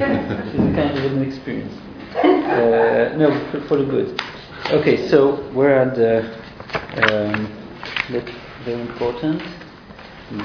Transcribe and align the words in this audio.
it's 0.02 0.54
a 0.54 0.74
kind 0.74 0.96
of 0.96 1.12
an 1.12 1.22
experience. 1.22 1.74
Uh, 2.16 3.14
no, 3.18 3.28
for, 3.50 3.60
for 3.68 3.76
the 3.76 3.84
good. 3.84 4.18
Okay, 4.70 5.08
so 5.10 5.36
where 5.52 5.82
are 5.82 5.94
the 5.94 6.40
um, 7.04 7.52
that's 8.08 8.30
very 8.64 8.80
important. 8.80 9.42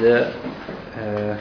The 0.01 0.27
uh, 0.95 1.37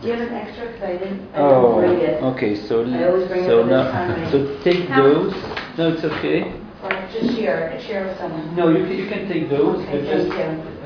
Do 0.00 0.06
you 0.06 0.12
have 0.14 0.28
an 0.28 0.34
extra? 0.34 0.66
Because 0.66 0.82
I 0.82 0.92
didn't, 0.98 1.34
I 1.34 1.38
oh, 1.38 1.80
didn't 1.80 1.96
bring 1.96 2.08
it. 2.08 2.22
okay. 2.22 2.66
So 2.68 2.82
I 2.82 3.26
bring 3.26 3.44
so 3.44 3.64
now 3.64 4.30
so 4.30 4.62
take 4.62 4.88
those. 4.90 5.34
No, 5.76 5.92
it's 5.94 6.04
okay. 6.04 6.60
Or 6.80 6.90
just 7.10 7.36
share, 7.36 7.80
share 7.80 8.06
with 8.06 8.18
someone. 8.18 8.54
No, 8.54 8.68
you 8.68 8.84
can, 8.84 8.96
you 8.96 9.08
can 9.08 9.26
take 9.26 9.50
those. 9.50 9.82
Okay, 9.82 9.98
but 9.98 10.04
just 10.04 10.30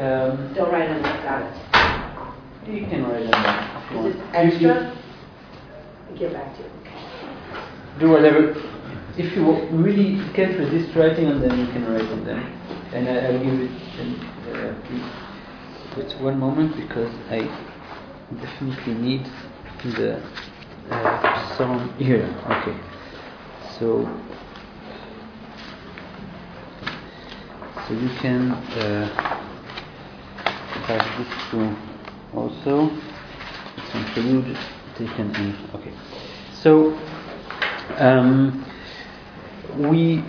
um, 0.01 0.55
Don't 0.55 0.73
write 0.73 0.89
on 0.89 1.03
that. 1.03 1.23
got 1.23 1.43
it. 1.43 2.73
you 2.73 2.87
can 2.87 3.05
write 3.05 3.35
on 3.35 3.69
if 3.91 4.63
you 4.63 4.71
it 4.71 4.75
extra? 4.79 4.98
I'll 6.17 6.33
back 6.33 6.57
to 6.57 6.63
you. 6.63 6.71
do 8.01 8.11
whatever. 8.11 8.55
If 9.17 9.35
you 9.35 9.45
really 9.73 10.23
can't 10.35 10.59
resist 10.59 10.95
writing 10.97 11.27
on 11.27 11.41
them, 11.41 11.59
you 11.59 11.67
can 11.67 11.85
write 11.87 12.09
on 12.11 12.25
them. 12.25 12.39
And 12.93 13.09
I, 13.09 13.27
I'll 13.27 13.45
give 13.45 13.61
it. 13.61 13.71
Uh. 14.55 15.19
One 16.21 16.39
moment 16.39 16.77
because 16.77 17.13
I 17.29 17.41
definitely 18.41 18.95
need 18.95 19.27
the 19.93 20.23
uh, 20.91 21.57
song 21.57 21.95
here. 21.99 22.25
Okay. 22.47 22.77
So. 23.79 24.07
So 27.87 27.95
you 27.95 28.11
can 28.21 28.53
uh, 28.53 29.09
pass 30.87 31.19
this 31.19 31.51
to 31.51 31.77
also. 32.35 32.91
You. 34.17 34.43
Just 34.43 34.78
taken 34.99 35.35
in. 35.37 35.57
Okay. 35.75 35.93
So. 36.63 36.99
Um, 37.97 38.65
we 39.79 40.25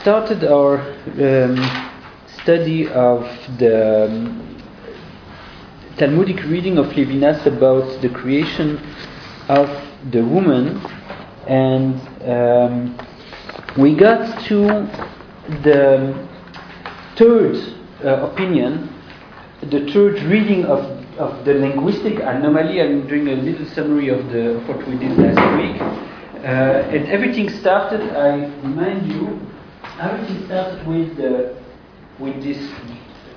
started 0.00 0.44
our 0.44 0.78
um, 0.78 1.56
study 2.40 2.88
of 2.88 3.22
the 3.58 4.06
um, 4.06 4.42
Talmudic 5.98 6.44
reading 6.44 6.78
of 6.78 6.86
Levinas 6.86 7.46
about 7.46 8.00
the 8.02 8.08
creation 8.10 8.78
of 9.48 9.68
the 10.12 10.22
woman, 10.22 10.78
and 11.48 12.00
um, 12.28 12.98
we 13.78 13.96
got 13.96 14.44
to 14.44 14.66
the 15.64 16.28
third 17.16 17.56
uh, 18.04 18.30
opinion, 18.30 18.92
the 19.62 19.90
third 19.92 20.22
reading 20.24 20.64
of, 20.66 20.95
of 21.18 21.44
the 21.44 21.54
linguistic 21.54 22.18
anomaly. 22.20 22.80
I'm 22.80 23.06
doing 23.06 23.28
a 23.28 23.36
little 23.36 23.66
summary 23.66 24.08
of, 24.08 24.28
the, 24.30 24.56
of 24.56 24.68
what 24.68 24.86
we 24.86 24.98
did 24.98 25.16
last 25.18 25.56
week. 25.56 25.80
Uh, 25.80 26.94
and 26.94 27.06
everything 27.08 27.48
started, 27.48 28.00
I 28.16 28.46
remind 28.62 29.10
you, 29.10 29.40
everything 30.00 30.46
started 30.46 30.86
with, 30.86 31.18
with 32.18 32.42
this 32.42 32.70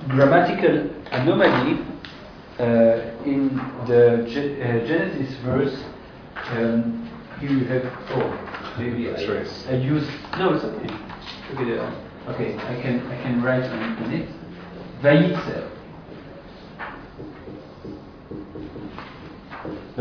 grammatical 0.08 0.90
anomaly 1.10 1.84
uh, 2.58 3.24
in 3.24 3.56
the 3.86 4.22
uh, 4.22 4.86
Genesis 4.86 5.34
verse. 5.38 5.82
Um, 6.50 7.08
here 7.40 7.50
you 7.50 7.64
have, 7.64 7.84
oh, 8.10 8.74
maybe 8.78 9.08
I. 9.10 9.14
I 9.68 9.76
use, 9.76 10.06
no, 10.38 10.54
it's 10.54 10.64
okay. 10.64 10.92
Look 11.50 11.60
at 11.60 11.68
it. 11.68 11.80
Okay, 12.28 12.54
I 12.56 12.80
can, 12.82 13.06
I 13.06 13.22
can 13.22 13.42
write 13.42 13.64
on, 13.64 13.96
on 14.04 14.12
it. 14.12 14.28
Vayitzer. 15.02 15.79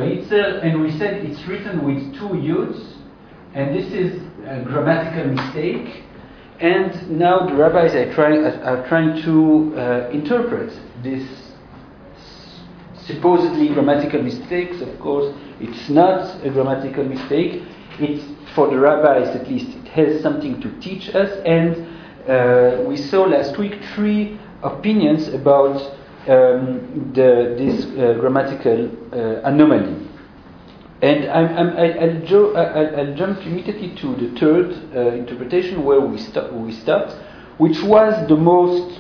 And 0.02 0.82
we 0.82 0.92
said 0.98 1.26
it's 1.26 1.46
written 1.48 1.86
with 1.86 2.14
two 2.16 2.36
yuds, 2.36 2.98
and 3.54 3.76
this 3.76 3.92
is 3.92 4.22
a 4.46 4.62
grammatical 4.64 5.32
mistake. 5.32 6.04
And 6.60 7.18
now 7.18 7.48
the 7.48 7.56
rabbis 7.56 7.96
are 7.96 8.14
trying, 8.14 8.44
are 8.46 8.88
trying 8.88 9.22
to 9.24 9.74
uh, 9.78 10.10
interpret 10.12 10.78
this 11.04 11.28
supposedly 13.06 13.70
grammatical 13.70 14.22
mistakes. 14.22 14.82
Of 14.82 15.00
course, 15.00 15.34
it's 15.60 15.90
not 15.90 16.46
a 16.46 16.50
grammatical 16.50 17.04
mistake. 17.04 17.64
It's 18.00 18.24
for 18.56 18.70
the 18.70 18.80
rabbis, 18.80 19.36
at 19.36 19.48
least, 19.48 19.70
it 19.70 19.88
has 19.90 20.22
something 20.22 20.62
to 20.62 20.80
teach 20.80 21.14
us. 21.16 21.32
And 21.46 21.88
uh, 22.30 22.84
we 22.88 22.98
saw 22.98 23.24
last 23.24 23.58
week 23.58 23.82
three 23.96 24.40
opinions 24.64 25.28
about 25.30 25.99
um, 26.30 27.12
the, 27.14 27.56
this 27.58 27.86
uh, 27.86 28.14
grammatical 28.20 28.90
uh, 29.12 29.42
anomaly. 29.50 30.08
And 31.02 31.30
I, 31.30 31.44
I'll, 32.04 32.22
jo- 32.26 33.16
jump 33.16 33.40
immediately 33.46 33.96
to 33.96 34.16
the 34.16 34.40
third 34.40 34.96
uh, 34.96 35.16
interpretation 35.16 35.84
where 35.84 36.02
we, 36.02 36.18
sto- 36.18 36.52
we 36.54 36.74
stopped, 36.74 37.14
which 37.58 37.82
was 37.82 38.28
the 38.28 38.36
most, 38.36 39.00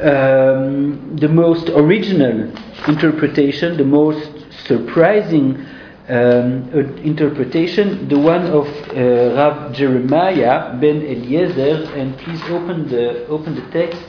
um, 0.00 1.16
the 1.16 1.28
most 1.28 1.70
original 1.70 2.52
interpretation, 2.86 3.76
the 3.78 3.84
most 3.84 4.30
surprising 4.66 5.66
um, 6.08 6.68
uh, 6.74 6.80
interpretation, 7.02 8.08
the 8.08 8.18
one 8.18 8.46
of 8.48 8.66
uh, 8.90 9.34
Rav 9.34 9.72
Jeremiah 9.72 10.76
ben 10.78 11.00
Eliezer. 11.00 11.90
And 11.96 12.16
please 12.18 12.42
open 12.50 12.88
the 12.88 13.26
open 13.28 13.54
the 13.54 13.62
text 13.70 14.02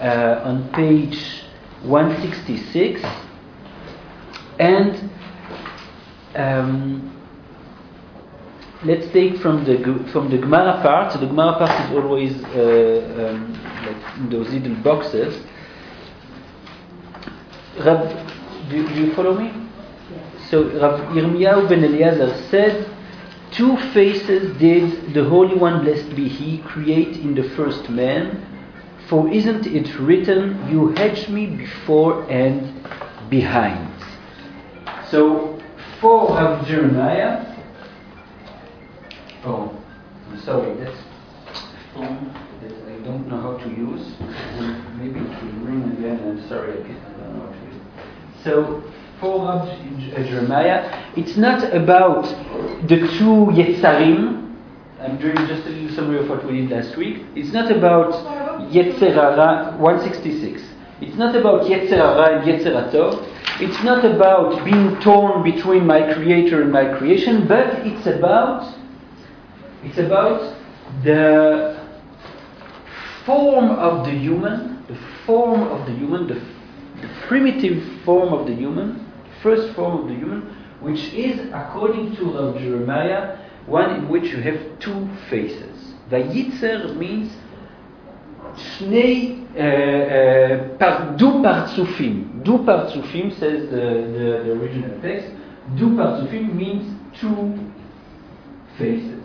uh, 0.00 0.40
on 0.44 0.68
page 0.72 1.44
166 1.84 3.02
and 4.58 5.10
um, 6.34 7.12
let's 8.84 9.10
take 9.12 9.38
from 9.38 9.64
the 9.64 9.76
from 10.12 10.30
the 10.30 10.38
Gemara 10.38 10.80
part. 10.82 11.12
The 11.18 11.26
Gemara 11.26 11.58
part 11.58 11.84
is 11.84 11.96
always 11.96 12.44
uh, 12.44 13.30
um, 13.30 13.52
like 13.86 14.16
in 14.18 14.30
those 14.30 14.48
little 14.50 14.74
boxes. 14.82 15.44
Rab, 17.84 18.08
do, 18.70 18.86
do 18.88 18.94
you 18.94 19.14
follow 19.14 19.38
me? 19.38 19.50
So 20.50 20.64
Rav 20.78 21.00
Yirmiyahu 21.14 21.68
ben 21.68 21.82
Eliezer 21.84 22.36
said, 22.50 22.88
Two 23.52 23.76
faces 23.92 24.56
did 24.58 25.14
the 25.14 25.24
Holy 25.24 25.56
One, 25.56 25.84
blessed 25.84 26.14
be 26.14 26.28
He, 26.28 26.58
create 26.58 27.16
in 27.16 27.34
the 27.34 27.48
first 27.56 27.88
man. 27.88 28.51
For 29.12 29.28
isn't 29.28 29.66
it 29.66 29.94
written, 30.00 30.70
You 30.70 30.88
hedge 30.92 31.28
me 31.28 31.44
before 31.44 32.22
and 32.30 32.82
behind? 33.28 33.92
So, 35.10 35.60
for 36.00 36.30
Rav 36.30 36.66
Jeremiah, 36.66 37.44
oh, 39.44 39.78
I'm 40.30 40.40
sorry, 40.40 40.72
that's 40.76 40.96
phone 41.92 42.34
that 42.62 42.72
I 42.72 43.04
don't 43.04 43.28
know 43.28 43.38
how 43.38 43.58
to 43.58 43.68
use. 43.68 44.14
Maybe 44.96 45.20
it 45.20 45.42
will 45.44 45.60
ring 45.66 45.94
again, 45.98 46.18
I'm 46.26 46.48
sorry, 46.48 46.72
I 46.72 46.76
don't 46.76 47.36
know 47.36 47.44
how 47.44 47.52
to 47.52 47.66
use. 47.66 47.82
So, 48.42 48.82
for 49.20 49.44
Rav 49.44 49.68
Jeremiah, 50.26 51.12
it's 51.18 51.36
not 51.36 51.74
about 51.74 52.22
the 52.88 52.96
two 52.96 53.52
Yetzarim. 53.52 54.41
I'm 55.02 55.18
doing 55.18 55.34
just 55.48 55.66
a 55.66 55.70
little 55.70 55.96
summary 55.96 56.20
of 56.20 56.28
what 56.28 56.46
we 56.46 56.60
did 56.60 56.70
last 56.70 56.96
week. 56.96 57.26
It's 57.34 57.52
not 57.52 57.72
about 57.72 58.12
Yetzerara 58.70 59.76
166. 59.76 60.62
It's 61.00 61.16
not 61.16 61.34
about 61.34 61.62
Yetzerara 61.62 62.38
and 62.38 62.46
Yetzerato. 62.46 63.28
It's 63.60 63.82
not 63.82 64.04
about 64.04 64.64
being 64.64 65.00
torn 65.00 65.42
between 65.42 65.88
my 65.88 66.14
creator 66.14 66.62
and 66.62 66.70
my 66.70 66.96
creation, 66.96 67.48
but 67.48 67.84
it's 67.84 68.06
about 68.06 68.78
it's 69.82 69.98
about 69.98 70.56
the 71.02 71.84
form 73.26 73.70
of 73.70 74.06
the 74.06 74.12
human, 74.12 74.84
the 74.86 74.96
form 75.26 75.62
of 75.62 75.84
the 75.84 75.92
human, 75.94 76.28
the, 76.28 76.34
the 77.04 77.12
primitive 77.26 77.82
form 78.04 78.32
of 78.32 78.46
the 78.46 78.54
human, 78.54 79.12
first 79.42 79.74
form 79.74 80.02
of 80.02 80.08
the 80.08 80.14
human, 80.14 80.42
which 80.80 81.12
is, 81.12 81.50
according 81.52 82.14
to 82.14 82.54
Jeremiah, 82.56 83.41
one 83.66 83.90
in 83.96 84.08
which 84.08 84.24
you 84.24 84.40
have 84.42 84.78
two 84.78 85.08
faces. 85.30 85.94
Vayitzer 86.10 86.96
means 86.96 87.32
shnei, 88.56 89.46
uh, 89.56 90.84
uh, 90.84 91.16
du 91.16 91.42
partsufim. 91.42 92.42
Du 92.42 92.58
partsufim 92.58 93.30
says 93.38 93.70
the, 93.70 93.76
the, 93.76 94.42
the 94.44 94.52
original 94.52 95.00
text. 95.00 95.28
Du 95.76 95.90
partsufim 95.96 96.54
means 96.54 96.94
two 97.20 97.58
faces. 98.78 99.22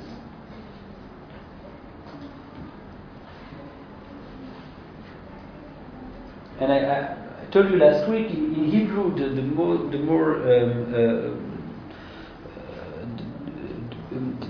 And 6.59 6.71
I, 6.71 6.77
I, 6.77 7.17
told 7.51 7.69
you 7.71 7.77
last 7.77 8.09
week 8.09 8.29
in, 8.31 8.55
in 8.55 8.71
Hebrew 8.71 9.15
the, 9.15 9.29
the 9.35 9.41
more 9.41 9.77
the 9.77 9.99
more 9.99 10.35
um, 10.35 10.93
uh, 10.93 11.46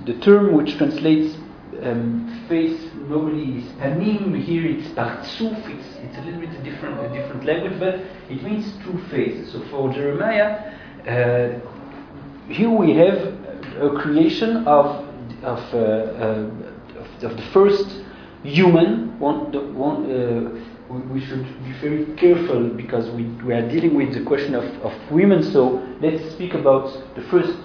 the, 0.05 0.19
term 0.19 0.53
which 0.53 0.77
translates 0.77 1.35
um, 1.83 2.45
face 2.47 2.79
normally 3.07 3.59
is 3.59 3.65
panim. 3.73 4.41
Here 4.41 4.65
it's 4.65 4.87
partsuf. 4.89 5.57
It's 5.69 5.87
it's 6.03 6.17
a 6.17 6.21
little 6.21 6.39
bit 6.39 6.63
different 6.63 6.99
a 6.99 7.09
different 7.13 7.45
language, 7.45 7.79
but 7.79 7.95
it 8.29 8.41
means 8.43 8.65
two 8.83 8.97
faces. 9.09 9.51
So 9.51 9.61
for 9.69 9.93
Jeremiah. 9.93 10.73
Uh, 11.07 11.59
here 12.49 12.69
we 12.69 12.95
have 12.95 13.17
a 13.81 13.89
creation 14.01 14.65
of 14.67 15.07
of, 15.43 15.59
uh, 15.73 15.77
uh, 15.77 17.25
of, 17.27 17.37
the 17.37 17.43
first 17.53 18.03
human. 18.43 19.19
One, 19.19 19.51
the, 19.51 19.61
one, 19.61 20.05
uh, 20.09 20.93
we, 20.93 21.19
we 21.19 21.25
should 21.25 21.43
be 21.63 21.73
very 21.73 22.05
careful 22.15 22.69
because 22.69 23.09
we, 23.11 23.23
we 23.43 23.53
are 23.53 23.67
dealing 23.69 23.95
with 23.95 24.13
the 24.13 24.23
question 24.23 24.55
of, 24.55 24.63
of 24.81 24.93
women. 25.11 25.43
So 25.43 25.85
let's 26.01 26.31
speak 26.33 26.53
about 26.53 27.15
the 27.15 27.21
first 27.23 27.57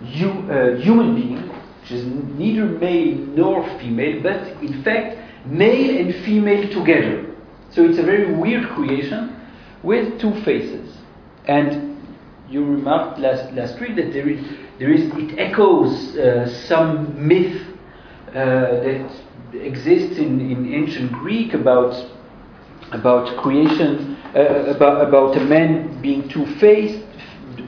hu, 0.00 0.28
uh, 0.50 0.76
human 0.76 1.14
being, 1.14 1.48
which 1.80 1.92
is 1.92 2.04
neither 2.06 2.66
male 2.66 3.16
nor 3.16 3.68
female, 3.78 4.22
but 4.22 4.46
in 4.62 4.82
fact 4.82 5.18
male 5.46 5.98
and 5.98 6.14
female 6.24 6.68
together. 6.72 7.26
So 7.70 7.84
it's 7.84 7.98
a 7.98 8.02
very 8.02 8.34
weird 8.34 8.68
creation 8.70 9.36
with 9.82 10.20
two 10.20 10.32
faces. 10.42 10.96
And 11.46 11.96
you 12.48 12.64
remarked 12.64 13.18
last, 13.18 13.52
last 13.54 13.80
week 13.80 13.96
that 13.96 14.12
there 14.12 14.28
is, 14.28 14.44
there 14.78 14.92
is 14.92 15.02
it 15.14 15.38
echoes 15.38 16.16
uh, 16.16 16.48
some 16.66 17.28
myth 17.28 17.62
uh, 18.28 18.32
that 18.34 19.10
exists 19.54 20.18
in, 20.18 20.40
in 20.40 20.74
ancient 20.74 21.12
Greek 21.12 21.54
about, 21.54 21.94
about 22.92 23.36
creation, 23.42 24.16
uh, 24.34 24.74
about, 24.74 25.06
about 25.06 25.36
a 25.36 25.44
man 25.44 26.00
being 26.02 26.28
two 26.28 26.46
faced, 26.56 27.04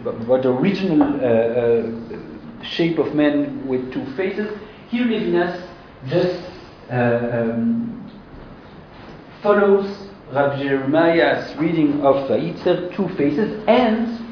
about 0.06 0.42
the 0.42 0.50
original 0.50 1.02
uh, 1.02 1.16
uh, 1.16 2.64
shape 2.64 2.98
of 2.98 3.14
man 3.14 3.66
with 3.66 3.92
two 3.92 4.04
faces. 4.16 4.58
Here 4.88 5.04
Levinas 5.04 5.68
just 6.08 6.42
uh, 6.90 6.94
um, 6.94 8.10
follows 9.42 10.08
Rav 10.32 10.58
Jeremiah's 10.58 11.56
reading 11.56 12.00
of 12.02 12.28
Vayitzer, 12.28 12.94
two 12.96 13.08
faces, 13.16 13.62
and 13.66 14.22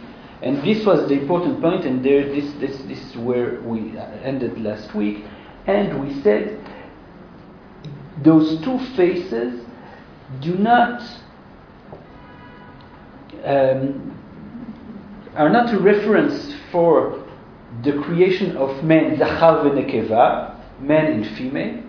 and 0.43 0.63
this 0.65 0.87
was 0.87 1.07
the 1.09 1.21
important 1.21 1.61
point, 1.61 1.85
and 1.85 2.03
there, 2.03 2.25
this, 2.25 2.51
this, 2.55 2.79
this 2.85 2.99
is 2.99 3.17
where 3.19 3.61
we 3.61 3.99
ended 3.99 4.59
last 4.59 4.95
week, 4.95 5.25
and 5.67 6.01
we 6.03 6.23
said 6.23 6.59
those 8.23 8.63
two 8.65 8.79
faces 8.97 9.63
do 10.41 10.55
not 10.57 11.03
um, 13.45 14.19
are 15.35 15.49
not 15.49 15.73
a 15.73 15.79
reference 15.79 16.55
for 16.73 17.27
the 17.85 17.93
creation 18.03 18.57
of 18.57 18.83
men, 18.85 19.17
Zachar 19.19 19.65
v'Nekeva, 19.65 20.81
man 20.81 21.07
and 21.07 21.37
female. 21.37 21.83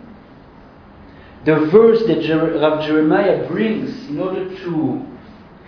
The 1.45 1.65
verse 1.71 2.03
that 2.05 2.21
Jer- 2.21 2.59
Rav 2.59 2.85
Jeremiah 2.85 3.47
brings 3.47 4.07
in 4.09 4.19
order 4.19 4.47
to, 4.47 5.05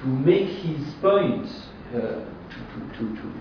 to 0.01 0.07
make 0.07 0.49
his 0.49 0.93
point, 1.01 1.47
uh, 1.89 1.99
to, 1.99 2.25
to, 2.73 2.89
to, 2.93 3.15
to, 3.15 3.33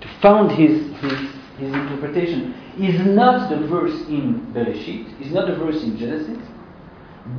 to 0.00 0.08
found 0.20 0.50
his, 0.52 0.82
his, 0.96 1.30
his 1.58 1.72
interpretation, 1.72 2.52
is 2.78 3.00
not 3.06 3.48
the 3.48 3.66
verse 3.68 3.98
in 4.08 4.40
Bereshit, 4.52 5.20
is 5.20 5.32
not 5.32 5.46
the 5.46 5.56
verse 5.56 5.82
in 5.82 5.96
Genesis, 5.96 6.38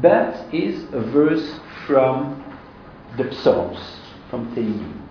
but 0.02 0.54
is 0.54 0.84
a 0.94 1.02
verse 1.12 1.60
from 1.86 2.44
the 3.18 3.34
Psalms, 3.36 3.80
from 4.30 4.56
Tehillim. 4.56 5.07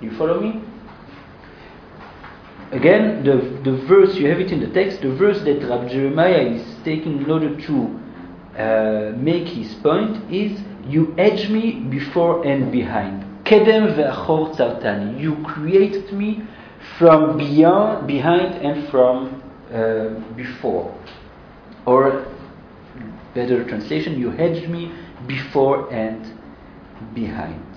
You 0.00 0.10
follow 0.16 0.40
me? 0.40 0.62
Again, 2.70 3.24
the, 3.24 3.36
the 3.68 3.76
verse, 3.86 4.14
you 4.16 4.28
have 4.28 4.40
it 4.40 4.52
in 4.52 4.60
the 4.60 4.68
text, 4.68 5.00
the 5.00 5.14
verse 5.14 5.40
that 5.40 5.66
Rabbi 5.66 5.88
Jeremiah 5.88 6.42
is 6.42 6.64
taking 6.84 7.22
in 7.22 7.30
order 7.30 7.58
to 7.66 8.00
uh, 8.58 9.16
make 9.16 9.48
his 9.48 9.74
point 9.76 10.32
is 10.32 10.60
You 10.86 11.14
edge 11.18 11.48
me 11.48 11.80
before 11.90 12.46
and 12.46 12.70
behind. 12.72 13.24
Kedem 13.44 13.94
ve'achor 13.96 14.54
tzartani. 14.56 15.20
You 15.20 15.36
created 15.44 16.12
me 16.12 16.42
from 16.98 17.36
beyond, 17.38 18.06
behind 18.06 18.54
and 18.62 18.88
from 18.88 19.42
uh, 19.72 20.08
before. 20.34 20.94
Or, 21.86 22.26
better 23.34 23.64
translation, 23.64 24.18
you 24.18 24.30
hedged 24.30 24.68
me 24.68 24.92
before 25.26 25.92
and 25.92 26.26
behind. 27.14 27.67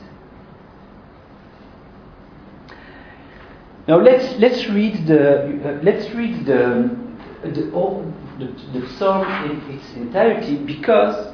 Now 3.91 3.99
let's 3.99 4.39
let's 4.39 4.69
read 4.69 5.05
the 5.05 5.19
uh, 5.67 5.79
let's 5.83 6.09
read 6.15 6.45
the 6.45 6.95
the, 7.43 7.69
all, 7.73 8.09
the 8.39 8.47
the 8.71 8.87
psalm 8.93 9.27
in 9.51 9.75
its 9.75 9.85
entirety 9.95 10.55
because 10.55 11.33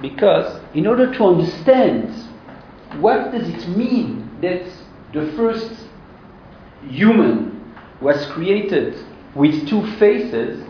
because 0.00 0.60
in 0.74 0.88
order 0.88 1.14
to 1.14 1.24
understand 1.24 2.12
what 2.98 3.30
does 3.30 3.48
it 3.48 3.68
mean 3.68 4.28
that 4.40 4.64
the 5.12 5.30
first 5.36 5.70
human 6.88 7.72
was 8.00 8.26
created 8.32 8.96
with 9.36 9.68
two 9.68 9.86
faces, 9.98 10.60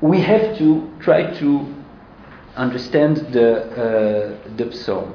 we 0.00 0.20
have 0.20 0.58
to 0.58 0.92
try 0.98 1.32
to 1.38 1.72
understand 2.56 3.18
the 3.32 3.62
uh, 3.78 4.56
the 4.56 4.72
psalm. 4.72 5.14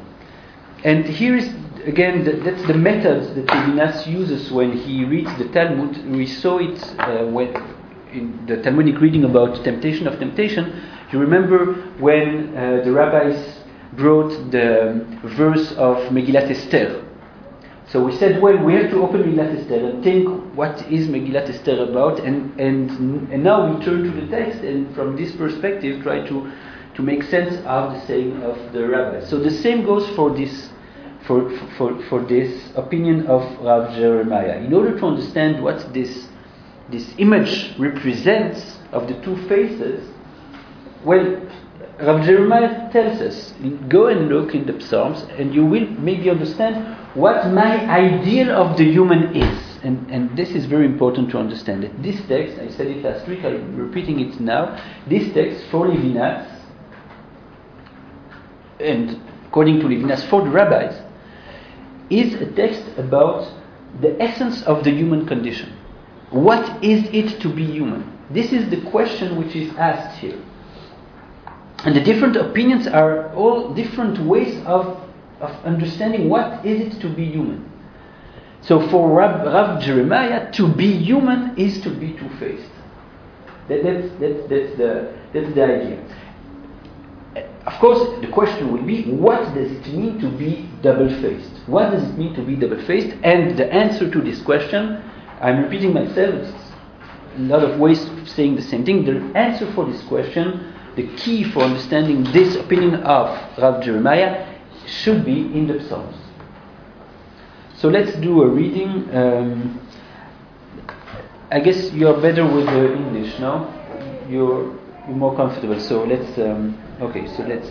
And 0.84 1.06
here 1.06 1.38
is 1.38 1.48
again, 1.86 2.24
the, 2.24 2.34
that's 2.34 2.66
the 2.68 2.74
method 2.74 3.36
that 3.36 3.48
Levinas 3.48 4.08
uses 4.08 4.52
when 4.52 4.72
he 4.78 5.06
reads 5.06 5.36
the 5.38 5.48
Talmud. 5.50 6.06
We 6.08 6.26
saw 6.26 6.60
it 6.60 6.82
uh, 7.00 7.26
when 7.26 7.56
in 8.12 8.46
the 8.46 8.62
Talmudic 8.62 9.00
reading 9.02 9.24
about 9.24 9.64
temptation 9.64 10.08
of 10.08 10.20
temptation. 10.20 10.82
You 11.12 11.20
remember 11.20 11.74
when 12.00 12.56
uh, 12.56 12.82
the 12.84 12.92
rabbis 12.92 13.60
brought 13.94 14.30
the 14.52 15.06
verse 15.36 15.72
of 15.74 15.98
Megillat 16.12 16.50
Esther. 16.50 17.04
So 17.88 18.04
we 18.04 18.16
said, 18.16 18.42
well, 18.42 18.58
we 18.64 18.74
have 18.74 18.90
to 18.92 19.04
open 19.04 19.24
Megillat 19.24 19.60
Esther 19.60 19.90
and 19.90 20.04
think 20.04 20.28
what 20.56 20.80
is 20.92 21.08
Megillat 21.08 21.50
Esther 21.50 21.84
about, 21.84 22.20
and, 22.20 22.60
and, 22.60 23.32
and 23.32 23.44
now 23.44 23.72
we 23.72 23.84
turn 23.84 24.04
to 24.04 24.22
the 24.22 24.28
text 24.28 24.62
and 24.62 24.94
from 24.96 25.16
this 25.16 25.36
perspective 25.36 26.02
try 26.02 26.26
to, 26.28 26.52
to 26.96 27.02
make 27.02 27.24
sense 27.24 27.56
of 27.66 27.94
the 27.94 28.06
saying 28.06 28.42
of 28.44 28.74
the 28.74 28.88
rabbis. 28.88 29.30
So 29.30 29.38
the 29.38 29.52
same 29.52 29.86
goes 29.86 30.08
for 30.16 30.36
this 30.36 30.70
for, 31.26 31.50
for, 31.78 32.02
for 32.10 32.22
this 32.26 32.72
opinion 32.76 33.28
of 33.28 33.42
Rav 33.60 33.96
Jeremiah. 33.96 34.58
In 34.58 34.74
order 34.74 34.98
to 35.00 35.06
understand 35.06 35.64
what 35.64 35.94
this, 35.94 36.28
this 36.90 37.14
image 37.18 37.74
represents 37.78 38.80
of 38.92 39.08
the 39.08 39.20
two 39.22 39.36
faces, 39.48 40.10
well, 41.06 41.42
Rav 42.00 42.26
Jeremiah 42.26 42.92
tells 42.92 43.22
us, 43.22 43.54
go 43.88 44.08
and 44.08 44.28
look 44.28 44.56
in 44.56 44.66
the 44.66 44.80
Psalms, 44.82 45.24
and 45.38 45.54
you 45.54 45.66
will 45.66 45.88
maybe 45.92 46.30
understand 46.30 46.98
what 47.16 47.48
my 47.52 47.86
ideal 47.88 48.52
of 48.52 48.78
the 48.78 48.84
human 48.84 49.36
is. 49.36 49.80
And, 49.84 50.10
and 50.10 50.36
this 50.38 50.50
is 50.50 50.66
very 50.66 50.86
important 50.86 51.30
to 51.32 51.38
understand 51.38 51.84
it. 51.84 52.02
This 52.02 52.20
text, 52.28 52.58
I 52.58 52.70
said 52.70 52.88
it 52.88 53.04
last 53.04 53.28
week, 53.28 53.44
I'm 53.44 53.78
repeating 53.78 54.20
it 54.22 54.40
now. 54.40 54.82
This 55.08 55.34
text 55.34 55.66
for 55.70 55.88
Levinas, 55.88 56.50
and 58.80 59.22
according 59.48 59.80
to 59.82 59.86
Levinas, 59.86 60.28
for 60.30 60.42
the 60.42 60.50
rabbis, 60.50 61.00
is 62.10 62.34
a 62.36 62.52
text 62.54 62.84
about 62.98 63.52
the 64.02 64.22
essence 64.22 64.62
of 64.64 64.84
the 64.84 64.92
human 64.92 65.26
condition. 65.26 65.72
What 66.32 66.84
is 66.84 67.06
it 67.14 67.40
to 67.42 67.50
be 67.50 67.66
human? 67.66 68.12
This 68.30 68.52
is 68.52 68.70
the 68.70 68.82
question 68.90 69.38
which 69.38 69.56
is 69.56 69.74
asked 69.76 70.20
here. 70.20 70.42
And 71.86 71.96
the 71.96 72.02
different 72.02 72.36
opinions 72.36 72.88
are 72.88 73.34
all 73.34 73.74
different 73.74 74.18
ways 74.20 74.58
of, 74.66 74.98
of 75.42 75.52
understanding 75.66 76.30
what 76.30 76.66
is 76.66 76.96
it 76.96 77.02
to 77.02 77.10
be 77.10 77.26
human. 77.26 77.70
So 78.62 78.88
for 78.90 79.10
Rav, 79.10 79.46
Rav 79.46 79.82
Jeremiah, 79.82 80.52
to 80.54 80.74
be 80.74 80.98
human 80.98 81.58
is 81.58 81.82
to 81.82 81.90
be 81.90 82.14
two-faced. 82.14 82.72
That, 83.68 83.84
that's, 83.84 84.10
that's, 84.50 84.78
the, 84.78 85.14
that's 85.34 85.54
the 85.54 85.64
idea. 85.64 86.23
Of 87.66 87.80
course, 87.80 88.20
the 88.20 88.28
question 88.28 88.74
will 88.74 88.84
be, 88.84 89.04
what 89.04 89.56
does 89.56 89.72
it 89.72 89.88
mean 89.94 90.20
to 90.20 90.30
be 90.30 90.70
double-faced? 90.82 91.66
What 91.66 91.92
does 91.92 92.04
it 92.04 92.18
mean 92.18 92.34
to 92.36 92.42
be 92.42 92.58
double-faced? 92.58 93.16
And 93.24 93.58
the 93.58 93.72
answer 93.72 94.12
to 94.12 94.22
this 94.22 94.42
question, 94.42 95.02
I'm 95.40 95.64
repeating 95.64 95.94
myself, 95.94 96.54
a 97.38 97.40
lot 97.40 97.64
of 97.64 97.80
ways 97.80 98.04
of 98.04 98.28
saying 98.28 98.58
the 98.58 98.62
same 98.62 98.84
thing. 98.84 99.06
The 99.06 99.38
answer 99.38 99.72
for 99.74 99.86
this 99.86 100.04
question, 100.04 100.74
the 100.98 101.08
key 101.16 101.46
for 101.46 101.62
understanding 101.62 102.26
this 102.34 102.58
opinion 102.58 102.96
of 102.96 103.58
Rav 103.58 103.82
Jeremiah, 103.82 104.46
should 104.86 105.24
be 105.24 105.40
in 105.40 105.66
the 105.66 105.82
Psalms. 105.88 106.18
So 107.78 107.88
let's 107.88 108.14
do 108.18 108.44
a 108.44 108.48
reading. 108.48 109.10
Um, 109.16 109.80
I 111.50 111.62
guess 111.62 111.94
you're 111.94 112.20
better 112.20 112.46
with 112.46 112.66
the 112.66 112.94
English 112.94 113.40
now. 113.40 113.72
You're, 114.28 114.78
you're 115.08 115.16
more 115.16 115.34
comfortable. 115.34 115.80
So 115.80 116.04
let's. 116.04 116.38
Um, 116.38 116.78
okay. 117.10 117.28
So 117.36 117.44
let's 117.44 117.70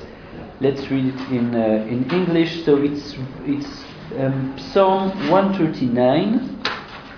let's 0.61 0.91
read 0.91 1.07
it 1.15 1.21
in 1.31 1.55
uh, 1.55 1.87
in 1.89 2.11
English. 2.11 2.65
So 2.65 2.77
it's 2.77 3.15
it's 3.45 3.85
um, 4.19 4.57
Psalm 4.73 5.11
139. 5.31 6.59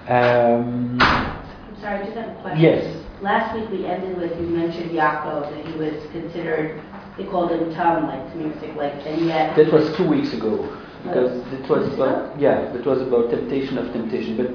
Um, 0.08 0.98
I'm 1.00 1.80
sorry, 1.80 2.04
just 2.04 2.16
have 2.16 2.36
a 2.36 2.40
question. 2.42 2.60
yes. 2.60 3.00
Last 3.22 3.54
week 3.56 3.70
we 3.70 3.86
ended 3.86 4.18
with, 4.18 4.32
you 4.38 4.46
mentioned 4.48 4.90
Yaakov, 4.90 5.48
that 5.50 5.64
he 5.66 5.78
was 5.78 5.94
considered, 6.12 6.82
they 7.16 7.24
called 7.24 7.50
him 7.52 7.72
tongue, 7.74 8.06
like 8.06 8.36
music, 8.36 8.74
like, 8.76 8.92
and 9.06 9.24
yet. 9.24 9.56
That 9.56 9.72
was 9.72 9.96
two 9.96 10.06
weeks 10.06 10.34
ago. 10.34 10.60
because 11.04 11.32
it 11.54 11.66
was 11.70 11.94
about 11.94 12.38
yeah, 12.38 12.74
it 12.74 12.84
was 12.84 13.00
about 13.00 13.30
temptation 13.30 13.78
of 13.78 13.92
temptation. 13.94 14.36
But 14.36 14.48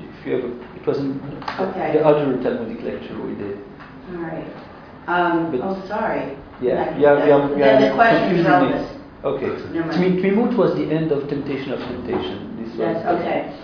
if 0.00 0.26
you 0.26 0.32
have, 0.34 0.44
a, 0.44 0.76
it 0.80 0.86
wasn't 0.86 1.20
Okay. 1.60 1.92
the 1.98 2.04
other 2.06 2.32
Talmudic 2.42 2.82
lecture 2.82 3.20
we 3.22 3.34
did. 3.34 3.58
All 4.10 4.22
right. 4.22 4.48
Um, 5.06 5.50
But- 5.50 5.60
oh, 5.62 5.84
sorry. 5.86 6.38
Yeah, 6.60 6.96
yeah, 6.98 7.26
yeah, 7.26 7.56
yeah. 7.56 7.78
Then 7.78 7.82
the 7.88 7.94
question 7.94 8.36
is 8.36 8.46
relevant. 8.46 8.90
it. 8.90 8.94
Okay. 9.24 9.46
Never 9.72 9.88
mind. 9.88 9.92
Tmi- 9.92 10.22
Tmimut 10.22 10.56
was 10.56 10.74
the 10.76 10.84
end 10.84 11.10
of 11.12 11.28
temptation 11.28 11.72
of 11.72 11.80
temptation. 11.80 12.56
This 12.58 12.68
was 12.70 12.78
That's, 12.78 13.06
okay. 13.06 13.56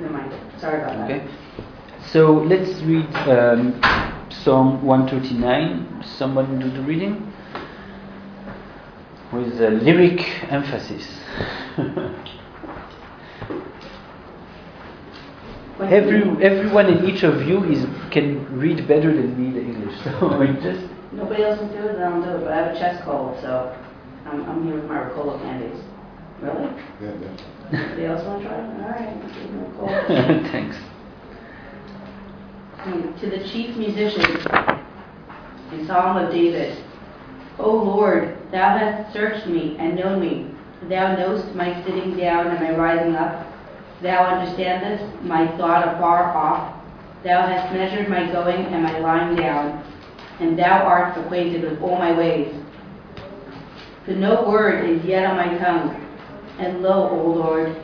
Never 0.00 0.12
mind. 0.12 0.34
Sorry 0.58 0.82
about 0.82 1.08
that. 1.08 1.10
Okay. 1.10 1.28
So 2.10 2.32
let's 2.32 2.80
read 2.82 3.06
um, 3.28 3.80
Psalm 4.30 4.82
139. 4.84 6.04
Someone 6.16 6.58
do 6.58 6.70
the 6.70 6.82
reading 6.82 7.32
with 9.32 9.60
a 9.60 9.70
lyric 9.70 10.20
emphasis. 10.50 11.06
Every 15.80 16.22
everyone 16.42 16.86
and 16.86 17.08
each 17.08 17.22
of 17.22 17.46
you 17.46 17.62
is 17.64 17.86
can 18.10 18.44
read 18.58 18.88
better 18.88 19.14
than 19.14 19.38
me 19.38 19.52
the 19.52 19.60
English. 19.60 19.94
So 20.04 20.36
we 20.36 20.46
just 20.60 20.84
Nobody 21.18 21.42
else 21.42 21.58
can 21.58 21.68
do 21.72 21.88
it, 21.88 21.94
then 21.94 22.12
I'll 22.12 22.22
do 22.22 22.30
it, 22.36 22.44
but 22.44 22.52
I 22.52 22.56
have 22.56 22.76
a 22.76 22.78
chest 22.78 23.02
cold, 23.04 23.36
so 23.40 23.76
I'm, 24.24 24.48
I'm 24.48 24.64
here 24.64 24.76
with 24.76 24.84
my 24.84 24.98
Ricola 24.98 25.40
candies. 25.42 25.82
Really? 26.40 26.70
Yeah, 27.02 27.12
yeah. 27.20 27.80
Anybody 27.80 28.06
else 28.06 28.24
want 28.24 28.42
to 28.42 28.48
try 28.48 28.56
it? 28.56 28.62
All 28.62 28.88
right, 28.88 29.24
let's 29.24 29.34
give 29.36 29.50
them 29.50 29.64
a 29.64 29.68
Ricola. 29.68 30.52
thanks. 30.52 30.76
To 33.20 33.28
the 33.28 33.48
chief 33.50 33.76
musician, 33.76 34.22
a 34.22 35.86
Psalm 35.86 36.16
of 36.16 36.32
David. 36.32 36.84
O 37.58 37.74
Lord, 37.74 38.38
thou 38.52 38.78
hast 38.78 39.12
searched 39.12 39.48
me 39.48 39.76
and 39.78 39.96
known 39.96 40.20
me. 40.20 40.54
Thou 40.88 41.16
knowest 41.16 41.52
my 41.56 41.82
sitting 41.84 42.16
down 42.16 42.46
and 42.46 42.60
my 42.60 42.76
rising 42.76 43.16
up. 43.16 43.44
Thou 44.00 44.24
understandest 44.24 45.20
my 45.24 45.48
thought 45.58 45.88
afar 45.88 46.32
off. 46.36 46.80
Thou 47.24 47.44
hast 47.44 47.74
measured 47.74 48.08
my 48.08 48.30
going 48.30 48.66
and 48.66 48.84
my 48.84 49.00
lying 49.00 49.34
down, 49.34 49.84
and 50.40 50.58
thou 50.58 50.84
art 50.84 51.16
acquainted 51.18 51.62
with 51.62 51.80
all 51.82 51.98
my 51.98 52.16
ways. 52.16 52.54
For 54.04 54.12
no 54.12 54.48
word 54.48 54.88
is 54.88 55.04
yet 55.04 55.26
on 55.26 55.36
my 55.36 55.58
tongue. 55.58 56.04
And 56.58 56.82
lo, 56.82 57.08
O 57.10 57.30
Lord, 57.30 57.76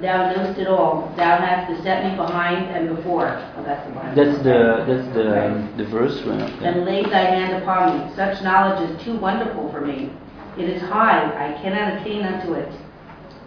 thou 0.00 0.32
knowest 0.32 0.58
it 0.58 0.66
all. 0.68 1.12
Thou 1.16 1.36
hast 1.36 1.68
beset 1.70 2.10
me 2.10 2.16
behind 2.16 2.66
and 2.66 2.96
before. 2.96 3.28
Oh, 3.56 3.62
that's 3.62 3.86
the 3.86 3.94
one. 3.94 4.14
That's 4.14 4.38
the 4.42 4.84
that's 4.86 5.14
the 5.14 5.30
Right. 5.30 5.76
the 5.76 5.84
verse. 5.84 6.22
Right? 6.22 6.42
Okay. 6.42 6.66
and 6.66 6.84
laid 6.84 7.06
thy 7.06 7.24
hand 7.24 7.62
upon 7.62 7.98
me. 8.08 8.14
Such 8.14 8.42
knowledge 8.42 8.88
is 8.90 9.04
too 9.04 9.16
wonderful 9.18 9.70
for 9.70 9.80
me. 9.80 10.10
It 10.58 10.68
is 10.68 10.80
high, 10.82 11.24
I 11.36 11.60
cannot 11.62 12.00
attain 12.00 12.24
unto 12.24 12.54
it. 12.54 12.72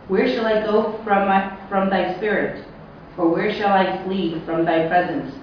Where 0.07 0.27
shall 0.27 0.45
I 0.45 0.61
go 0.61 0.99
from 1.03 1.27
my 1.27 1.57
from 1.67 1.89
thy 1.89 2.15
spirit? 2.17 2.63
Or 3.17 3.27
where 3.29 3.53
shall 3.53 3.73
I 3.73 4.01
flee 4.03 4.41
from 4.45 4.63
thy 4.65 4.87
presence? 4.87 5.35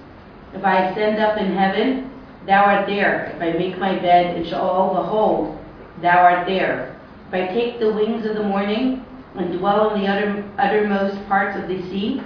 If 0.53 0.63
I 0.63 0.87
ascend 0.87 1.19
up 1.19 1.37
in 1.37 1.55
heaven, 1.55 2.09
thou 2.47 2.63
art 2.63 2.87
there. 2.87 3.33
If 3.35 3.41
I 3.41 3.57
make 3.57 3.77
my 3.77 3.99
bed 3.99 4.37
in 4.37 4.45
Sheol, 4.45 4.93
behold, 4.95 5.59
thou 6.01 6.17
art 6.17 6.47
there. 6.47 6.99
If 7.27 7.33
I 7.33 7.53
take 7.53 7.79
the 7.79 7.93
wings 7.93 8.25
of 8.25 8.35
the 8.35 8.43
morning 8.43 9.05
and 9.35 9.59
dwell 9.59 9.93
in 9.93 10.01
the 10.01 10.07
utter, 10.07 10.43
uttermost 10.57 11.27
parts 11.27 11.61
of 11.61 11.67
the 11.67 11.81
sea, 11.89 12.23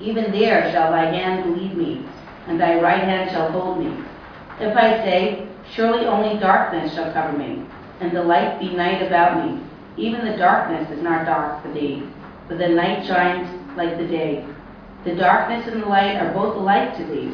even 0.00 0.32
there 0.32 0.70
shall 0.72 0.92
thy 0.92 1.04
hand 1.12 1.54
lead 1.54 1.76
me, 1.76 2.06
and 2.46 2.58
thy 2.58 2.80
right 2.80 3.02
hand 3.02 3.30
shall 3.30 3.50
hold 3.50 3.84
me. 3.84 3.92
If 4.60 4.76
I 4.76 5.04
say, 5.04 5.46
Surely 5.74 6.04
only 6.06 6.38
darkness 6.40 6.94
shall 6.94 7.12
cover 7.12 7.36
me, 7.38 7.62
and 8.00 8.10
the 8.10 8.22
light 8.22 8.58
be 8.58 8.74
night 8.74 9.02
about 9.02 9.46
me, 9.46 9.60
even 9.96 10.24
the 10.24 10.36
darkness 10.36 10.90
is 10.90 11.02
not 11.02 11.26
dark 11.26 11.62
for 11.62 11.72
thee, 11.72 12.02
for 12.48 12.56
the 12.56 12.68
night 12.68 13.06
shines 13.06 13.48
like 13.76 13.96
the 13.96 14.06
day. 14.06 14.44
The 15.04 15.14
darkness 15.14 15.68
and 15.68 15.82
the 15.82 15.86
light 15.86 16.16
are 16.16 16.32
both 16.32 16.56
alike 16.56 16.96
to 16.96 17.04
thee, 17.04 17.32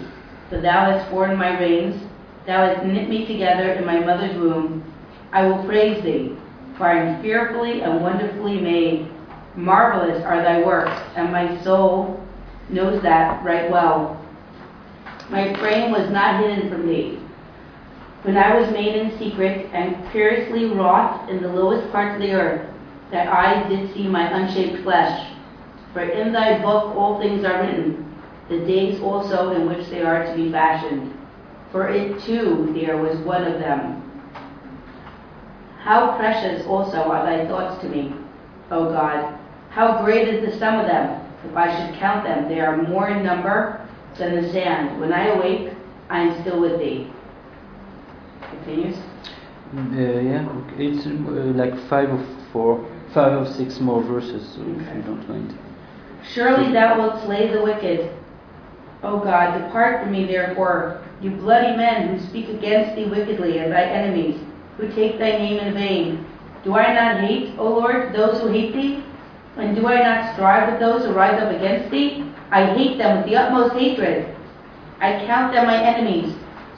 for 0.50 0.60
thou 0.60 0.90
hast 0.90 1.10
formed 1.10 1.38
my 1.38 1.58
reins, 1.58 2.00
thou 2.46 2.66
hast 2.66 2.86
knit 2.86 3.08
me 3.08 3.26
together 3.26 3.72
in 3.72 3.84
my 3.84 4.00
mother's 4.00 4.36
womb. 4.36 4.84
I 5.32 5.46
will 5.46 5.64
praise 5.64 6.02
thee, 6.02 6.36
for 6.76 6.86
I 6.86 6.98
am 6.98 7.22
fearfully 7.22 7.82
and 7.82 8.00
wonderfully 8.00 8.60
made. 8.60 9.08
Marvelous 9.56 10.22
are 10.24 10.42
thy 10.42 10.62
works, 10.62 10.98
and 11.16 11.32
my 11.32 11.60
soul 11.62 12.22
knows 12.68 13.02
that 13.02 13.44
right 13.44 13.70
well. 13.70 14.22
My 15.30 15.54
frame 15.54 15.90
was 15.90 16.10
not 16.10 16.40
hidden 16.40 16.70
from 16.70 16.86
thee. 16.86 17.18
When 18.22 18.36
I 18.36 18.58
was 18.58 18.70
made 18.70 18.94
in 18.96 19.18
secret 19.18 19.70
and 19.72 20.10
curiously 20.10 20.66
wrought 20.66 21.28
in 21.28 21.42
the 21.42 21.48
lowest 21.48 21.90
parts 21.90 22.14
of 22.14 22.20
the 22.20 22.32
earth, 22.32 22.68
that 23.10 23.28
I 23.28 23.68
did 23.68 23.92
see 23.94 24.08
my 24.08 24.28
unshaped 24.28 24.82
flesh. 24.82 25.32
For 25.92 26.02
in 26.02 26.32
thy 26.32 26.60
book 26.60 26.94
all 26.96 27.20
things 27.20 27.44
are 27.44 27.62
written, 27.62 28.04
the 28.48 28.58
days 28.58 29.00
also 29.00 29.50
in 29.52 29.68
which 29.68 29.88
they 29.88 30.02
are 30.02 30.24
to 30.24 30.34
be 30.34 30.50
fashioned. 30.50 31.15
For 31.72 31.88
it 31.88 32.22
too 32.22 32.72
there 32.74 32.96
was 32.96 33.18
one 33.18 33.44
of 33.44 33.58
them. 33.60 34.02
How 35.80 36.16
precious 36.16 36.66
also 36.66 36.96
are 36.96 37.24
thy 37.24 37.46
thoughts 37.46 37.80
to 37.82 37.88
me, 37.88 38.12
O 38.70 38.90
God. 38.90 39.38
How 39.70 40.02
great 40.04 40.26
is 40.28 40.50
the 40.50 40.58
sum 40.58 40.80
of 40.80 40.86
them. 40.86 41.22
If 41.48 41.56
I 41.56 41.68
should 41.70 41.98
count 41.98 42.24
them, 42.24 42.48
they 42.48 42.60
are 42.60 42.76
more 42.76 43.08
in 43.08 43.24
number 43.24 43.86
than 44.18 44.34
the 44.34 44.50
sand. 44.52 45.00
When 45.00 45.12
I 45.12 45.28
awake, 45.28 45.72
I 46.08 46.22
am 46.22 46.40
still 46.42 46.60
with 46.60 46.78
thee. 46.78 47.12
Continues. 48.50 48.96
Uh, 48.96 50.20
yeah, 50.20 50.48
okay. 50.48 50.86
it's 50.86 51.06
uh, 51.06 51.10
like 51.54 51.74
five 51.88 52.08
or 52.08 52.24
four, 52.52 52.88
five 53.12 53.32
or 53.40 53.52
six 53.52 53.78
more 53.80 54.02
verses, 54.02 54.54
so 54.54 54.62
if 54.62 54.96
you 54.96 55.02
don't 55.02 55.28
mind. 55.28 55.56
Surely 56.32 56.72
thou 56.72 56.98
wilt 56.98 57.22
slay 57.24 57.52
the 57.52 57.62
wicked. 57.62 58.10
O 59.02 59.20
God, 59.20 59.58
depart 59.58 60.02
from 60.02 60.12
me 60.12 60.26
therefore, 60.26 61.02
you 61.20 61.30
bloody 61.30 61.76
men 61.76 62.08
who 62.08 62.26
speak 62.26 62.48
against 62.48 62.96
thee 62.96 63.06
wickedly 63.06 63.58
as 63.58 63.70
thy 63.70 63.82
enemies, 63.82 64.40
who 64.76 64.88
take 64.92 65.18
thy 65.18 65.32
name 65.32 65.58
in 65.60 65.74
vain. 65.74 66.26
Do 66.64 66.74
I 66.74 66.92
not 66.92 67.20
hate, 67.20 67.56
O 67.58 67.68
Lord, 67.68 68.14
those 68.14 68.40
who 68.40 68.48
hate 68.48 68.72
thee? 68.72 69.02
And 69.56 69.74
do 69.76 69.86
I 69.86 70.02
not 70.02 70.34
strive 70.34 70.70
with 70.70 70.80
those 70.80 71.04
who 71.04 71.12
rise 71.12 71.40
up 71.40 71.54
against 71.54 71.90
thee? 71.90 72.24
I 72.50 72.66
hate 72.74 72.98
them 72.98 73.18
with 73.18 73.26
the 73.26 73.36
utmost 73.36 73.74
hatred. 73.74 74.34
I 75.00 75.24
count 75.26 75.52
them 75.52 75.66
my 75.66 75.82
enemies. 75.82 76.34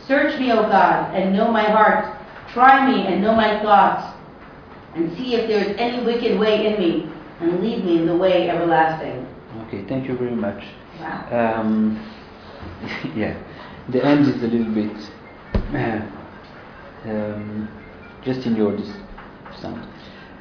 Search 0.06 0.38
me, 0.40 0.52
O 0.52 0.62
God, 0.62 1.14
and 1.14 1.34
know 1.34 1.50
my 1.50 1.64
heart. 1.64 2.16
Try 2.52 2.90
me 2.90 3.06
and 3.06 3.22
know 3.22 3.34
my 3.34 3.60
thoughts, 3.60 4.16
and 4.94 5.14
see 5.16 5.34
if 5.34 5.48
there 5.48 5.62
is 5.62 5.76
any 5.78 6.04
wicked 6.04 6.38
way 6.38 6.66
in 6.66 6.80
me, 6.80 7.10
and 7.40 7.60
lead 7.60 7.84
me 7.84 7.98
in 7.98 8.06
the 8.06 8.16
way 8.16 8.48
everlasting. 8.48 9.26
Okay, 9.66 9.84
thank 9.86 10.08
you 10.08 10.16
very 10.16 10.34
much. 10.34 10.64
Um, 11.30 11.96
yeah, 13.16 13.36
the 13.90 14.04
end 14.04 14.26
is 14.26 14.42
a 14.42 14.46
little 14.46 14.72
bit 14.74 14.96
um, 17.04 17.68
just 18.24 18.46
in 18.46 18.56
your 18.56 18.76
sound. 19.60 19.86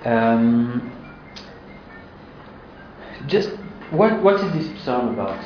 Um, 0.06 0.92
just 3.28 3.50
what 3.92 4.22
what 4.24 4.36
is 4.36 4.54
this 4.54 4.84
psalm 4.84 5.14
about? 5.14 5.40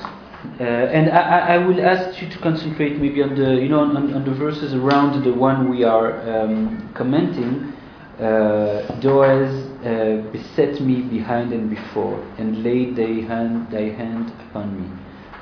Uh, 0.60 0.63
and 0.63 1.12
I, 1.12 1.56
I 1.56 1.58
will 1.58 1.80
ask 1.86 2.20
you 2.22 2.27
to 2.30 2.39
concentrate 2.39 2.98
maybe 3.00 3.22
on 3.22 3.36
the 3.36 3.56
you 3.62 3.70
know 3.70 3.82
on, 3.82 3.96
on 4.13 4.25
the 4.25 4.34
verses 4.34 4.74
around 4.74 5.24
the 5.24 5.34
one 5.34 5.70
we 5.70 5.84
are 5.84 6.20
um, 6.30 6.91
commenting. 6.96 7.74
Uh, 8.20 9.00
Doaz 9.00 9.50
uh, 9.84 10.32
beset 10.32 10.80
me 10.80 11.01
behind 11.01 11.53
and 11.53 11.70
before, 11.70 12.22
and 12.38 12.63
laid 12.63 12.96
thy 12.96 13.25
hand 13.27 13.72
thy 13.72 13.89
hand 13.89 14.32
upon 14.50 14.80
me. 14.80 15.00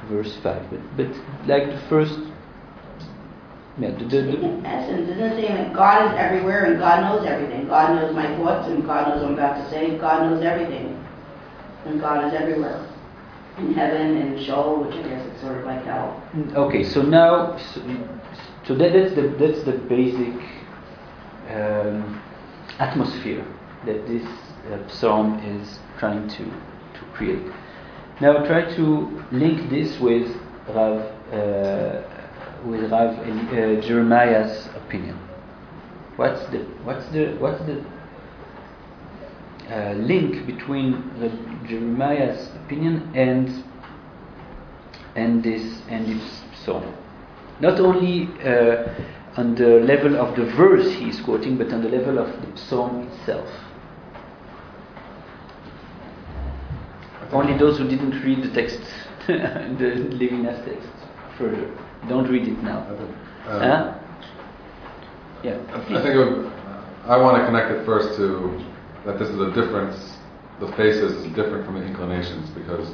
Verse 0.10 0.36
five. 0.44 0.66
But 0.70 0.98
but 0.98 1.08
like 1.48 1.68
the 1.68 1.82
first. 1.90 2.18
Yeah, 3.80 3.92
the, 3.92 4.06
the, 4.06 4.22
the, 4.24 4.44
In 4.44 4.66
essence, 4.66 5.10
isn't 5.10 5.24
it 5.24 5.42
saying 5.42 5.56
that 5.56 5.74
God 5.74 6.08
is 6.08 6.20
everywhere 6.20 6.66
and 6.66 6.80
God 6.80 7.00
knows 7.02 7.26
everything? 7.26 7.68
God 7.68 7.96
knows 7.96 8.14
my 8.14 8.28
thoughts 8.36 8.68
and 8.68 8.86
God 8.86 9.08
knows 9.08 9.22
what 9.22 9.32
I'm 9.32 9.34
about 9.36 9.64
to 9.64 9.70
say. 9.70 9.98
God 9.98 10.24
knows 10.24 10.44
everything. 10.44 11.02
And 11.86 12.02
God 12.02 12.28
is 12.28 12.34
everywhere. 12.34 12.86
In 13.58 13.74
heaven 13.74 14.18
and 14.18 14.46
Sheol, 14.46 14.84
which 14.84 14.96
I 14.96 15.08
guess 15.08 15.26
is 15.34 15.42
sort 15.42 15.60
of 15.60 15.66
like 15.66 15.86
hell. 15.86 16.22
Okay, 16.56 16.84
so 16.84 17.02
now, 17.02 17.58
so, 17.58 17.82
so 18.66 18.76
that, 18.76 18.92
that's 18.92 19.16
the 19.16 19.28
that's 19.40 19.64
the 19.64 19.78
basic 19.88 20.36
um, 21.50 22.22
atmosphere 22.80 23.46
that 23.86 24.06
this 24.08 24.26
uh, 24.72 24.88
psalm 24.90 25.40
is 25.40 25.80
trying 26.00 26.28
to 26.30 26.44
to 26.46 27.06
create. 27.14 27.44
Now 28.22 28.46
try 28.46 28.76
to 28.76 29.24
link 29.32 29.70
this 29.70 29.98
with 30.00 30.36
Rav 30.68 31.00
uh, 31.32 32.02
with 32.66 32.92
Rav 32.92 33.18
uh, 33.18 33.82
Jeremiah's 33.82 34.68
opinion. 34.76 35.18
What's 36.18 36.44
the 36.52 36.60
what's 36.84 37.08
the 37.14 37.38
what's 37.40 37.64
the 37.66 37.82
uh, 39.72 39.94
link 39.94 40.46
between 40.46 41.02
Jeremiah's 41.66 42.50
opinion 42.66 43.10
and 43.16 43.64
and 45.16 45.42
this 45.42 45.82
and 45.88 46.06
this 46.08 46.42
psalm. 46.66 46.94
Not 47.62 47.80
only 47.80 48.28
uh, 48.44 48.94
on 49.38 49.56
the 49.56 49.80
level 49.80 50.18
of 50.18 50.36
the 50.36 50.46
verse 50.58 50.92
he 50.94 51.10
is 51.10 51.22
quoting, 51.22 51.58
but 51.58 51.72
on 51.72 51.82
the 51.84 51.90
level 51.90 52.20
of 52.20 52.28
the 52.42 52.58
psalm 52.58 53.08
itself. 53.08 53.50
Only 57.32 57.58
those 57.58 57.78
who 57.78 57.88
didn't 57.88 58.22
read 58.24 58.44
the 58.44 58.50
text, 58.54 58.80
the 59.28 60.10
Levinas 60.20 60.64
text 60.66 60.90
further. 61.38 61.70
Don't 62.08 62.28
read 62.30 62.48
it 62.48 62.62
now. 62.64 62.80
Uh, 62.80 63.60
Huh? 63.60 63.94
Yeah. 65.44 65.58
I 65.74 65.80
think 66.02 66.16
it 66.16 66.18
would, 66.18 66.52
I 67.06 67.18
want 67.18 67.38
to 67.38 67.46
connect 67.46 67.72
it 67.72 67.86
first 67.86 68.18
to 68.18 68.62
that 69.06 69.18
this 69.18 69.30
is 69.30 69.40
a 69.40 69.52
difference. 69.54 70.18
The 70.60 70.68
faces 70.76 71.14
is 71.24 71.34
different 71.34 71.66
from 71.66 71.76
the 71.80 71.86
inclinations 71.86 72.50
because 72.52 72.92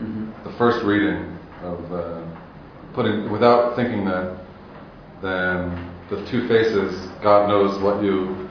Mhm. 0.00 0.30
the 0.44 0.52
first 0.52 0.84
reading 0.84 1.36
of 1.64 1.92
uh, 1.92 2.22
putting 2.94 3.30
without 3.30 3.74
thinking 3.76 4.04
that 4.06 4.36
then 5.20 5.76
the 6.08 6.24
two 6.30 6.46
faces 6.48 7.08
God 7.22 7.48
knows 7.48 7.78
what 7.82 8.02
you 8.02 8.48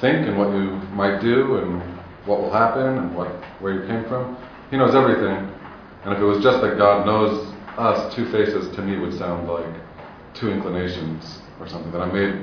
think 0.00 0.26
and 0.26 0.36
what 0.38 0.48
you 0.48 0.80
might 0.96 1.20
do 1.20 1.56
and 1.58 1.82
what 2.26 2.40
will 2.40 2.52
happen 2.52 2.98
and 2.98 3.14
what 3.14 3.28
where 3.60 3.72
you 3.74 3.86
came 3.86 4.04
from. 4.08 4.36
He 4.70 4.76
knows 4.76 4.94
everything. 4.94 5.50
And 6.04 6.12
if 6.14 6.18
it 6.20 6.24
was 6.24 6.42
just 6.42 6.60
that 6.62 6.76
God 6.78 7.06
knows 7.06 7.52
us 7.78 8.14
two 8.14 8.30
faces 8.30 8.74
to 8.76 8.82
me 8.82 8.98
would 8.98 9.16
sound 9.18 9.48
like 9.48 9.66
two 10.34 10.50
inclinations 10.50 11.40
or 11.60 11.68
something 11.68 11.90
that 11.92 12.00
I 12.02 12.10
made 12.12 12.34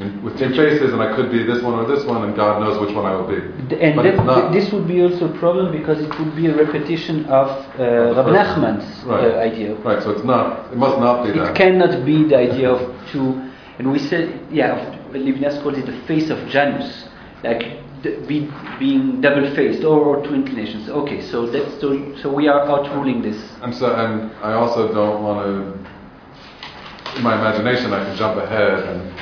in, 0.00 0.22
with 0.22 0.38
two 0.38 0.48
faces 0.54 0.92
and 0.92 1.02
I 1.02 1.14
could 1.14 1.30
be 1.30 1.42
this 1.44 1.62
one 1.62 1.74
or 1.74 1.86
this 1.86 2.04
one 2.06 2.24
and 2.24 2.34
God 2.34 2.60
knows 2.60 2.80
which 2.80 2.94
one 2.94 3.04
I 3.04 3.14
will 3.14 3.28
be. 3.28 3.36
And 3.76 3.98
that, 3.98 4.50
this 4.52 4.72
would 4.72 4.88
be 4.88 5.02
also 5.02 5.32
a 5.32 5.38
problem 5.38 5.70
because 5.72 6.00
it 6.00 6.18
would 6.18 6.34
be 6.34 6.46
a 6.46 6.56
repetition 6.56 7.26
of 7.26 7.48
uh, 7.78 8.14
Rab 8.14 8.26
first- 8.26 8.56
Nachman's 8.56 9.04
right. 9.04 9.24
uh, 9.34 9.38
idea. 9.38 9.74
right 9.76 10.02
so 10.02 10.10
it's 10.10 10.24
not 10.24 10.72
it 10.72 10.78
must 10.78 10.98
not 10.98 11.24
be 11.24 11.30
It 11.30 11.36
that. 11.36 11.54
cannot 11.54 12.04
be 12.06 12.24
the 12.24 12.36
idea 12.36 12.70
of 12.70 12.80
two, 13.10 13.50
and 13.78 13.90
we 13.92 13.98
said, 13.98 14.40
yeah, 14.50 14.76
of- 14.76 15.00
Levinas 15.12 15.60
calls 15.62 15.76
it 15.76 15.86
the 15.86 15.98
face 16.06 16.30
of 16.30 16.38
Janus, 16.48 17.08
like 17.42 17.78
be, 18.02 18.50
being 18.78 19.20
double-faced 19.20 19.84
or, 19.84 19.98
or 20.00 20.24
two 20.26 20.34
inclinations. 20.34 20.88
Okay, 20.88 21.20
so 21.30 21.46
that's 21.46 21.80
so, 21.80 22.14
so 22.22 22.32
we 22.32 22.48
are 22.48 22.66
outruling 22.66 23.22
this. 23.22 23.40
I'm 23.62 23.72
so, 23.72 23.94
and 23.94 24.32
I 24.42 24.52
also 24.54 24.92
don't 24.92 25.22
want 25.22 25.46
to. 25.46 27.16
In 27.16 27.22
my 27.24 27.34
imagination, 27.38 27.92
I 27.92 28.04
can 28.04 28.16
jump 28.16 28.38
ahead 28.38 28.84
and 28.84 29.12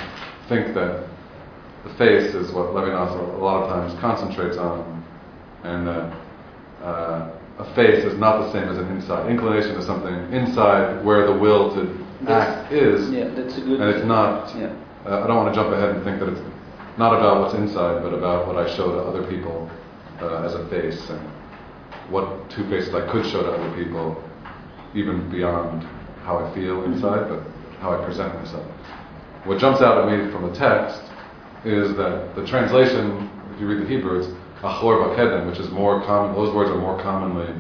think 0.49 0.75
that 0.75 1.09
the 1.85 1.95
face 1.95 2.35
is 2.35 2.53
what 2.53 2.67
Levinas 2.75 3.13
a 3.35 3.39
lot 3.43 3.63
of 3.65 3.71
times 3.71 3.99
concentrates 4.01 4.57
on, 4.59 5.03
and 5.65 5.87
that 5.87 6.13
uh, 6.85 7.31
a 7.59 7.75
face 7.75 8.05
is 8.05 8.19
not 8.19 8.39
the 8.45 8.53
same 8.53 8.69
as 8.69 8.79
an 8.79 8.89
inside. 8.89 9.31
Inclination 9.31 9.73
is 9.77 9.87
something 9.87 10.15
inside 10.33 11.05
where 11.05 11.27
the 11.27 11.33
will 11.33 11.75
to 11.75 12.31
act 12.31 12.73
is, 12.73 13.09
Yeah, 13.11 13.29
that's 13.31 13.57
a 13.57 13.61
good. 13.61 13.81
and 13.81 13.91
it's 13.91 14.05
not. 14.07 14.55
Yeah. 14.57 14.75
Uh, 15.07 15.23
I 15.25 15.27
don't 15.27 15.37
want 15.37 15.55
to 15.55 15.59
jump 15.61 15.73
ahead 15.73 15.95
and 15.97 16.05
think 16.05 16.21
that 16.21 16.29
it's 16.29 16.41
not 16.99 17.15
about 17.15 17.41
what's 17.41 17.55
inside, 17.55 18.03
but 18.03 18.13
about 18.13 18.49
what 18.49 18.57
I 18.57 18.75
show 18.77 18.91
to 18.91 18.99
other 18.99 19.25
people 19.29 19.71
uh, 20.21 20.43
as 20.43 20.55
a 20.55 20.69
face, 20.69 21.09
and 21.09 21.21
what 22.11 22.51
two 22.51 22.69
faces 22.69 22.93
I 22.93 23.11
could 23.11 23.25
show 23.25 23.43
to 23.43 23.53
other 23.53 23.77
people, 23.77 24.23
even 24.95 25.31
beyond 25.31 25.85
how 26.25 26.39
I 26.39 26.55
feel 26.55 26.83
inside, 26.85 27.29
but 27.29 27.41
how 27.81 27.93
I 27.93 28.05
present 28.05 28.35
myself. 28.35 28.67
What 29.45 29.59
jumps 29.59 29.81
out 29.81 29.97
at 29.97 30.19
me 30.19 30.31
from 30.33 30.51
the 30.51 30.59
text 30.59 31.01
is 31.65 31.97
that 31.97 32.35
the 32.35 32.45
translation, 32.45 33.31
if 33.55 33.61
you 33.61 33.69
read 33.69 33.81
the 33.81 33.89
Hebrew, 33.89 34.19
it's 34.19 34.29
achor 34.59 34.99
bakedem, 34.99 35.49
which 35.49 35.61
is 35.61 35.71
more 35.71 36.05
common. 36.05 36.35
Those 36.35 36.53
words 36.55 36.71
are 36.71 36.79
more 36.79 37.01
commonly 37.01 37.55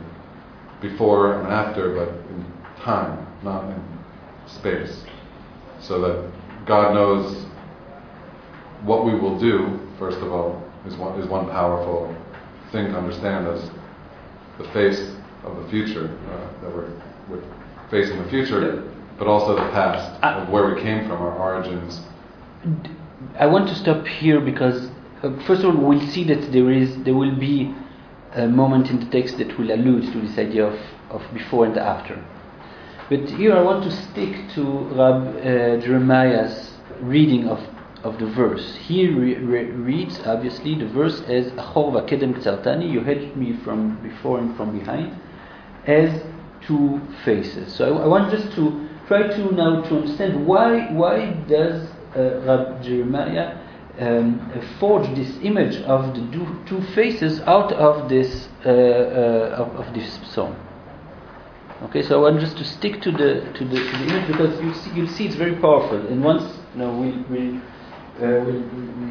before 0.80 1.40
and 1.40 1.48
after, 1.48 1.94
but 1.94 2.08
in 2.08 2.44
time, 2.82 3.26
not 3.44 3.64
in 3.64 3.98
space. 4.48 5.04
So 5.80 6.00
that 6.00 6.30
God 6.66 6.94
knows 6.94 7.47
what 8.84 9.04
we 9.04 9.14
will 9.18 9.38
do, 9.38 9.78
first 9.98 10.18
of 10.18 10.32
all, 10.32 10.62
is 10.86 10.96
one, 10.96 11.18
is 11.20 11.26
one 11.28 11.46
powerful 11.50 12.14
thing 12.72 12.86
to 12.92 12.98
understand 12.98 13.46
as 13.46 13.70
the 14.58 14.64
face 14.72 15.14
of 15.44 15.56
the 15.62 15.68
future, 15.70 16.16
uh, 16.30 16.62
that 16.62 16.74
we're, 16.74 16.90
we're 17.28 17.42
facing 17.90 18.22
the 18.22 18.28
future, 18.28 18.84
but 19.18 19.26
also 19.26 19.54
the 19.54 19.70
past, 19.72 20.18
Ah. 20.22 20.42
of 20.42 20.48
where 20.48 20.72
we 20.74 20.80
came 20.80 21.06
from, 21.08 21.20
our 21.22 21.36
origins. 21.36 22.00
I 23.38 23.46
want 23.46 23.68
to 23.68 23.74
stop 23.74 24.06
here 24.06 24.40
because, 24.40 24.90
uh, 25.22 25.30
first 25.46 25.62
of 25.64 25.74
all, 25.74 25.88
we'll 25.88 26.06
see 26.08 26.24
that 26.24 26.52
there 26.52 26.70
is 26.70 26.96
there 27.04 27.14
will 27.14 27.34
be 27.36 27.74
a 28.34 28.46
moment 28.46 28.90
in 28.90 29.00
the 29.00 29.06
text 29.06 29.38
that 29.38 29.58
will 29.58 29.70
allude 29.72 30.12
to 30.12 30.20
this 30.20 30.38
idea 30.38 30.66
of, 30.66 30.78
of 31.10 31.22
before 31.32 31.64
and 31.66 31.76
after. 31.78 32.22
But 33.08 33.20
here 33.30 33.56
I 33.56 33.62
want 33.62 33.84
to 33.84 33.90
stick 33.90 34.36
to 34.54 34.62
Rab 34.94 35.36
uh, 35.36 35.80
Jeremiah's 35.80 36.74
reading 37.00 37.48
of, 37.48 37.58
of 38.04 38.18
the 38.18 38.26
verse. 38.26 38.76
He 38.76 39.08
re- 39.08 39.36
re- 39.36 39.70
reads, 39.70 40.20
obviously, 40.24 40.74
the 40.74 40.86
verse 40.86 41.20
as 41.22 41.46
Achor 41.48 41.90
v'kedem 41.92 42.34
ktsartani, 42.34 42.90
you 42.90 43.00
hedged 43.00 43.36
me 43.36 43.56
from 43.64 44.00
before 44.02 44.38
and 44.38 44.56
from 44.56 44.78
behind, 44.78 45.18
as 45.86 46.22
two 46.66 47.00
faces. 47.24 47.74
So 47.74 47.96
I, 47.98 48.02
I 48.04 48.06
want 48.06 48.30
just 48.30 48.54
to 48.56 48.88
try 49.06 49.26
to 49.26 49.52
now 49.52 49.82
to 49.82 49.96
understand 49.96 50.46
why 50.46 50.92
why 50.92 51.32
does 51.48 51.88
uh, 52.16 52.40
Rab 52.44 52.82
Jeremiah 52.82 53.56
um, 53.98 54.40
forge 54.78 55.08
this 55.16 55.36
image 55.42 55.76
of 55.82 56.14
the 56.14 56.20
two, 56.32 56.46
two 56.66 56.80
faces 56.94 57.40
out 57.40 57.72
of 57.72 58.08
this 58.08 58.48
uh, 58.64 58.68
uh, 58.68 59.56
of, 59.58 59.86
of 59.86 59.94
this 59.94 60.18
psalm. 60.32 60.54
Okay, 61.84 62.02
so 62.02 62.18
I 62.18 62.30
want 62.30 62.40
just 62.40 62.56
to 62.58 62.64
stick 62.64 63.00
to 63.02 63.12
the 63.12 63.52
to 63.54 63.64
the, 63.64 63.76
to 63.76 63.98
the 63.98 64.04
image 64.04 64.26
because 64.26 64.60
you 64.60 64.74
see, 64.74 64.90
you'll 64.94 65.08
see 65.08 65.26
it's 65.26 65.36
very 65.36 65.56
powerful. 65.56 66.06
And 66.08 66.22
once 66.22 66.42
you 66.74 66.80
know, 66.80 66.92
we 66.96 67.12
we 67.30 67.60
we, 68.20 68.52
we 68.52 69.10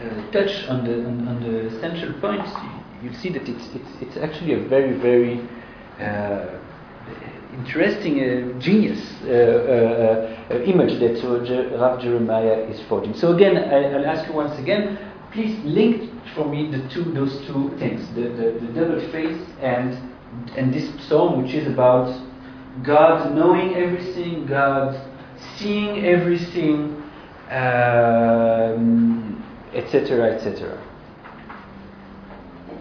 uh, 0.00 0.30
touch 0.32 0.66
on 0.68 0.84
the 0.84 1.04
on, 1.06 1.28
on 1.28 1.42
the 1.42 1.66
essential 1.76 2.12
points, 2.20 2.50
you, 2.62 2.70
you'll 3.10 3.20
see 3.20 3.30
that 3.30 3.48
it's 3.48 3.66
it's 3.74 4.02
it's 4.02 4.16
actually 4.16 4.54
a 4.54 4.68
very 4.68 4.98
very 4.98 5.40
uh, 6.00 6.58
interesting, 7.54 8.20
uh, 8.20 8.58
genius 8.58 9.00
uh, 9.24 9.28
uh, 10.50 10.54
image 10.64 10.98
that 11.00 11.22
Rav 11.78 12.00
Jeremiah 12.00 12.66
is 12.68 12.80
forging. 12.88 13.14
So 13.14 13.34
again, 13.34 13.56
I, 13.56 13.92
I'll 13.92 14.06
ask 14.06 14.28
you 14.28 14.34
once 14.34 14.58
again, 14.58 14.98
please 15.32 15.58
link 15.64 16.10
for 16.34 16.48
me 16.48 16.70
the 16.70 16.88
two, 16.88 17.04
those 17.12 17.36
two 17.46 17.76
things, 17.78 18.06
the, 18.14 18.22
the, 18.22 18.66
the 18.66 18.72
double 18.72 19.00
face 19.12 19.40
and, 19.60 19.92
and 20.56 20.72
this 20.72 20.88
psalm 21.08 21.42
which 21.42 21.54
is 21.54 21.66
about 21.66 22.08
God 22.82 23.34
knowing 23.34 23.74
everything, 23.74 24.46
God 24.46 24.98
seeing 25.56 26.06
everything, 26.06 27.01
um, 27.52 29.44
etc., 29.74 30.34
etc. 30.34 30.80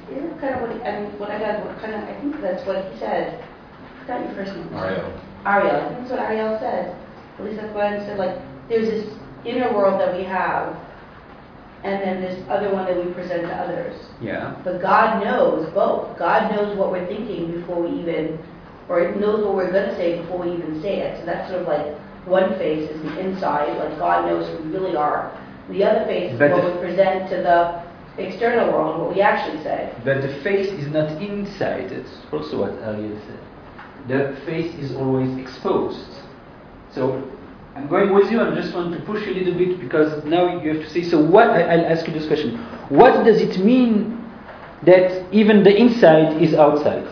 Isn't 0.10 0.40
kind 0.40 0.56
of 0.56 0.62
what, 0.62 0.72
I 0.88 1.02
mean, 1.02 1.20
what 1.20 1.30
I 1.32 1.40
got, 1.40 1.66
what 1.66 1.80
kind 1.80 1.94
of, 1.96 2.04
I 2.04 2.20
think 2.20 2.42
that's 2.42 2.66
what 2.66 2.92
he 2.92 3.00
said. 3.00 3.42
I 3.42 4.02
forgot 4.02 4.22
your 4.26 4.36
first 4.36 4.56
name. 4.56 4.74
Ariel. 4.74 5.22
Ariel, 5.46 5.76
I 5.76 5.88
think 5.88 6.00
that's 6.00 6.12
what 6.12 6.20
Ariel 6.20 6.60
said. 6.60 6.96
At 7.40 7.46
least 7.46 7.62
that's 7.62 7.74
what 7.74 7.86
I 7.86 8.00
said, 8.00 8.18
like, 8.18 8.38
there's 8.68 8.90
this 8.90 9.18
inner 9.46 9.74
world 9.74 10.00
that 10.00 10.16
we 10.16 10.24
have, 10.24 10.76
and 11.84 12.02
then 12.02 12.22
this 12.22 12.44
other 12.50 12.72
one 12.74 12.86
that 12.86 12.96
we 12.96 13.12
present 13.14 13.44
to 13.44 13.54
others. 13.54 13.96
Yeah. 14.22 14.60
But 14.64 14.82
God 14.82 15.24
knows 15.24 15.72
both. 15.74 16.18
God 16.18 16.52
knows 16.52 16.78
what 16.78 16.92
we're 16.92 17.08
thinking 17.08 17.52
before 17.52 17.82
we 17.82 18.00
even, 18.00 18.38
or 18.88 19.16
knows 19.16 19.44
what 19.44 19.56
we're 19.56 19.72
going 19.72 19.90
to 19.90 19.96
say 19.96 20.22
before 20.22 20.46
we 20.46 20.54
even 20.54 20.82
say 20.82 21.00
it. 21.00 21.20
So 21.20 21.26
that's 21.26 21.50
sort 21.50 21.62
of 21.62 21.68
like 21.68 21.96
one 22.26 22.58
face 22.58 22.90
is 22.90 23.02
the 23.02 23.20
inside, 23.20 23.78
like 23.78 23.98
God 23.98 24.26
knows 24.26 24.48
who 24.48 24.64
we 24.64 24.78
really 24.78 24.96
are. 24.96 25.36
The 25.70 25.84
other 25.84 26.06
face 26.06 26.34
is 26.34 26.40
what 26.40 26.64
we 26.64 26.80
present 26.80 27.30
to 27.30 27.38
the 27.38 27.84
external 28.22 28.72
world, 28.72 29.02
what 29.02 29.16
we 29.16 29.22
actually 29.22 29.62
say. 29.64 29.94
But 30.04 30.22
the 30.22 30.34
face 30.44 30.68
is 30.68 30.88
not 30.88 31.22
inside. 31.22 31.92
It's 31.92 32.12
also 32.32 32.62
what 32.62 32.74
Ariel 32.84 33.20
said. 33.28 33.40
The 34.08 34.40
face 34.46 34.74
is 34.76 34.96
always 34.96 35.38
exposed. 35.38 36.06
So 36.94 37.24
I'm 37.76 37.88
going 37.88 38.14
with 38.14 38.30
you. 38.32 38.42
I 38.42 38.54
just 38.54 38.74
want 38.76 38.94
to 38.94 39.06
push 39.06 39.26
you 39.26 39.34
a 39.34 39.38
little 39.38 39.54
bit 39.54 39.80
because 39.80 40.24
now 40.26 40.62
you 40.62 40.74
have 40.74 40.84
to 40.84 40.90
say. 40.90 41.04
So 41.04 41.24
what? 41.24 41.50
I, 41.50 41.62
I'll 41.62 41.86
ask 41.86 42.06
you 42.08 42.14
this 42.14 42.28
question. 42.28 42.58
What 42.90 43.24
does 43.24 43.40
it 43.42 43.64
mean 43.64 44.22
that 44.84 45.34
even 45.34 45.64
the 45.64 45.76
inside 45.76 46.42
is 46.42 46.54
outside? 46.54 47.08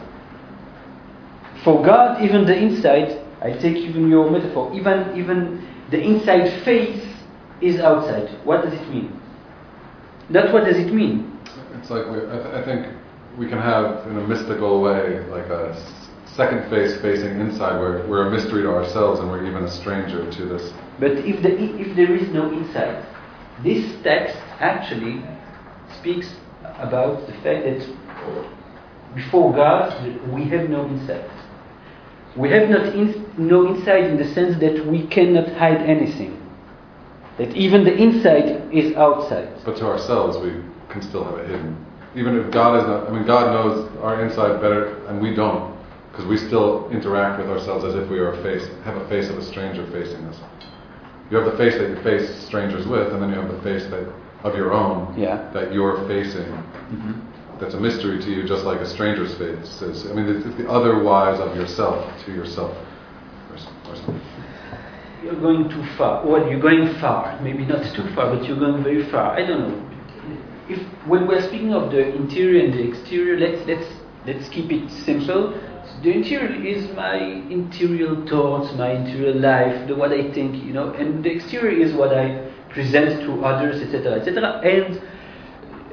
For 1.63 1.83
God, 1.83 2.21
even 2.21 2.45
the 2.45 2.55
inside. 2.55 3.25
I 3.41 3.51
take 3.53 3.77
even 3.77 4.09
your 4.09 4.29
metaphor. 4.29 4.71
Even 4.73 5.15
even 5.17 5.61
the 5.91 5.99
inside 6.01 6.63
face 6.63 7.05
is 7.61 7.79
outside. 7.79 8.29
What 8.45 8.63
does 8.63 8.73
it 8.73 8.87
mean? 8.89 9.19
That's 10.29 10.51
what 10.53 10.65
does 10.65 10.77
it 10.77 10.93
mean? 10.93 11.39
It's 11.79 11.89
like 11.89 12.05
we, 12.07 12.17
I, 12.17 12.37
th- 12.43 12.53
I 12.53 12.63
think 12.65 12.87
we 13.37 13.47
can 13.47 13.57
have, 13.59 14.05
in 14.07 14.17
a 14.17 14.27
mystical 14.27 14.81
way, 14.81 15.19
like 15.29 15.47
a 15.47 15.71
s- 15.73 16.09
second 16.35 16.69
face 16.69 17.01
facing 17.01 17.39
inside, 17.39 17.79
where 17.79 18.05
we're 18.07 18.27
a 18.27 18.31
mystery 18.31 18.61
to 18.63 18.69
ourselves 18.69 19.19
and 19.19 19.29
we're 19.29 19.45
even 19.45 19.63
a 19.63 19.71
stranger 19.71 20.29
to 20.29 20.45
this. 20.45 20.71
But 20.99 21.11
if, 21.11 21.41
the, 21.41 21.51
if 21.79 21.95
there 21.95 22.13
is 22.15 22.29
no 22.29 22.51
inside, 22.51 23.05
this 23.63 23.83
text 24.03 24.35
actually 24.59 25.23
speaks 25.99 26.35
about 26.77 27.25
the 27.27 27.33
fact 27.41 27.63
that 27.65 27.81
before 29.15 29.53
God 29.53 29.89
we 30.31 30.45
have 30.49 30.69
no 30.69 30.85
insight. 30.87 31.29
We 32.35 32.49
have 32.51 32.69
not 32.69 32.93
in, 32.93 33.25
no 33.37 33.67
insight 33.67 34.05
in 34.05 34.17
the 34.17 34.27
sense 34.33 34.59
that 34.59 34.85
we 34.85 35.07
cannot 35.07 35.51
hide 35.53 35.81
anything. 35.81 36.35
That 37.37 37.55
even 37.55 37.83
the 37.83 37.95
inside 37.95 38.73
is 38.73 38.95
outside. 38.95 39.49
But 39.65 39.77
to 39.77 39.87
ourselves, 39.87 40.37
we 40.37 40.61
can 40.89 41.01
still 41.01 41.23
have 41.23 41.39
it 41.39 41.47
hidden. 41.47 41.85
even 42.15 42.37
if 42.37 42.51
God 42.51 42.79
is 42.79 42.85
not, 42.85 43.07
I 43.07 43.11
mean, 43.11 43.25
God 43.25 43.53
knows 43.53 43.89
our 44.01 44.23
inside 44.23 44.61
better, 44.61 45.05
and 45.07 45.21
we 45.21 45.33
don't, 45.33 45.75
because 46.11 46.25
we 46.25 46.37
still 46.37 46.89
interact 46.91 47.39
with 47.39 47.49
ourselves 47.49 47.85
as 47.85 47.95
if 47.95 48.09
we 48.09 48.19
are 48.19 48.33
a 48.33 48.43
face, 48.43 48.67
have 48.83 48.97
a 48.97 49.07
face 49.07 49.29
of 49.29 49.37
a 49.37 49.43
stranger 49.43 49.85
facing 49.91 50.23
us. 50.25 50.37
You 51.29 51.37
have 51.37 51.45
the 51.51 51.57
face 51.57 51.75
that 51.75 51.89
you 51.89 52.01
face 52.03 52.43
strangers 52.45 52.87
with, 52.87 53.13
and 53.13 53.21
then 53.21 53.29
you 53.29 53.35
have 53.39 53.51
the 53.51 53.61
face 53.61 53.85
that 53.91 54.11
of 54.43 54.55
your 54.55 54.73
own 54.73 55.13
Yeah. 55.17 55.51
that 55.53 55.73
you're 55.73 55.97
facing. 56.07 56.45
Mm-hmm. 56.45 57.28
That's 57.59 57.73
a 57.73 57.79
mystery 57.79 58.21
to 58.21 58.29
you, 58.31 58.47
just 58.47 58.63
like 58.63 58.79
a 58.79 58.87
stranger's 58.87 59.35
face 59.35 59.81
is. 59.81 60.05
I 60.09 60.13
mean, 60.13 60.27
it's, 60.29 60.45
it's 60.45 60.55
the 60.55 60.69
otherwise 60.69 61.39
of 61.39 61.55
yourself 61.57 62.09
to 62.25 62.31
yourself. 62.31 62.75
You're 65.23 65.35
going 65.35 65.69
too 65.69 65.83
far. 65.97 66.25
Well, 66.25 66.49
you're 66.49 66.61
going 66.61 66.93
far. 66.99 67.37
Maybe 67.41 67.65
not 67.65 67.83
too 67.93 68.07
far, 68.15 68.33
but 68.33 68.45
you're 68.45 68.57
going 68.57 68.81
very 68.81 69.09
far. 69.11 69.33
I 69.37 69.45
don't 69.45 69.67
know. 69.67 69.89
If 70.69 70.81
when 71.07 71.27
we're 71.27 71.41
speaking 71.41 71.73
of 71.73 71.91
the 71.91 72.15
interior 72.15 72.63
and 72.63 72.73
the 72.73 72.87
exterior, 72.87 73.37
let's 73.37 73.67
let's 73.67 73.87
let's 74.25 74.47
keep 74.49 74.71
it 74.71 74.89
simple. 74.89 75.59
The 76.03 76.11
interior 76.11 76.63
is 76.65 76.89
my 76.95 77.17
interior 77.17 78.15
thoughts, 78.27 78.73
my 78.77 78.91
interior 78.91 79.33
life, 79.33 79.87
the 79.87 79.95
what 79.95 80.13
I 80.13 80.31
think, 80.31 80.63
you 80.63 80.71
know, 80.71 80.93
and 80.93 81.25
the 81.25 81.31
exterior 81.31 81.77
is 81.77 81.93
what 81.93 82.13
I 82.15 82.49
present 82.69 83.21
to 83.23 83.43
others, 83.43 83.81
etc., 83.81 84.13
etc. 84.19 84.61
And 84.63 85.01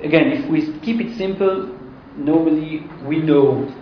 again, 0.02 0.32
if 0.32 0.48
we 0.50 0.78
keep 0.80 1.00
it 1.00 1.16
simple, 1.16 1.76
normally 2.16 2.88
we 3.04 3.18
know 3.18 3.72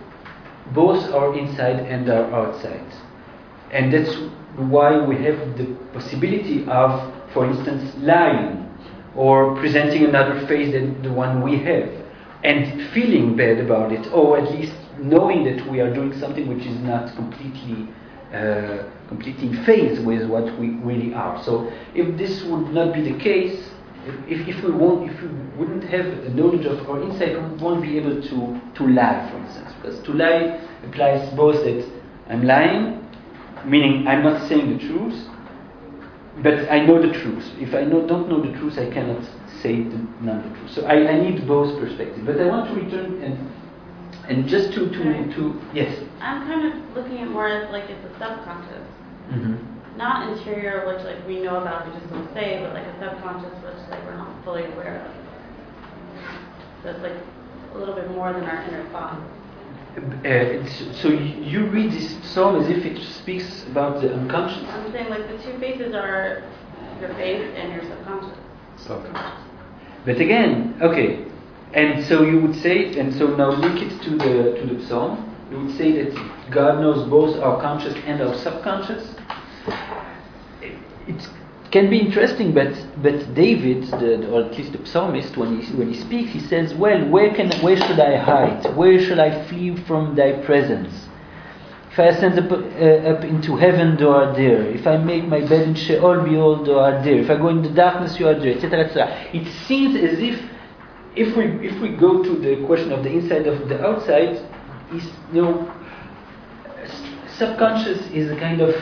both 0.73 1.03
our 1.13 1.37
inside 1.37 1.79
and 1.85 2.09
our 2.09 2.31
outside. 2.33 2.85
And 3.71 3.93
that's 3.93 4.15
why 4.57 4.97
we 5.05 5.15
have 5.23 5.57
the 5.57 5.65
possibility 5.93 6.65
of, 6.67 7.13
for 7.33 7.45
instance, 7.45 7.93
lying 7.97 8.69
or 9.15 9.55
presenting 9.55 10.05
another 10.05 10.45
face 10.47 10.73
than 10.73 11.01
the 11.01 11.11
one 11.11 11.41
we 11.41 11.57
have 11.59 11.89
and 12.43 12.89
feeling 12.91 13.35
bad 13.35 13.59
about 13.59 13.91
it, 13.91 14.05
or 14.13 14.37
at 14.37 14.51
least 14.51 14.73
knowing 14.99 15.43
that 15.43 15.69
we 15.69 15.79
are 15.79 15.93
doing 15.93 16.17
something 16.19 16.47
which 16.47 16.65
is 16.65 16.77
not 16.79 17.13
completely 17.15 17.87
uh, 18.33 18.83
completely 19.07 19.47
in 19.49 19.63
phase 19.65 19.99
with 19.99 20.27
what 20.27 20.43
we 20.59 20.69
really 20.83 21.13
are. 21.13 21.41
So 21.43 21.71
if 21.93 22.17
this 22.17 22.43
would 22.43 22.73
not 22.73 22.93
be 22.93 23.01
the 23.01 23.17
case, 23.19 23.69
if, 24.27 24.47
if 24.47 24.63
we 24.63 24.71
won't, 24.71 25.09
if 25.09 25.21
we 25.21 25.27
wouldn't 25.57 25.83
have 25.85 26.05
the 26.23 26.29
knowledge 26.29 26.65
of 26.65 26.87
our 26.89 27.01
insight, 27.01 27.35
we 27.35 27.57
won't 27.57 27.81
be 27.81 27.97
able 27.97 28.21
to, 28.21 28.61
to 28.75 28.87
lie, 28.87 29.29
for 29.31 29.37
instance. 29.37 29.71
Because 29.81 29.99
to 30.03 30.13
lie 30.13 30.61
implies 30.83 31.33
both 31.35 31.63
that 31.63 31.89
I'm 32.29 32.43
lying, 32.43 33.05
meaning 33.65 34.07
I'm 34.07 34.23
not 34.23 34.47
saying 34.47 34.77
the 34.77 34.87
truth, 34.87 35.27
but 36.43 36.69
I 36.69 36.85
know 36.85 37.01
the 37.01 37.13
truth. 37.19 37.45
If 37.57 37.73
I 37.73 37.83
know, 37.83 38.05
don't 38.05 38.29
know 38.29 38.41
the 38.41 38.51
truth, 38.57 38.77
I 38.77 38.91
cannot 38.91 39.23
say 39.61 39.83
the, 39.83 39.97
not 40.21 40.43
the 40.43 40.49
truth. 40.59 40.71
So 40.71 40.85
I, 40.85 41.07
I 41.11 41.19
need 41.19 41.47
both 41.47 41.79
perspectives. 41.79 42.25
But 42.25 42.39
I 42.39 42.45
want 42.47 42.67
to 42.69 42.75
return 42.75 43.21
and 43.23 43.51
and 44.27 44.47
just 44.47 44.73
to 44.73 44.89
to, 44.89 45.03
to 45.35 45.61
yes. 45.73 46.03
I'm 46.19 46.47
kind 46.47 46.65
of 46.65 46.95
looking 46.95 47.19
at 47.19 47.29
more 47.29 47.47
as 47.47 47.71
like 47.71 47.83
it's 47.89 48.05
a 48.05 48.09
subconscious, 48.17 48.87
hmm 49.29 49.74
not 49.97 50.37
interior, 50.37 50.85
which 50.87 51.03
like 51.05 51.25
we 51.27 51.39
know 51.39 51.61
about, 51.61 51.87
we 51.87 51.99
just 51.99 52.09
don't 52.11 52.31
say, 52.33 52.59
but 52.61 52.73
like 52.73 52.85
a 52.85 52.99
subconscious, 52.99 53.53
which 53.63 53.89
like 53.89 54.03
we're 54.05 54.17
not 54.17 54.43
fully 54.43 54.65
aware 54.65 55.05
of. 55.05 55.11
So 56.83 56.89
it's 56.89 56.99
like 56.99 57.17
a 57.73 57.77
little 57.77 57.95
bit 57.95 58.09
more 58.11 58.33
than 58.33 58.43
our 58.43 58.61
inner 58.63 58.87
thought. 58.89 59.19
Uh, 59.97 60.65
so 61.01 61.07
you 61.07 61.43
you 61.43 61.65
read 61.67 61.91
this 61.91 62.17
psalm 62.33 62.61
as 62.61 62.69
if 62.69 62.85
it 62.85 63.01
speaks 63.01 63.63
about 63.67 64.01
the 64.01 64.13
unconscious. 64.13 64.67
I'm 64.67 64.91
saying 64.91 65.09
like 65.09 65.27
the 65.29 65.37
two 65.41 65.57
faces 65.57 65.95
are 65.95 66.43
your 66.99 67.13
face 67.15 67.49
and 67.55 67.71
your 67.71 67.81
subconscious. 67.83 68.37
Subconscious. 68.77 69.41
But 70.05 70.19
again, 70.19 70.77
okay, 70.81 71.25
and 71.73 72.05
so 72.05 72.23
you 72.23 72.39
would 72.41 72.55
say, 72.61 72.99
and 72.99 73.13
so 73.15 73.35
now 73.35 73.51
link 73.51 73.81
it 73.81 74.01
to 74.03 74.11
the 74.11 74.59
to 74.59 74.75
the 74.75 74.85
psalm. 74.85 75.33
You 75.49 75.59
would 75.59 75.77
say 75.77 75.91
that 76.03 76.51
God 76.51 76.81
knows 76.81 77.09
both 77.09 77.37
our 77.41 77.61
conscious 77.61 77.95
and 78.05 78.21
our 78.21 78.35
subconscious. 78.35 79.14
It 81.07 81.27
can 81.71 81.89
be 81.89 81.99
interesting, 81.99 82.53
but 82.53 82.73
but 83.01 83.33
David, 83.33 83.83
the, 83.91 84.29
or 84.31 84.45
at 84.45 84.57
least 84.57 84.73
the 84.73 84.85
psalmist, 84.85 85.37
when 85.37 85.59
he 85.59 85.73
when 85.75 85.91
he 85.93 85.99
speaks, 85.99 86.31
he 86.31 86.39
says, 86.39 86.73
"Well, 86.73 87.07
where 87.09 87.33
can 87.33 87.51
where 87.61 87.77
should 87.77 87.99
I 87.99 88.17
hide? 88.17 88.75
Where 88.75 88.99
shall 88.99 89.21
I 89.21 89.43
flee 89.47 89.75
from 89.87 90.15
Thy 90.15 90.33
presence?" 90.45 90.93
If 91.91 91.99
I 91.99 92.07
ascend 92.07 92.37
up, 92.37 92.51
uh, 92.51 93.11
up 93.11 93.23
into 93.23 93.55
heaven, 93.55 93.95
thou 93.95 94.09
art 94.11 94.35
there. 94.35 94.63
If 94.63 94.85
I 94.85 94.97
make 94.97 95.25
my 95.27 95.39
bed 95.39 95.61
in 95.69 95.75
Sheol, 95.75 96.23
behold, 96.23 96.67
thou 96.67 96.79
art 96.79 97.05
there. 97.05 97.19
If 97.19 97.29
I 97.29 97.37
go 97.37 97.47
in 97.47 97.61
the 97.61 97.69
darkness, 97.69 98.19
you 98.19 98.27
are 98.27 98.33
there, 98.33 98.53
etc., 98.53 98.85
etc. 98.85 99.29
It 99.33 99.47
seems 99.65 99.95
as 99.95 100.19
if, 100.19 100.41
if 101.15 101.37
we 101.37 101.45
if 101.65 101.79
we 101.81 101.95
go 101.95 102.21
to 102.21 102.35
the 102.35 102.65
question 102.65 102.91
of 102.91 103.03
the 103.03 103.11
inside 103.11 103.47
of 103.47 103.69
the 103.69 103.81
outside, 103.85 104.35
is 104.93 105.05
you 105.33 105.41
know, 105.41 105.71
subconscious 107.37 107.99
is 108.11 108.29
a 108.29 108.35
kind 108.35 108.59
of 108.59 108.75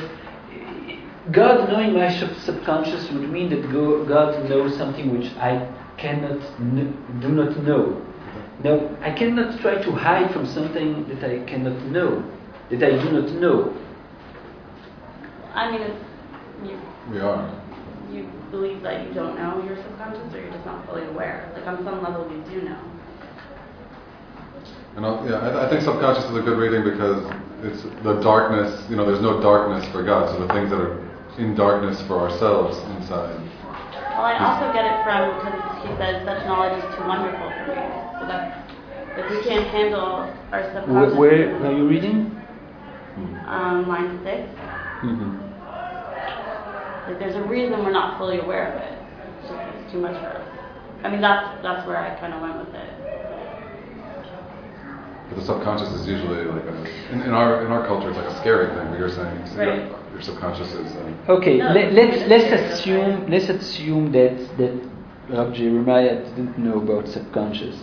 God 1.32 1.70
knowing 1.70 1.94
my 1.94 2.12
sub- 2.20 2.36
subconscious 2.44 3.10
would 3.12 3.30
mean 3.30 3.50
that 3.50 3.72
go, 3.72 4.04
God 4.06 4.50
knows 4.50 4.76
something 4.78 5.18
which 5.18 5.32
I 5.38 5.72
cannot 5.98 6.42
kn- 6.58 7.20
do 7.22 7.30
not 7.30 7.56
know. 7.64 8.02
No, 8.64 8.98
I 9.02 9.12
cannot 9.12 9.60
try 9.62 9.82
to 9.82 9.92
hide 9.92 10.32
from 10.34 10.46
something 10.46 11.08
that 11.08 11.24
I 11.24 11.44
cannot 11.46 11.82
know, 11.86 12.24
that 12.70 12.84
I 12.84 12.92
do 13.02 13.12
not 13.12 13.30
know. 13.32 13.74
I 15.54 15.72
mean, 15.72 15.82
it's, 15.82 16.04
you 16.66 16.80
We 17.10 17.20
are. 17.20 17.62
you 18.12 18.30
believe 18.52 18.82
that 18.84 19.08
you 19.08 19.14
don't 19.14 19.36
know 19.38 19.64
your 19.64 19.78
subconscious, 19.78 20.34
or 20.34 20.42
you're 20.42 20.52
just 20.52 20.66
not 20.66 20.86
fully 20.86 21.06
aware. 21.06 21.50
Like 21.56 21.66
on 21.68 21.84
some 21.84 22.04
level, 22.04 22.30
you 22.30 22.44
do 22.52 22.68
know. 22.68 22.80
And 24.96 25.06
I'll, 25.06 25.28
yeah, 25.28 25.38
I, 25.38 25.66
I 25.68 25.70
think 25.70 25.82
subconscious 25.84 26.26
is 26.26 26.36
a 26.38 26.42
good 26.42 26.58
reading 26.58 26.84
because 26.84 27.24
it's 27.64 27.84
the 28.04 28.20
darkness. 28.22 28.84
You 28.90 28.96
know, 28.96 29.06
there's 29.06 29.22
no 29.22 29.42
darkness 29.42 29.90
for 29.92 30.04
God. 30.04 30.30
So 30.30 30.46
the 30.46 30.54
things 30.54 30.70
that 30.70 30.80
are 30.80 31.02
in 31.38 31.56
darkness 31.56 32.02
for 32.08 32.20
ourselves 32.20 32.78
inside. 32.98 33.36
Well, 34.14 34.26
I 34.30 34.38
also 34.38 34.72
get 34.74 34.86
it 34.86 35.04
from 35.04 35.34
because 35.42 35.58
he 35.82 35.90
says 35.98 36.22
such 36.26 36.46
knowledge 36.46 36.78
is 36.78 36.96
too 36.96 37.06
wonderful 37.08 37.50
for 37.50 37.66
me. 37.74 37.82
So 38.22 38.28
that's 38.30 38.54
if 39.18 39.26
we 39.30 39.42
can't 39.44 39.68
handle 39.68 40.30
our 40.54 40.62
Where, 40.62 40.74
subconscious. 40.74 41.18
where 41.18 41.72
are 41.72 41.78
you 41.78 41.88
reading? 41.88 42.30
Um, 43.46 43.88
line 43.88 44.20
6 44.24 44.50
Mm-hmm. 45.04 45.44
Like 47.10 47.20
there's 47.20 47.36
a 47.36 47.44
reason 47.44 47.84
we're 47.84 47.92
not 47.92 48.18
fully 48.18 48.40
aware 48.40 48.72
of 48.72 48.82
it. 48.82 48.98
It's 49.42 49.50
just 49.52 49.60
it's 49.84 49.92
too 49.92 50.00
much 50.00 50.16
for 50.22 50.30
us. 50.40 50.48
I 51.04 51.10
mean, 51.12 51.20
that's 51.20 51.62
that's 51.62 51.86
where 51.86 51.98
I 51.98 52.18
kind 52.20 52.34
of 52.34 52.42
went 52.42 52.58
with 52.66 52.74
it. 52.74 52.93
But 55.34 55.40
the 55.42 55.46
subconscious 55.48 55.90
is 55.94 56.08
usually 56.08 56.46
like 56.46 56.64
a, 56.66 57.12
in, 57.12 57.22
in 57.22 57.32
our 57.34 57.66
in 57.66 57.72
our 57.72 57.86
culture, 57.88 58.10
it's 58.10 58.18
like 58.18 58.28
a 58.28 58.38
scary 58.40 58.68
thing. 58.76 58.88
But 58.90 59.00
you're 59.00 59.10
saying 59.10 59.36
it's- 59.38 59.54
Right. 59.56 59.68
your, 59.90 60.00
your 60.14 60.22
subconscious 60.22 60.72
is. 60.74 60.92
Uh, 60.96 61.32
Okay, 61.38 61.58
No, 61.58 61.72
let, 61.74 61.94
let's 61.94 62.28
let's 62.28 62.50
assume 62.74 63.26
let's 63.30 63.50
assume 63.50 64.12
that 64.12 64.36
that 64.58 64.74
Rab 65.30 65.54
Jeremiah 65.54 66.16
didn't 66.36 66.58
know 66.60 66.78
about 66.82 67.08
subconscious, 67.08 67.78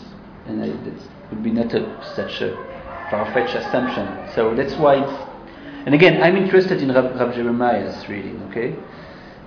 and 0.46 0.62
I, 0.62 0.66
that 0.68 0.98
would 1.30 1.42
be 1.42 1.50
not 1.50 1.72
a, 1.74 1.82
such 2.14 2.40
a 2.42 2.50
far-fetched 3.10 3.54
assumption. 3.56 4.06
So 4.34 4.54
that's 4.54 4.76
why 4.76 4.94
it's. 5.02 5.16
And 5.86 5.94
again, 5.94 6.22
I'm 6.22 6.36
interested 6.36 6.82
in 6.82 6.92
Rab, 6.92 7.16
Rab 7.18 7.34
Jeremiah's 7.34 8.06
reading. 8.08 8.36
Okay, 8.50 8.76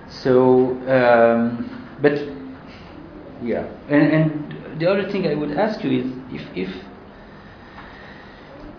so 0.08 0.72
um, 0.96 1.96
but 2.02 2.14
yeah, 3.42 3.64
and 3.88 4.02
and 4.16 4.80
the 4.80 4.90
other 4.90 5.08
thing 5.10 5.26
I 5.26 5.34
would 5.34 5.52
ask 5.56 5.82
you 5.84 5.90
is 6.00 6.06
if 6.32 6.44
if 6.68 6.70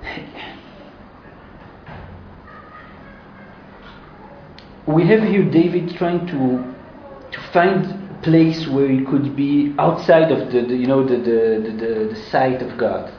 we 4.87 5.05
have 5.07 5.23
here 5.23 5.43
David 5.43 5.95
trying 5.97 6.25
to 6.27 6.73
to 7.31 7.39
find 7.51 7.85
a 7.85 8.19
place 8.21 8.67
where 8.67 8.87
he 8.87 9.03
could 9.03 9.35
be 9.35 9.73
outside 9.79 10.31
of 10.31 10.51
the, 10.51 10.61
the 10.61 10.75
you 10.75 10.85
know 10.87 11.03
the 11.05 11.17
the, 11.17 11.71
the, 11.71 12.13
the 12.13 12.15
sight 12.29 12.61
of 12.61 12.77
God. 12.77 13.11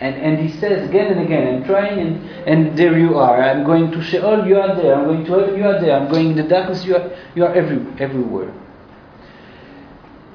And 0.00 0.16
and 0.16 0.38
he 0.38 0.48
says 0.58 0.88
again 0.88 1.12
and 1.12 1.20
again, 1.20 1.54
I'm 1.54 1.64
trying 1.64 1.98
and 1.98 2.26
and 2.48 2.78
there 2.78 2.98
you 2.98 3.18
are. 3.18 3.42
I'm 3.42 3.64
going 3.64 3.90
to 3.92 4.02
Sheol, 4.02 4.24
oh, 4.24 4.44
you 4.44 4.58
are 4.58 4.74
there. 4.74 4.94
I'm 4.94 5.04
going 5.04 5.24
to 5.26 5.32
heaven, 5.32 5.56
you 5.56 5.66
are 5.66 5.80
there. 5.80 5.98
I'm 5.98 6.10
going 6.10 6.30
in 6.30 6.36
the 6.36 6.42
darkness, 6.42 6.84
you 6.84 6.96
are 6.96 7.10
you 7.34 7.44
are 7.44 7.54
every, 7.54 7.86
everywhere. 8.00 8.52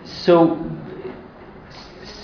So 0.04 0.60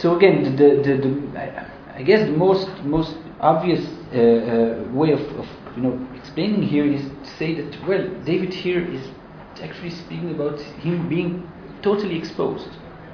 so 0.01 0.17
again, 0.17 0.55
the, 0.55 0.81
the, 0.81 0.97
the, 0.97 1.70
I, 2.01 2.03
guess 2.03 2.25
the 2.25 2.35
most 2.35 2.67
most 2.83 3.15
obvious 3.39 3.85
uh, 3.85 4.17
uh, 4.17 4.91
way 4.91 5.11
of, 5.11 5.21
of 5.37 5.47
you 5.75 5.83
know 5.83 6.07
explaining 6.15 6.63
here 6.63 6.83
is 6.83 7.03
to 7.03 7.37
say 7.37 7.53
that 7.61 7.87
well, 7.87 8.09
David 8.25 8.51
here 8.51 8.83
is 8.83 9.07
actually 9.61 9.91
speaking 9.91 10.31
about 10.31 10.59
him 10.59 11.07
being 11.07 11.47
totally 11.83 12.17
exposed, 12.17 12.69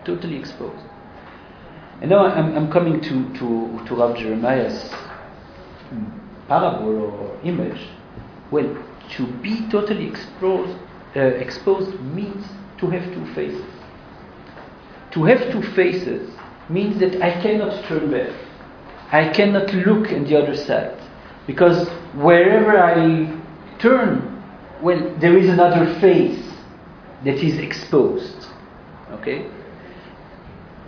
totally 0.05 0.37
exposed. 0.37 0.85
And 1.99 2.09
now 2.09 2.27
I'm, 2.27 2.55
I'm 2.55 2.71
coming 2.71 3.01
to 3.01 3.15
to 3.39 3.85
to 3.87 3.95
Rav 3.95 4.15
Jeremiah's 4.15 4.89
parable 6.47 6.97
or 7.11 7.39
image. 7.43 7.89
Well, 8.51 8.69
to 9.17 9.27
be 9.41 9.67
totally 9.69 10.07
exposed 10.07 10.79
uh, 11.13 11.19
exposed 11.19 11.99
means 11.99 12.45
to 12.77 12.89
have 12.89 13.03
two 13.13 13.25
faces. 13.33 13.65
To 15.11 15.25
have 15.25 15.51
two 15.51 15.63
faces 15.73 16.33
means 16.69 17.01
that 17.01 17.21
I 17.21 17.41
cannot 17.41 17.83
turn 17.83 18.11
back. 18.11 18.46
I 19.11 19.29
cannot 19.29 19.73
look 19.73 20.11
in 20.11 20.25
the 20.25 20.41
other 20.41 20.55
side. 20.55 20.97
Because 21.45 21.87
wherever 22.13 22.77
I 22.77 23.39
turn, 23.79 24.43
well, 24.81 25.15
there 25.19 25.37
is 25.37 25.49
another 25.49 25.97
face 25.99 26.43
that 27.23 27.35
is 27.35 27.57
exposed. 27.57 28.47
Okay? 29.11 29.49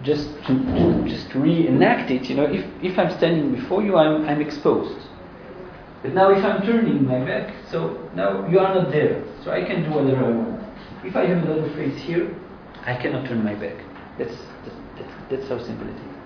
Just 0.03 0.27
to, 0.47 0.53
to 0.53 1.10
just 1.10 1.29
to 1.32 1.39
reenact 1.39 2.12
it, 2.12 2.29
you 2.29 2.36
know, 2.36 2.45
if, 2.45 2.65
if 2.84 2.99
I'm 2.99 3.12
standing 3.17 3.55
before 3.55 3.84
you, 3.84 3.97
I'm, 3.97 4.27
I'm 4.27 4.41
exposed. 4.41 5.08
But 6.01 6.13
now 6.13 6.32
if 6.32 6.43
I'm 6.43 6.62
turning 6.65 7.05
my 7.05 7.19
back, 7.25 7.53
so 7.69 8.10
now 8.15 8.47
you 8.47 8.60
are 8.60 8.73
not 8.73 8.91
there. 8.91 9.23
So 9.43 9.51
I 9.51 9.63
can 9.63 9.84
do 9.84 9.91
whatever 9.91 10.25
I 10.25 10.32
want. 10.32 10.63
If 11.05 11.15
I 11.15 11.25
have 11.25 11.43
another 11.43 11.69
face 11.75 11.97
here, 12.01 12.34
I 12.86 12.95
cannot 12.95 13.27
turn 13.27 13.43
my 13.43 13.55
back. 13.55 13.75
That's, 14.17 14.36
that's, 14.95 15.12
that's 15.29 15.47
how 15.49 15.60
simple 15.63 15.88
it 15.88 15.95
is. 15.95 16.18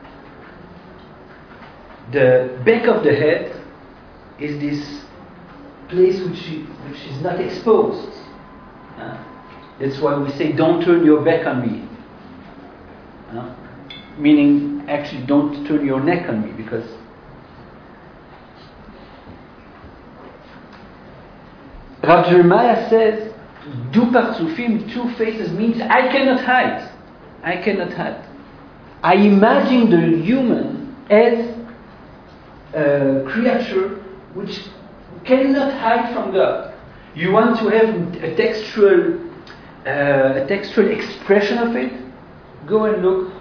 The 2.12 2.62
back 2.66 2.86
of 2.88 3.04
the 3.04 3.16
head 3.16 3.62
is 4.40 4.60
this 4.60 5.06
place 5.90 6.20
which 6.20 6.68
which 6.90 7.02
is 7.08 7.22
not 7.22 7.40
exposed. 7.40 8.12
Uh, 8.98 9.24
that's 9.80 10.00
why 10.00 10.18
we 10.18 10.30
say, 10.32 10.52
don't 10.52 10.84
turn 10.84 11.06
your 11.06 11.24
back 11.24 11.48
on 11.48 11.62
me. 11.62 11.88
Uh, 13.30 13.56
meaning, 14.18 14.86
actually, 14.88 15.26
don't 15.26 15.66
turn 15.66 15.86
your 15.86 16.00
neck 16.00 16.30
on 16.30 16.44
me 16.44 16.52
because 16.52 16.86
Rav 22.04 22.28
Jeremiah 22.28 22.90
says, 22.90 23.34
Du 23.92 24.02
Partsufim, 24.02 24.94
two 24.94 25.10
faces, 25.16 25.52
means 25.52 25.82
I 25.82 26.12
cannot 26.12 26.42
hide. 26.44 26.92
I 27.44 27.58
cannot 27.58 27.94
hide. 27.94 28.28
I 29.02 29.16
imagine 29.16 29.90
the 29.90 30.24
human 30.24 30.96
as 31.10 31.63
a 32.74 33.24
creature 33.28 34.04
which 34.34 34.62
cannot 35.26 35.74
hide 35.74 36.14
from 36.14 36.34
God. 36.34 36.74
You 37.16 37.32
want 37.32 37.60
to 37.60 37.70
have 37.70 37.90
a 38.24 38.36
textual, 38.36 39.20
uh, 39.86 40.44
a 40.44 40.46
textual 40.48 40.90
expression 40.90 41.60
of 41.60 41.76
it? 41.76 41.94
Go 42.68 42.86
and 42.86 43.04
look 43.04 43.34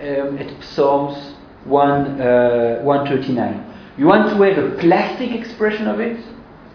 um, 0.00 0.38
at 0.38 0.64
Psalms 0.64 1.34
1, 1.64 2.20
uh, 2.20 2.80
139. 2.82 3.64
You 3.96 4.06
want 4.06 4.30
to 4.30 4.42
have 4.42 4.58
a 4.58 4.76
plastic 4.78 5.32
expression 5.32 5.86
of 5.86 6.00
it? 6.00 6.18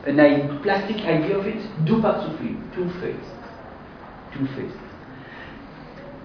I- 0.05 0.59
plastic 0.61 0.97
idea 0.97 1.37
of 1.37 1.45
it? 1.47 1.61
Du 1.85 2.01
Partsufim, 2.01 2.73
two 2.75 2.89
faces. 2.99 3.31
Two 4.33 4.45
faces. 4.47 4.79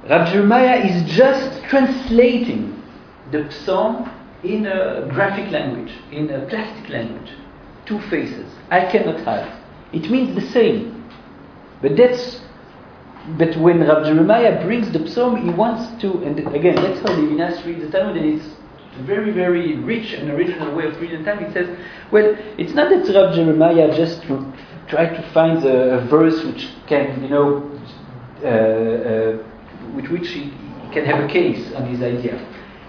Rav 0.09 0.28
Jeremiah 0.33 0.78
is 0.85 1.11
just 1.11 1.62
translating 1.64 2.83
the 3.31 3.50
psalm 3.50 4.11
in 4.44 4.66
a 4.66 5.09
graphic 5.11 5.51
language, 5.51 5.92
in 6.12 6.31
a 6.31 6.46
plastic 6.46 6.88
language. 6.90 7.31
Two 7.87 8.01
faces. 8.03 8.51
I 8.70 8.90
cannot 8.90 9.20
hide. 9.20 9.53
It 9.92 10.11
means 10.11 10.35
the 10.35 10.46
same. 10.53 11.11
But 11.81 11.96
that's 11.96 12.40
but 13.37 13.57
when 13.59 13.81
Rav 13.81 14.05
Jeremiah 14.05 14.62
brings 14.64 14.90
the 14.90 15.07
psalm, 15.07 15.37
he 15.37 15.51
wants 15.51 16.01
to, 16.01 16.22
and 16.22 16.38
again, 16.55 16.77
that's 16.77 17.01
how 17.01 17.14
Levinas 17.14 17.62
reads 17.66 17.83
the 17.83 17.90
Talmud, 17.90 18.16
and 18.16 18.40
it's 18.40 18.57
a 18.98 19.03
very, 19.03 19.33
very 19.33 19.77
rich 19.77 20.14
and 20.14 20.31
original 20.31 20.74
way 20.74 20.87
of 20.87 20.98
reading 20.98 21.22
the 21.22 21.24
Talmud. 21.24 21.48
He 21.48 21.53
says, 21.53 21.79
well, 22.11 22.35
it's 22.57 22.72
not 22.72 22.88
that 22.88 23.14
Rav 23.14 23.35
Jeremiah 23.35 23.94
just 23.94 24.22
tr- 24.22 24.44
tried 24.88 25.14
to 25.14 25.31
find 25.33 25.62
a, 25.64 25.98
a 25.98 26.07
verse 26.07 26.42
which 26.44 26.68
can, 26.87 27.22
you 27.22 27.29
know, 27.29 27.70
uh, 28.42 28.46
uh, 28.46 29.94
with 29.94 30.07
which 30.09 30.29
he, 30.29 30.44
he 30.44 30.94
can 30.94 31.05
have 31.05 31.22
a 31.22 31.29
case 31.29 31.70
on 31.74 31.87
his 31.87 32.01
idea. 32.01 32.38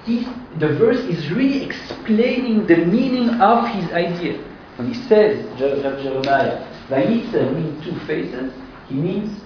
He, 0.05 0.25
the 0.59 0.69
verse 0.77 0.99
is 1.05 1.29
really 1.31 1.63
explaining 1.65 2.67
the 2.67 2.77
meaning 2.77 3.29
of 3.41 3.67
his 3.67 3.91
idea. 3.91 4.43
When 4.77 4.93
he 4.93 5.07
says, 5.07 5.45
Jeremiah, 5.59 6.65
Vayitzer 6.87 7.53
means 7.53 7.83
two 7.83 7.99
faces, 8.07 8.53
he 8.87 8.95
means 8.95 9.41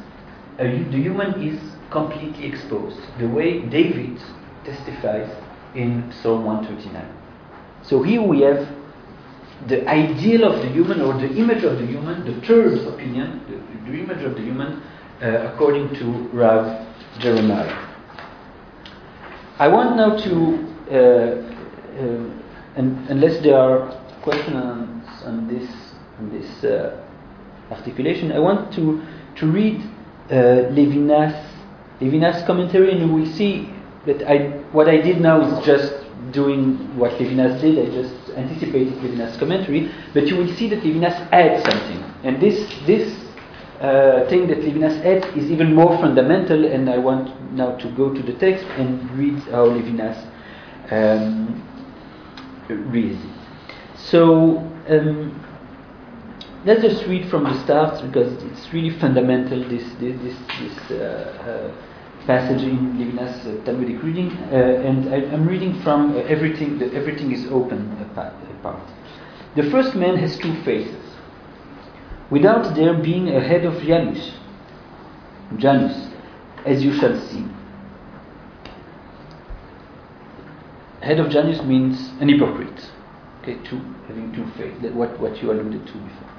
the 0.57 0.97
human 0.97 1.41
is 1.41 1.59
completely 1.89 2.45
exposed, 2.45 2.99
the 3.19 3.27
way 3.27 3.61
David 3.61 4.19
testifies 4.63 5.29
in 5.75 6.11
Psalm 6.21 6.45
139. 6.45 7.05
So 7.83 8.01
here 8.01 8.21
we 8.21 8.41
have 8.41 8.67
the 9.67 9.87
ideal 9.87 10.43
of 10.45 10.61
the 10.61 10.69
human 10.69 11.01
or 11.01 11.13
the 11.13 11.29
image 11.35 11.63
of 11.63 11.79
the 11.79 11.85
human, 11.85 12.25
the 12.25 12.45
third 12.45 12.79
opinion, 12.87 13.41
the, 13.47 13.91
the 13.91 13.97
image 13.97 14.23
of 14.23 14.35
the 14.35 14.41
human, 14.41 14.81
uh, 15.21 15.51
according 15.53 15.93
to 15.95 16.05
Rav 16.33 16.85
Jeremiah. 17.19 17.92
I 19.59 19.67
want 19.67 19.95
now 19.95 20.17
to, 20.17 20.33
uh, 20.89 20.97
uh, 22.01 22.79
un- 22.79 23.05
unless 23.09 23.41
there 23.43 23.57
are 23.57 23.91
questions 24.21 24.55
on, 24.55 25.03
on 25.25 25.47
this, 25.47 25.69
on 26.19 26.29
this 26.31 26.63
uh, 26.63 27.03
articulation, 27.69 28.31
I 28.31 28.39
want 28.39 28.73
to, 28.75 29.01
to 29.35 29.45
read 29.45 29.81
uh, 30.29 30.71
Levinas, 30.73 31.45
Levinas' 32.01 32.45
commentary, 32.47 32.91
and 32.91 33.01
you 33.01 33.13
will 33.13 33.31
see 33.33 33.69
that 34.05 34.27
I, 34.27 34.49
what 34.71 34.89
I 34.89 34.97
did 34.97 35.21
now 35.21 35.41
is 35.41 35.65
just 35.65 35.93
doing 36.31 36.97
what 36.97 37.11
Levinas 37.13 37.61
did. 37.61 37.77
I 37.77 37.91
just 37.93 38.29
anticipated 38.35 38.93
Levinas' 38.95 39.37
commentary, 39.37 39.91
but 40.13 40.27
you 40.27 40.35
will 40.37 40.51
see 40.55 40.67
that 40.69 40.79
Levinas 40.83 41.15
adds 41.31 41.63
something, 41.63 42.03
and 42.23 42.41
this 42.41 42.57
this 42.87 43.22
uh, 43.83 44.27
thing 44.29 44.47
that 44.47 44.59
Levinas 44.59 45.03
adds 45.05 45.25
is 45.35 45.51
even 45.51 45.75
more 45.75 45.97
fundamental. 45.97 46.65
And 46.65 46.89
I 46.89 46.97
want 46.97 47.53
now 47.53 47.75
to 47.75 47.91
go 47.91 48.13
to 48.13 48.21
the 48.21 48.33
text 48.33 48.65
and 48.77 49.11
read 49.11 49.37
how 49.51 49.65
Levinas 49.67 50.17
um, 50.91 51.61
reads 52.69 53.23
it. 53.23 53.31
So. 53.97 54.57
Um, 54.87 55.39
let's 56.65 56.81
just 56.81 57.05
read 57.07 57.29
from 57.29 57.43
the 57.43 57.63
start 57.63 58.01
because 58.05 58.31
it's 58.43 58.73
really 58.73 58.97
fundamental 58.99 59.59
this 59.69 59.83
this 59.99 60.35
this, 60.59 60.91
uh, 60.91 60.95
uh, 60.95 62.25
passage 62.25 62.63
in 62.63 62.77
Levinas 62.97 63.45
uh, 63.45 63.65
Talmudic 63.65 64.01
reading, 64.01 64.31
uh, 64.31 64.87
and 64.87 65.13
I, 65.13 65.17
am 65.33 65.45
reading 65.47 65.81
from 65.81 66.15
uh, 66.15 66.19
everything. 66.21 66.79
The, 66.79 66.93
everything 66.93 67.31
is 67.31 67.45
open 67.51 67.91
apart. 68.01 68.33
The 69.55 69.69
first 69.69 69.93
man 69.95 70.15
has 70.17 70.37
two 70.37 70.55
faces, 70.63 71.02
without 72.33 72.73
there 72.73 72.95
being 72.95 73.29
a 73.29 73.39
head 73.39 73.63
of 73.63 73.79
Janus, 73.83 74.31
Janus, 75.57 76.07
as 76.65 76.83
you 76.83 76.91
shall 76.93 77.15
see. 77.27 77.45
Head 81.01 81.19
of 81.19 81.29
Janus 81.29 81.61
means 81.61 82.09
an 82.19 82.29
hypocrite. 82.29 82.89
Okay, 83.41 83.57
two 83.63 83.79
having 84.07 84.33
two. 84.33 84.45
That 84.81 84.95
what 84.95 85.19
what 85.19 85.43
you 85.43 85.51
alluded 85.51 85.85
to 85.85 85.93
before. 85.93 86.29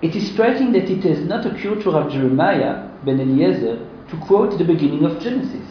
It 0.00 0.16
is 0.16 0.30
striking 0.32 0.72
that 0.72 0.88
it 0.88 1.02
has 1.04 1.22
not 1.22 1.44
occurred 1.44 1.82
to 1.82 1.90
Rav 1.90 2.10
Jeremiah 2.10 2.88
ben 3.04 3.20
Eliezer 3.20 3.76
to 4.08 4.16
quote 4.26 4.56
the 4.56 4.64
beginning 4.64 5.04
of 5.04 5.20
Genesis, 5.20 5.68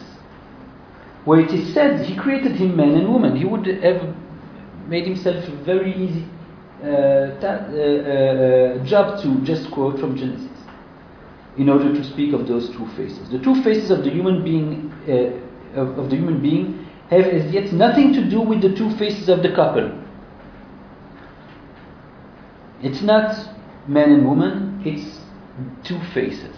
where 1.26 1.40
it 1.40 1.52
is 1.52 1.74
said 1.74 2.06
he 2.06 2.16
created 2.16 2.52
him 2.52 2.76
man 2.76 2.94
and 2.94 3.12
woman. 3.12 3.36
He 3.36 3.46
would 3.46 3.66
have 3.66 4.16
made 4.88 5.08
himself 5.08 5.44
very 5.66 5.92
easy 5.96 6.26
Uh, 6.84 6.86
uh, 6.86 7.48
uh, 7.48 8.86
job 8.86 9.20
to 9.24 9.42
just 9.44 9.72
quote 9.72 10.00
from 10.00 10.16
Genesis 10.16 10.48
in 11.58 11.70
order 11.70 11.92
to 11.92 12.04
speak 12.04 12.34
of 12.34 12.48
those 12.48 12.70
two 12.70 12.88
faces. 12.96 13.32
The 13.32 13.40
two 13.40 13.64
faces 13.64 13.90
of 13.90 14.04
the 14.04 14.12
human 14.12 14.44
being 14.44 14.94
uh, 15.10 15.80
of, 15.80 15.98
of 15.98 16.10
the 16.12 16.18
human 16.18 16.40
being 16.40 16.86
have 17.10 17.26
as 17.26 17.52
yet 17.52 17.74
nothing 17.74 18.14
to 18.14 18.30
do 18.30 18.42
with 18.42 18.62
the 18.62 18.76
two 18.76 18.96
faces 18.98 19.28
of 19.28 19.42
the 19.42 19.56
couple. 19.56 19.92
It's 22.84 23.02
not 23.02 23.36
man 23.88 24.12
and 24.12 24.28
woman, 24.28 24.82
it's 24.86 25.20
two 25.84 26.00
faces. 26.14 26.56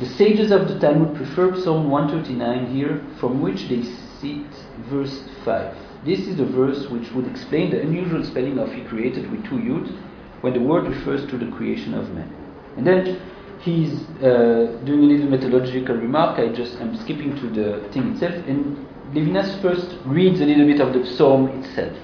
The 0.00 0.06
sages 0.06 0.50
of 0.50 0.66
the 0.66 0.78
Talmud 0.80 1.16
prefer 1.16 1.54
Psalm 1.60 1.88
139 1.88 2.74
here, 2.74 3.04
from 3.20 3.40
which 3.40 3.68
they 3.68 3.82
cite 4.20 4.54
verse 4.90 5.22
5. 5.44 5.87
This 6.08 6.20
is 6.20 6.38
the 6.38 6.46
verse 6.46 6.88
which 6.88 7.10
would 7.12 7.26
explain 7.26 7.70
the 7.70 7.82
unusual 7.82 8.24
spelling 8.24 8.58
of 8.58 8.72
he 8.72 8.82
created 8.84 9.30
with 9.30 9.44
two 9.44 9.56
yuds 9.56 9.94
when 10.40 10.54
the 10.54 10.60
word 10.60 10.86
refers 10.88 11.28
to 11.28 11.36
the 11.36 11.54
creation 11.54 11.92
of 11.92 12.08
man. 12.12 12.32
And 12.78 12.86
then 12.86 13.20
he's 13.60 13.92
uh, 14.22 14.80
doing 14.86 15.02
a 15.04 15.12
little 15.12 15.28
methodological 15.28 15.96
remark. 15.96 16.38
I 16.38 16.48
just 16.48 16.80
I'm 16.80 16.96
skipping 16.96 17.36
to 17.36 17.50
the 17.50 17.92
thing 17.92 18.14
itself, 18.14 18.32
and 18.46 18.86
Levinas 19.12 19.60
first 19.60 19.98
reads 20.06 20.40
a 20.40 20.46
little 20.46 20.64
bit 20.64 20.80
of 20.80 20.94
the 20.94 21.04
psalm 21.14 21.48
itself. 21.48 21.94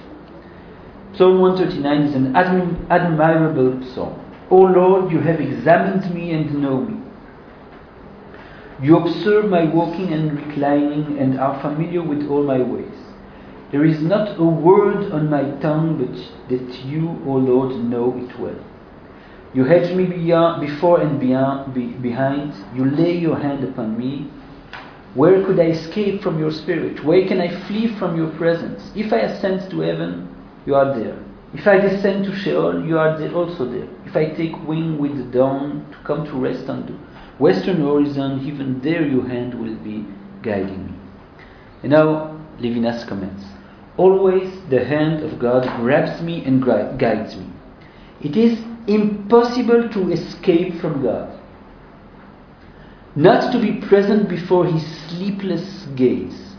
Psalm 1.17 1.39
139 1.39 2.01
is 2.03 2.13
an 2.13 2.33
admi- 2.33 2.85
admirable 2.91 3.83
psalm. 3.95 4.21
O 4.51 4.57
Lord, 4.57 5.11
you 5.11 5.19
have 5.21 5.41
examined 5.41 6.13
me 6.13 6.31
and 6.31 6.61
know 6.61 6.79
me. 6.79 7.01
You 8.83 8.99
observe 8.99 9.49
my 9.49 9.65
walking 9.65 10.13
and 10.13 10.39
reclining 10.45 11.17
and 11.17 11.39
are 11.39 11.59
familiar 11.59 12.03
with 12.03 12.29
all 12.29 12.43
my 12.43 12.61
ways. 12.61 13.04
There 13.71 13.83
is 13.83 13.99
not 14.01 14.39
a 14.39 14.43
word 14.43 15.11
on 15.11 15.29
my 15.29 15.43
tongue 15.59 15.97
but 15.97 16.15
that 16.49 16.85
you, 16.85 17.09
O 17.25 17.31
Lord, 17.31 17.75
know 17.83 18.15
it 18.17 18.39
well. 18.39 18.63
You 19.53 19.63
hedge 19.63 19.95
me 19.95 20.05
beyond, 20.05 20.61
before 20.61 21.01
and 21.01 21.19
beyond, 21.19 21.73
be, 21.73 21.87
behind. 21.87 22.53
You 22.75 22.85
lay 22.85 23.17
your 23.17 23.37
hand 23.37 23.63
upon 23.63 23.97
me. 23.97 24.29
Where 25.13 25.45
could 25.45 25.59
I 25.59 25.67
escape 25.67 26.21
from 26.21 26.37
your 26.39 26.51
spirit? 26.51 27.03
Where 27.05 27.25
can 27.25 27.39
I 27.39 27.65
flee 27.65 27.97
from 27.97 28.17
your 28.17 28.29
presence? 28.31 28.91
If 28.95 29.13
I 29.13 29.19
ascend 29.19 29.71
to 29.71 29.79
heaven, 29.79 30.27
you 30.65 30.75
are 30.75 30.93
there. 30.93 31.17
If 31.53 31.65
I 31.67 31.77
descend 31.77 32.25
to 32.25 32.35
Sheol, 32.35 32.85
you 32.85 32.97
are 32.99 33.17
there, 33.17 33.33
also 33.33 33.63
there. 33.63 33.87
If 34.05 34.13
I 34.17 34.25
take 34.31 34.61
wing 34.67 34.97
with 34.97 35.15
the 35.17 35.23
dawn 35.23 35.87
to 35.89 35.97
come 36.05 36.25
to 36.25 36.33
rest 36.33 36.69
on 36.69 36.85
the 36.85 36.93
western 37.41 37.77
horizon, 37.77 38.45
even 38.45 38.81
there 38.81 39.07
your 39.07 39.25
hand 39.25 39.53
will 39.53 39.75
be 39.75 40.05
guiding 40.43 40.87
me. 40.87 40.93
And 41.81 41.93
now, 41.93 42.37
Levinas 42.59 43.07
comments. 43.07 43.54
Always 43.97 44.51
the 44.69 44.83
hand 44.83 45.23
of 45.23 45.39
God 45.39 45.63
grabs 45.77 46.21
me 46.21 46.43
and 46.43 46.63
guides 46.63 47.35
me. 47.35 47.47
It 48.21 48.35
is 48.35 48.59
impossible 48.87 49.89
to 49.89 50.11
escape 50.11 50.79
from 50.81 51.01
God. 51.01 51.39
Not 53.15 53.53
to 53.53 53.59
be 53.59 53.79
present 53.87 54.27
before 54.27 54.65
his 54.65 54.85
sleepless 55.07 55.87
gaze, 55.95 56.55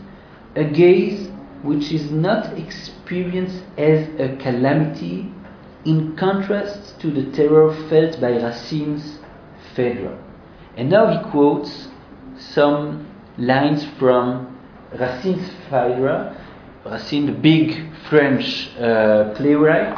a 0.55 0.63
gaze 0.63 1.29
which 1.61 1.91
is 1.91 2.09
not 2.11 2.57
experienced 2.57 3.63
as 3.77 4.07
a 4.19 4.35
calamity 4.37 5.31
in 5.85 6.15
contrast 6.15 6.99
to 6.99 7.11
the 7.11 7.31
terror 7.31 7.73
felt 7.89 8.19
by 8.19 8.31
Racine's 8.31 9.19
Phaedra. 9.75 10.17
And 10.75 10.89
now 10.89 11.07
he 11.07 11.31
quotes 11.31 11.87
some 12.37 13.07
lines 13.37 13.85
from 13.99 14.57
Racine's 14.97 15.49
Phaedra, 15.69 16.36
Racine, 16.91 17.25
the 17.25 17.31
big 17.31 17.91
French 18.09 18.69
uh, 18.77 19.33
playwright. 19.35 19.97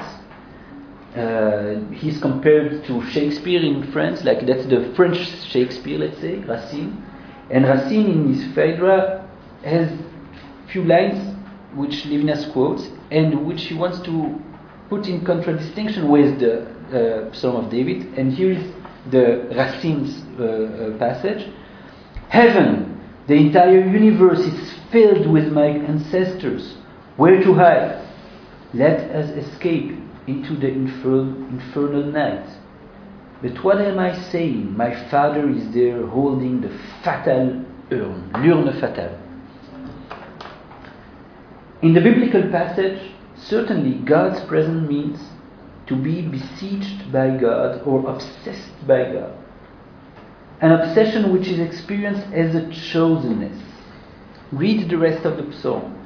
Uh, 1.15 1.79
he's 1.91 2.19
compared 2.19 2.83
to 2.85 3.03
Shakespeare 3.09 3.61
in 3.61 3.91
France, 3.91 4.23
like 4.23 4.45
that's 4.45 4.65
the 4.67 4.93
French 4.95 5.17
Shakespeare, 5.49 5.97
let's 5.97 6.19
say, 6.19 6.35
Racine. 6.39 7.03
And 7.49 7.65
Racine 7.65 8.07
in 8.07 8.33
his 8.33 8.53
Phaedra 8.53 9.27
has 9.63 9.91
few 10.71 10.83
lines 10.83 11.35
which 11.73 12.03
Levinas 12.05 12.51
quotes 12.53 12.87
and 13.11 13.45
which 13.45 13.63
he 13.63 13.75
wants 13.75 13.99
to 14.01 14.39
put 14.89 15.07
in 15.07 15.25
contradistinction 15.25 16.09
with 16.09 16.39
the 16.39 16.61
uh, 16.91 17.33
Psalm 17.33 17.55
of 17.65 17.71
David. 17.71 18.17
And 18.17 18.33
here 18.33 18.51
is 18.51 18.73
the 19.11 19.47
Racine's 19.55 20.23
uh, 20.39 20.43
uh, 20.43 20.97
passage. 20.97 21.51
Heaven, 22.29 23.01
the 23.27 23.35
entire 23.35 23.85
universe 23.87 24.39
is 24.39 24.73
filled 24.91 25.27
with 25.27 25.51
my 25.51 25.67
ancestors. 25.67 26.75
Where 27.19 27.43
to 27.43 27.53
hide? 27.53 28.07
Let 28.73 29.11
us 29.11 29.29
escape 29.31 29.91
into 30.25 30.55
the 30.55 30.69
infernal, 30.69 31.35
infernal 31.49 32.03
night. 32.05 32.47
But 33.41 33.61
what 33.61 33.81
am 33.81 33.99
I 33.99 34.17
saying? 34.31 34.77
My 34.77 34.95
father 35.09 35.49
is 35.49 35.69
there 35.73 36.07
holding 36.07 36.61
the 36.61 36.69
fatal 37.03 37.65
urn, 37.91 38.31
l'urne 38.35 38.79
fatale. 38.79 39.19
In 41.81 41.93
the 41.93 41.99
biblical 41.99 42.43
passage, 42.43 43.11
certainly 43.35 43.99
God's 44.05 44.39
presence 44.45 44.87
means 44.87 45.19
to 45.87 45.97
be 45.97 46.21
besieged 46.21 47.11
by 47.11 47.35
God 47.35 47.81
or 47.85 48.09
obsessed 48.09 48.87
by 48.87 49.11
God. 49.11 49.33
An 50.61 50.71
obsession 50.71 51.33
which 51.33 51.49
is 51.49 51.59
experienced 51.59 52.31
as 52.31 52.55
a 52.55 52.61
chosenness. 52.93 53.61
Read 54.53 54.89
the 54.89 54.97
rest 54.97 55.25
of 55.25 55.35
the 55.35 55.51
psalm. 55.57 55.98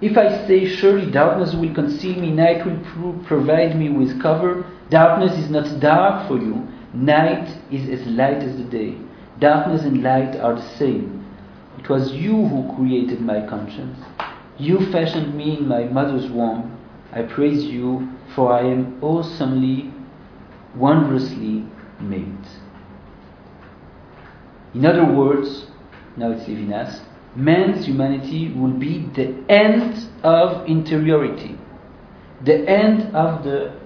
If 0.00 0.18
I 0.18 0.46
say, 0.46 0.66
Surely 0.66 1.10
darkness 1.10 1.54
will 1.54 1.72
conceal 1.74 2.20
me, 2.20 2.30
night 2.30 2.66
will 2.66 2.78
pro- 2.92 3.18
provide 3.26 3.78
me 3.78 3.88
with 3.88 4.20
cover, 4.20 4.66
darkness 4.90 5.38
is 5.38 5.50
not 5.50 5.80
dark 5.80 6.28
for 6.28 6.36
you, 6.36 6.68
night 6.92 7.48
is 7.70 7.88
as 7.88 8.06
light 8.06 8.42
as 8.42 8.56
the 8.58 8.64
day. 8.64 8.98
Darkness 9.40 9.82
and 9.82 10.02
light 10.02 10.36
are 10.36 10.54
the 10.54 10.68
same. 10.76 11.24
It 11.78 11.88
was 11.88 12.12
you 12.12 12.46
who 12.46 12.74
created 12.76 13.20
my 13.20 13.46
conscience. 13.46 13.98
You 14.58 14.90
fashioned 14.90 15.34
me 15.34 15.58
in 15.58 15.68
my 15.68 15.84
mother's 15.84 16.30
womb. 16.30 16.78
I 17.12 17.22
praise 17.22 17.64
you, 17.64 18.08
for 18.34 18.52
I 18.52 18.62
am 18.62 18.98
awesomely, 19.02 19.92
wondrously 20.74 21.64
made. 22.00 22.46
In 24.74 24.84
other 24.84 25.04
words, 25.06 25.66
now 26.16 26.32
it's 26.32 26.46
Levinas, 26.48 27.00
man's 27.36 27.86
humanity 27.86 28.52
will 28.52 28.72
be 28.72 29.06
the 29.14 29.34
end 29.48 30.08
of 30.22 30.66
interiority, 30.66 31.58
the 32.44 32.68
end 32.68 33.14
of 33.14 33.44
the, 33.44 33.78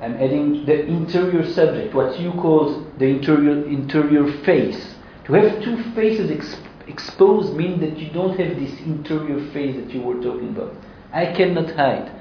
I'm 0.00 0.14
adding 0.14 0.64
the 0.66 0.86
interior 0.86 1.50
subject, 1.52 1.94
what 1.94 2.18
you 2.20 2.32
call 2.32 2.86
the 2.98 3.06
interior, 3.06 3.64
interior 3.66 4.30
face. 4.44 4.94
To 5.24 5.32
have 5.34 5.62
two 5.62 5.82
faces 5.94 6.30
ex- 6.30 6.56
exposed 6.86 7.54
means 7.54 7.80
that 7.80 7.98
you 7.98 8.10
don't 8.12 8.38
have 8.38 8.56
this 8.58 8.78
interior 8.80 9.50
face 9.52 9.76
that 9.76 9.92
you 9.92 10.00
were 10.02 10.22
talking 10.22 10.50
about. 10.50 10.74
I 11.12 11.26
cannot 11.32 11.74
hide 11.74 12.12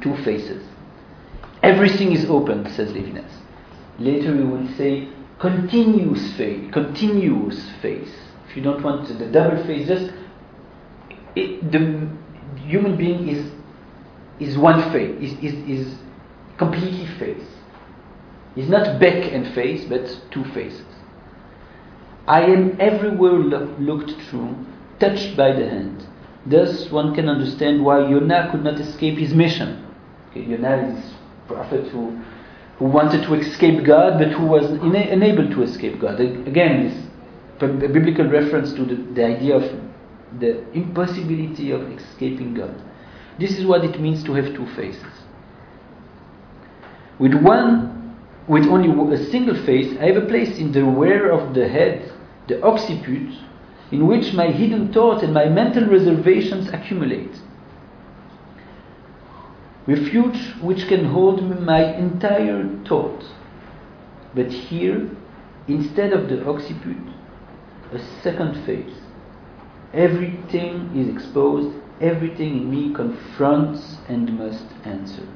two 0.00 0.16
faces. 0.24 0.66
Everything 1.62 2.12
is 2.12 2.26
open, 2.28 2.68
says 2.70 2.90
Levinas. 2.90 3.30
Later 3.98 4.32
we 4.36 4.44
will 4.44 4.68
say 4.76 5.08
continuous 5.38 6.36
face, 6.36 6.72
continuous 6.72 7.70
face. 7.82 8.14
If 8.48 8.56
you 8.56 8.62
don't 8.62 8.82
want 8.82 9.08
the 9.08 9.26
double 9.26 9.64
face, 9.66 9.88
just 9.88 10.12
it, 11.34 11.70
the 11.70 12.08
human 12.60 12.96
being 12.96 13.28
is 13.28 13.52
is 14.38 14.58
one 14.58 14.92
face, 14.92 15.16
is, 15.22 15.54
is, 15.54 15.68
is 15.68 15.98
completely 16.58 17.06
face. 17.18 17.44
Is 18.54 18.68
not 18.68 19.00
back 19.00 19.32
and 19.32 19.54
face, 19.54 19.84
but 19.88 20.06
two 20.30 20.44
faces. 20.52 20.84
I 22.26 22.42
am 22.42 22.76
everywhere 22.80 23.32
lo- 23.32 23.76
looked 23.78 24.10
through, 24.28 24.56
touched 24.98 25.36
by 25.36 25.52
the 25.52 25.68
hand. 25.68 26.06
Thus, 26.46 26.90
one 26.90 27.14
can 27.14 27.28
understand 27.28 27.84
why 27.84 28.08
Yonah 28.08 28.48
could 28.50 28.64
not 28.64 28.80
escape 28.80 29.18
his 29.18 29.34
mission. 29.34 29.84
Okay, 30.30 30.44
Yonah 30.44 30.96
is 30.96 31.14
prophet 31.48 31.86
who, 31.88 32.18
who 32.78 32.86
wanted 32.86 33.22
to 33.24 33.34
escape 33.34 33.84
God, 33.84 34.18
but 34.18 34.28
who 34.28 34.46
was 34.46 34.64
ina- 34.82 35.10
unable 35.12 35.48
to 35.50 35.62
escape 35.62 36.00
God. 36.00 36.20
Again, 36.20 37.05
a 37.62 37.68
biblical 37.68 38.28
reference 38.28 38.72
to 38.74 38.84
the, 38.84 38.94
the 39.14 39.24
idea 39.24 39.56
of 39.56 39.62
the 40.38 40.70
impossibility 40.72 41.70
of 41.70 41.82
escaping 41.92 42.54
God. 42.54 42.74
This 43.38 43.58
is 43.58 43.66
what 43.66 43.84
it 43.84 44.00
means 44.00 44.22
to 44.24 44.34
have 44.34 44.54
two 44.54 44.66
faces. 44.74 45.04
With 47.18 47.34
one, 47.34 48.16
with 48.46 48.66
only 48.66 49.14
a 49.14 49.30
single 49.30 49.56
face, 49.64 49.96
I 49.98 50.06
have 50.06 50.16
a 50.16 50.26
place 50.26 50.58
in 50.58 50.72
the 50.72 50.84
rear 50.84 51.30
of 51.30 51.54
the 51.54 51.68
head, 51.68 52.12
the 52.48 52.62
occiput, 52.62 53.34
in 53.90 54.06
which 54.06 54.32
my 54.34 54.48
hidden 54.48 54.92
thoughts 54.92 55.22
and 55.22 55.32
my 55.32 55.48
mental 55.48 55.86
reservations 55.86 56.68
accumulate. 56.68 57.40
Refuge 59.86 60.54
which 60.60 60.88
can 60.88 61.04
hold 61.06 61.42
my 61.60 61.94
entire 61.94 62.68
thought. 62.84 63.24
But 64.34 64.50
here, 64.50 65.08
instead 65.68 66.12
of 66.12 66.28
the 66.28 66.46
occiput, 66.48 67.15
a 67.92 67.98
second 68.22 68.64
face. 68.64 68.94
Everything 69.92 70.90
is 70.94 71.08
exposed, 71.08 71.76
everything 72.00 72.58
in 72.58 72.70
me 72.70 72.92
confronts 72.94 73.96
and 74.08 74.38
must 74.38 74.66
answer. 74.84 75.26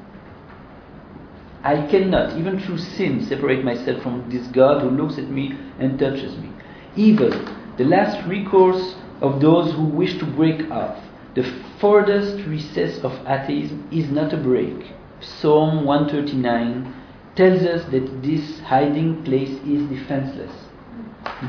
I 1.63 1.87
cannot, 1.87 2.37
even 2.37 2.59
through 2.59 2.79
sin, 2.79 3.25
separate 3.25 3.63
myself 3.63 4.01
from 4.01 4.29
this 4.29 4.47
God 4.47 4.81
who 4.81 4.89
looks 4.89 5.17
at 5.17 5.29
me 5.29 5.57
and 5.79 5.99
touches 5.99 6.35
me. 6.37 6.49
Evil, 6.95 7.29
the 7.77 7.85
last 7.85 8.27
recourse 8.27 8.95
of 9.21 9.39
those 9.41 9.71
who 9.73 9.85
wish 9.85 10.17
to 10.17 10.25
break 10.25 10.69
off, 10.71 11.03
the 11.35 11.43
furthest 11.79 12.45
recess 12.47 12.99
of 13.03 13.13
atheism, 13.27 13.87
is 13.91 14.09
not 14.09 14.33
a 14.33 14.37
break. 14.37 14.91
Psalm 15.19 15.85
139 15.85 16.93
tells 17.35 17.61
us 17.61 17.89
that 17.91 18.23
this 18.23 18.59
hiding 18.61 19.23
place 19.23 19.51
is 19.65 19.87
defenseless. 19.87 20.51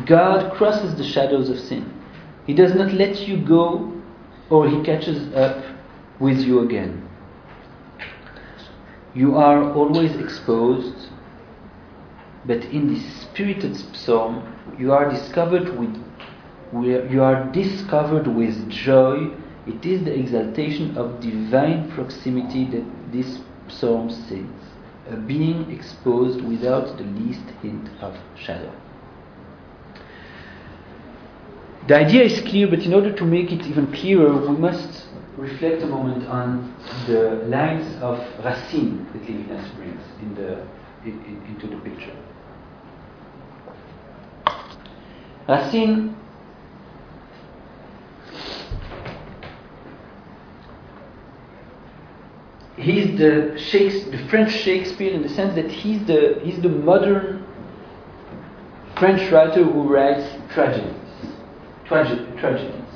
God 0.07 0.53
crosses 0.55 0.97
the 0.97 1.05
shadows 1.05 1.49
of 1.49 1.59
sin. 1.59 1.93
He 2.47 2.55
does 2.55 2.75
not 2.75 2.93
let 2.93 3.29
you 3.29 3.45
go 3.45 3.93
or 4.51 4.69
he 4.69 4.83
catches 4.83 5.33
up 5.35 5.65
with 6.19 6.39
you 6.41 6.61
again. 6.61 7.09
You 9.15 9.37
are 9.37 9.73
always 9.73 10.17
exposed, 10.17 11.09
but 12.47 12.65
in 12.65 12.93
this 12.93 13.23
spirited 13.23 13.77
psalm, 13.95 14.43
you 14.79 14.93
are 14.93 15.11
discovered 15.11 15.79
with 15.79 15.97
you 16.73 17.23
are 17.23 17.45
discovered 17.53 18.27
with 18.27 18.71
joy. 18.71 19.31
It 19.67 19.85
is 19.85 20.05
the 20.05 20.19
exaltation 20.19 20.97
of 20.97 21.21
divine 21.21 21.91
proximity 21.91 22.65
that 22.71 22.85
this 23.13 23.41
psalm 23.69 24.09
sings, 24.09 24.65
a 25.11 25.17
being 25.17 25.71
exposed 25.71 26.41
without 26.43 26.97
the 26.97 27.05
least 27.05 27.45
hint 27.61 27.91
of 28.01 28.17
shadow. 28.35 28.73
The 31.89 31.97
idea 31.97 32.23
is 32.23 32.41
clear, 32.49 32.69
but 32.69 32.81
in 32.81 32.95
order 32.95 33.13
to 33.13 33.25
make 33.25 33.51
it 33.51 33.67
even 33.67 33.93
clearer, 33.93 34.37
we 34.37 34.57
must 34.57 35.07
reflect 35.37 35.83
a 35.83 35.87
moment 35.87 36.27
on 36.29 36.75
the 37.07 37.45
lines 37.49 38.01
of 38.01 38.19
Racine 38.45 39.07
that 39.13 39.23
Levinas 39.23 39.75
brings 39.77 40.03
in 40.21 40.35
the, 40.37 40.65
in, 41.05 41.25
in, 41.25 41.43
into 41.49 41.67
the 41.67 41.77
picture. 41.83 42.17
Racine 45.49 46.15
he's 52.77 53.19
the, 53.19 53.59
Shakespeare, 53.59 54.19
the 54.19 54.29
French 54.29 54.53
Shakespeare 54.53 55.13
in 55.13 55.23
the 55.23 55.29
sense 55.29 55.55
that 55.55 55.71
he's 55.71 56.05
the, 56.07 56.41
he's 56.43 56.61
the 56.63 56.69
modern 56.69 57.45
French 58.99 59.31
writer 59.33 59.65
who 59.65 59.93
writes 59.93 60.29
tragedy 60.53 60.95
trage- 61.93 62.41
tragedies. 62.41 62.95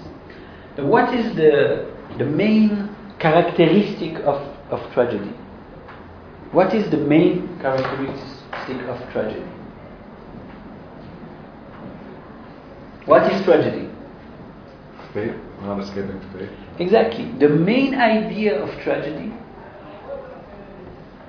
Now, 0.77 0.87
what 0.87 1.15
is 1.15 1.35
the 1.37 1.93
the 2.19 2.25
main 2.25 2.89
characteristic 3.19 4.17
of, 4.25 4.41
of 4.71 4.81
tragedy? 4.93 5.33
What 6.53 6.75
is 6.75 6.91
the 6.91 6.97
main 6.97 7.59
characteristic 7.61 8.81
of 8.89 8.99
tragedy? 9.13 9.45
What 13.05 13.31
is 13.33 13.45
tragedy? 13.45 13.89
Fate, 15.13 15.35
not 15.63 15.81
escaping 15.81 16.21
fate. 16.33 16.51
Exactly. 16.79 17.31
The 17.39 17.49
main 17.49 17.95
idea 17.95 18.61
of 18.61 18.69
tragedy 18.83 19.33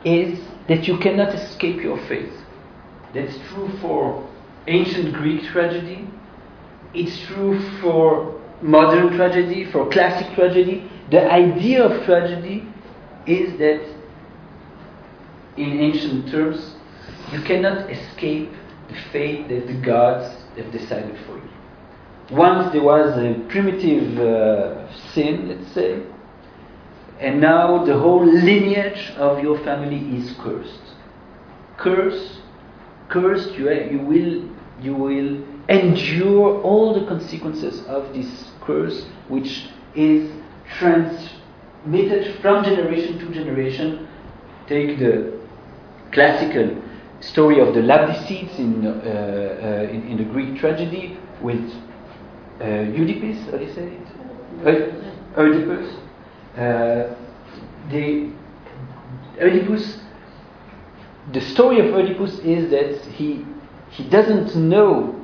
is 0.04 0.40
that 0.68 0.88
you 0.88 0.98
cannot 1.00 1.34
escape 1.36 1.82
your 1.82 1.98
fate. 2.08 2.34
That's 3.14 3.38
true 3.50 3.70
for 3.80 4.28
ancient 4.68 5.14
Greek 5.14 5.44
tragedy. 5.52 6.08
It's 6.94 7.20
true 7.28 7.60
for 7.82 8.42
modern 8.62 9.16
tragedy, 9.16 9.66
for 9.72 9.90
classic 9.90 10.34
tragedy. 10.36 10.90
The 11.12 11.32
idea 11.32 11.84
of 11.84 12.06
tragedy 12.06 12.68
is 13.26 13.58
that, 13.60 13.82
in 15.58 15.80
ancient 15.80 16.30
terms, 16.30 16.76
you 17.32 17.42
cannot 17.42 17.90
escape 17.90 18.52
the 18.90 18.96
fate 19.12 19.48
that 19.50 19.68
the 19.68 19.74
gods 19.82 20.34
have 20.56 20.72
decided 20.72 21.18
for 21.26 21.38
you. 21.38 21.50
Once 22.32 22.72
there 22.74 22.84
was 22.84 23.18
a 23.18 23.40
primitive 23.50 24.18
uh, 24.20 24.92
sin, 25.14 25.48
let's 25.50 25.72
say, 25.74 26.02
and 27.20 27.42
now 27.42 27.84
the 27.86 27.98
whole 27.98 28.26
lineage 28.26 29.12
of 29.18 29.42
your 29.42 29.58
family 29.64 30.18
is 30.18 30.36
cursed. 30.40 30.96
Cursed, 31.78 32.42
cursed, 33.10 33.54
you, 33.54 33.72
you 33.72 34.00
will 34.00 34.50
you 34.80 34.94
will 34.94 35.44
endure 35.70 36.62
all 36.62 36.94
the 36.94 37.06
consequences 37.08 37.86
of 37.88 38.14
this 38.14 38.52
curse, 38.62 39.06
which 39.28 39.68
is 39.96 40.32
transmitted 40.78 42.40
from 42.42 42.64
generation 42.64 43.20
to 43.20 43.34
generation. 43.34 44.08
Take 44.68 45.00
the 45.00 45.40
classical 46.12 46.82
story 47.20 47.60
of 47.60 47.74
the 47.74 47.82
Labdacides 47.82 48.60
in, 48.60 48.86
uh, 48.86 48.92
uh, 48.92 49.92
in, 49.92 50.08
in, 50.08 50.18
the 50.18 50.24
Greek 50.26 50.60
tragedy 50.60 51.18
with 51.42 51.64
uh, 52.62 52.64
Oedipus, 52.64 53.38
how 53.46 53.58
do 53.58 53.66
you 53.66 53.74
say 53.74 53.98
it? 54.66 54.94
Oedipus. 55.38 55.96
Uh, 56.56 57.16
the 57.90 58.32
Oedipus, 59.40 60.00
the 61.34 61.42
story 61.42 61.80
of 61.80 61.94
Oedipus 61.94 62.40
is 62.40 62.70
that 62.72 63.00
he 63.14 63.46
he 63.90 64.04
doesn't 64.10 64.56
know, 64.56 65.17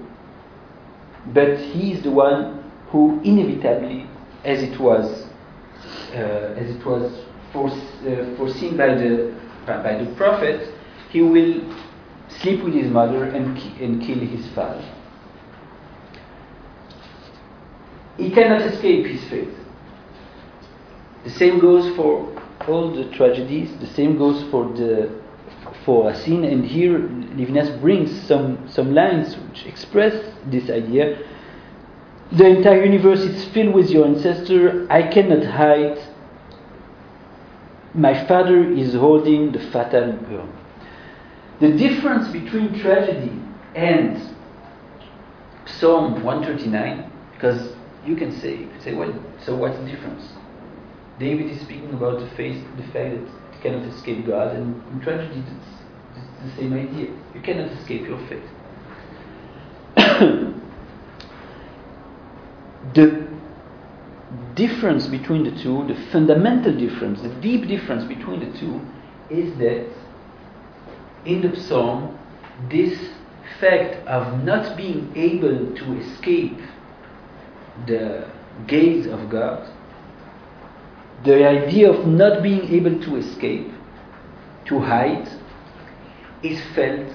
but 1.27 1.57
he 1.57 1.93
is 1.93 2.03
the 2.03 2.11
one 2.11 2.71
who 2.89 3.21
inevitably, 3.23 4.07
as 4.43 4.61
it 4.61 4.79
was, 4.79 5.25
uh, 6.13 6.55
as 6.57 6.75
it 6.75 6.85
was 6.85 7.11
uh, 7.55 8.35
foreseen 8.37 8.75
by 8.77 8.87
the 8.95 9.33
by 9.65 10.03
the 10.03 10.13
prophet, 10.15 10.73
he 11.09 11.21
will 11.21 11.61
sleep 12.27 12.63
with 12.63 12.73
his 12.73 12.87
mother 12.87 13.23
and 13.25 13.57
and 13.79 14.01
kill 14.01 14.19
his 14.19 14.47
father. 14.49 14.83
He 18.17 18.29
cannot 18.31 18.61
escape 18.61 19.05
his 19.05 19.23
fate. 19.29 19.53
The 21.23 21.29
same 21.31 21.59
goes 21.59 21.95
for 21.95 22.29
all 22.67 22.93
the 22.93 23.09
tragedies. 23.11 23.75
The 23.79 23.87
same 23.87 24.17
goes 24.17 24.43
for 24.51 24.65
the 24.73 25.22
for 25.85 26.09
a 26.09 26.13
Racine. 26.13 26.43
And 26.43 26.65
here 26.65 26.99
Levinas 26.99 27.79
brings 27.81 28.09
some 28.27 28.69
some 28.69 28.93
lines 28.93 29.35
which 29.37 29.65
express 29.65 30.13
this 30.45 30.69
idea. 30.69 31.19
The 32.31 32.47
entire 32.47 32.83
universe 32.83 33.21
is 33.21 33.45
filled 33.53 33.75
with 33.75 33.89
your 33.89 34.05
ancestor. 34.05 34.87
I 34.89 35.03
cannot 35.03 35.45
hide. 35.45 35.99
My 37.93 38.25
father 38.27 38.71
is 38.71 38.95
holding 38.95 39.51
the 39.51 39.59
fatal 39.59 40.17
urn. 40.31 40.51
The 41.59 41.71
difference 41.77 42.27
between 42.29 42.79
tragedy 42.79 43.31
and 43.75 44.33
Psalm 45.65 46.23
139, 46.23 47.11
because 47.33 47.73
you 48.05 48.15
can 48.15 48.37
say, 48.39 48.57
you 48.57 48.67
can 48.67 48.81
say, 48.81 48.93
well, 48.93 49.13
so 49.45 49.55
what's 49.55 49.77
the 49.77 49.85
difference? 49.85 50.23
David 51.19 51.51
is 51.51 51.61
speaking 51.61 51.93
about 51.93 52.19
the, 52.19 52.27
face, 52.35 52.61
the 52.77 52.83
fact 52.83 53.15
that 53.15 53.27
cannot 53.63 53.87
escape 53.87 54.27
God, 54.27 54.55
and 54.55 54.83
in 54.91 54.99
tragedy, 54.99 55.39
it's, 55.39 55.49
it's 56.17 56.55
the 56.55 56.61
same 56.61 56.73
idea. 56.73 57.09
You 57.33 57.41
cannot 57.41 57.71
escape 57.71 58.05
your 58.05 58.19
fate. 58.27 58.43
the 62.93 63.27
difference 64.53 65.07
between 65.07 65.43
the 65.45 65.63
two, 65.63 65.87
the 65.87 65.95
fundamental 66.11 66.77
difference, 66.77 67.21
the 67.21 67.29
deep 67.41 67.67
difference 67.67 68.03
between 68.03 68.39
the 68.41 68.59
two, 68.59 68.81
is 69.29 69.57
that 69.57 69.87
in 71.25 71.41
the 71.41 71.55
psalm, 71.55 72.19
this 72.69 73.09
fact 73.59 74.05
of 74.07 74.43
not 74.43 74.75
being 74.75 75.11
able 75.15 75.73
to 75.75 75.97
escape 75.99 76.59
the 77.87 78.29
gaze 78.67 79.07
of 79.07 79.29
God, 79.29 79.67
the 81.23 81.47
idea 81.47 81.89
of 81.89 82.05
not 82.05 82.43
being 82.43 82.63
able 82.73 82.99
to 83.01 83.15
escape, 83.15 83.71
to 84.65 84.79
hide, 84.79 85.27
is 86.41 86.61
felt 86.75 87.07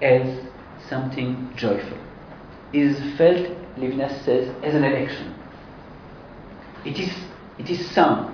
as 0.00 0.40
something 0.88 1.52
joyful. 1.56 1.98
Is 2.72 2.98
felt, 3.16 3.46
Levinas 3.76 4.24
says, 4.24 4.48
as 4.62 4.74
an 4.74 4.84
election. 4.84 5.34
It 6.84 6.98
is, 6.98 7.14
it 7.58 7.70
is 7.70 7.88
sung. 7.90 8.28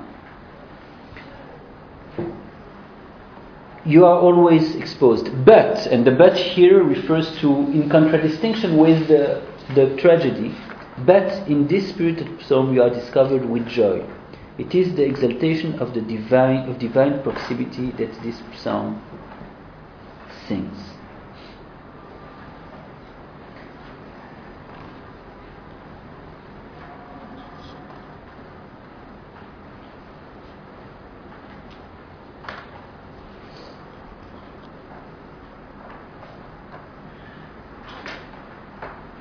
You 3.84 4.06
are 4.06 4.18
always 4.18 4.76
exposed. 4.76 5.44
But, 5.44 5.86
and 5.86 6.06
the 6.06 6.12
but 6.12 6.36
here 6.36 6.82
refers 6.82 7.38
to, 7.38 7.48
in 7.48 7.88
contradistinction 7.90 8.76
with 8.76 9.08
the, 9.08 9.42
the 9.74 9.96
tragedy, 9.96 10.54
but 11.06 11.48
in 11.48 11.66
this 11.68 11.90
spirited 11.90 12.42
psalm 12.42 12.74
you 12.74 12.82
are 12.82 12.90
discovered 12.90 13.44
with 13.44 13.66
joy. 13.66 14.04
It 14.58 14.74
is 14.74 14.96
the 14.96 15.04
exaltation 15.04 15.78
of 15.78 15.94
the 15.94 16.00
divine 16.00 16.68
of 16.68 16.80
divine 16.80 17.22
proximity 17.22 17.92
that 17.92 18.12
this 18.24 18.42
psalm 18.60 19.00
sings. 20.48 20.76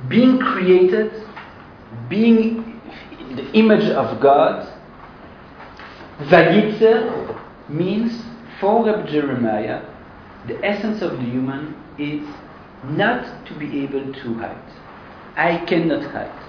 Being 0.10 0.40
created, 0.40 1.12
being 2.10 2.82
the 3.36 3.52
image 3.52 3.92
of 3.92 4.20
God, 4.20 4.77
Vayitzer 6.20 7.39
means 7.70 8.24
for 8.59 8.86
Reb 8.86 9.07
Jeremiah, 9.07 9.82
the 10.47 10.63
essence 10.65 11.01
of 11.01 11.11
the 11.11 11.24
human 11.24 11.76
is 11.99 12.28
not 12.84 13.45
to 13.45 13.53
be 13.53 13.84
able 13.84 14.13
to 14.13 14.34
hide. 14.36 14.74
I 15.36 15.63
cannot 15.65 16.03
hide. 16.11 16.43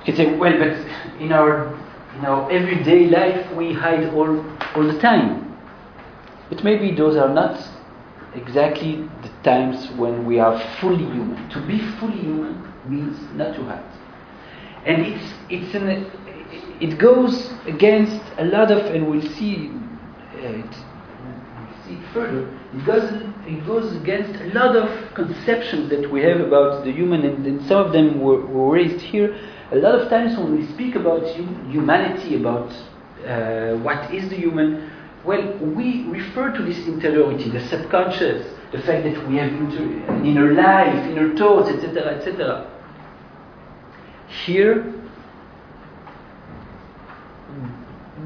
You 0.00 0.12
can 0.12 0.16
say, 0.16 0.36
well, 0.36 0.58
but 0.58 1.20
in 1.20 1.32
our 1.32 1.78
in 2.18 2.26
our 2.26 2.50
everyday 2.50 3.06
life 3.08 3.50
we 3.56 3.72
hide 3.72 4.12
all 4.12 4.44
all 4.74 4.82
the 4.82 4.98
time. 5.00 5.56
But 6.50 6.62
maybe 6.62 6.94
those 6.94 7.16
are 7.16 7.32
not 7.32 7.56
exactly 8.34 9.08
the 9.22 9.30
times 9.42 9.90
when 9.92 10.26
we 10.26 10.38
are 10.38 10.58
fully 10.80 11.04
human. 11.04 11.48
To 11.50 11.66
be 11.66 11.78
fully 11.98 12.18
human 12.18 12.72
means 12.86 13.18
not 13.34 13.54
to 13.54 13.64
hide. 13.64 13.84
And 14.84 15.06
it's 15.06 15.34
it's 15.48 15.74
an 15.74 16.10
it 16.82 16.98
goes 16.98 17.52
against 17.66 18.20
a 18.38 18.44
lot 18.44 18.72
of, 18.72 18.92
and 18.92 19.08
we'll 19.08 19.30
see 19.38 19.70
uh, 20.34 20.62
it 20.62 20.74
we'll 21.24 21.84
see 21.86 21.98
further. 22.12 22.42
It 22.74 22.84
goes 22.84 23.04
it 23.46 23.64
goes 23.64 23.96
against 24.02 24.40
a 24.40 24.46
lot 24.52 24.74
of 24.74 25.14
conceptions 25.14 25.90
that 25.90 26.10
we 26.10 26.22
have 26.22 26.40
about 26.40 26.84
the 26.84 26.90
human, 26.90 27.24
and, 27.24 27.46
and 27.46 27.64
some 27.68 27.86
of 27.86 27.92
them 27.92 28.20
were, 28.20 28.44
were, 28.46 28.72
raised 28.72 29.00
here. 29.00 29.38
A 29.70 29.76
lot 29.76 29.94
of 29.94 30.08
times 30.10 30.36
when 30.36 30.58
we 30.58 30.66
speak 30.74 30.96
about 30.96 31.22
humanity, 31.70 32.34
about 32.34 32.70
uh, 33.26 33.76
what 33.78 34.12
is 34.12 34.28
the 34.28 34.36
human, 34.36 34.90
well, 35.24 35.56
we 35.58 36.04
refer 36.08 36.50
to 36.50 36.62
this 36.64 36.78
interiority, 36.88 37.48
the 37.48 37.64
subconscious, 37.68 38.44
the 38.72 38.78
fact 38.78 39.04
that 39.04 39.28
we 39.28 39.36
have 39.36 39.52
inter- 39.52 40.12
an 40.12 40.26
inner 40.26 40.52
life, 40.52 40.94
inner 41.10 41.36
thoughts, 41.36 41.68
etc., 41.70 42.16
etc. 42.16 42.68
Here, 44.44 45.01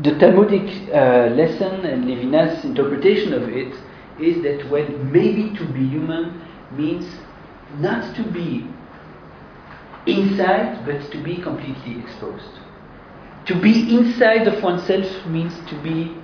the 0.03 0.19
Talmudic 0.19 0.89
uh, 0.93 1.29
lesson 1.35 1.85
and 1.87 2.05
Levinas' 2.05 2.65
interpretation 2.65 3.33
of 3.33 3.49
it 3.49 3.75
is 4.21 4.43
that 4.43 4.69
when 4.71 5.11
maybe 5.11 5.57
to 5.57 5.65
be 5.73 5.87
human 5.87 6.43
means 6.73 7.07
not 7.79 8.15
to 8.17 8.23
be 8.23 8.67
inside 10.07 10.85
but 10.85 11.11
to 11.11 11.23
be 11.23 11.37
completely 11.37 11.99
exposed. 12.01 12.61
To 13.47 13.61
be 13.61 13.97
inside 13.97 14.47
of 14.49 14.63
oneself 14.63 15.27
means 15.27 15.55
to 15.71 15.81
be 15.83 16.17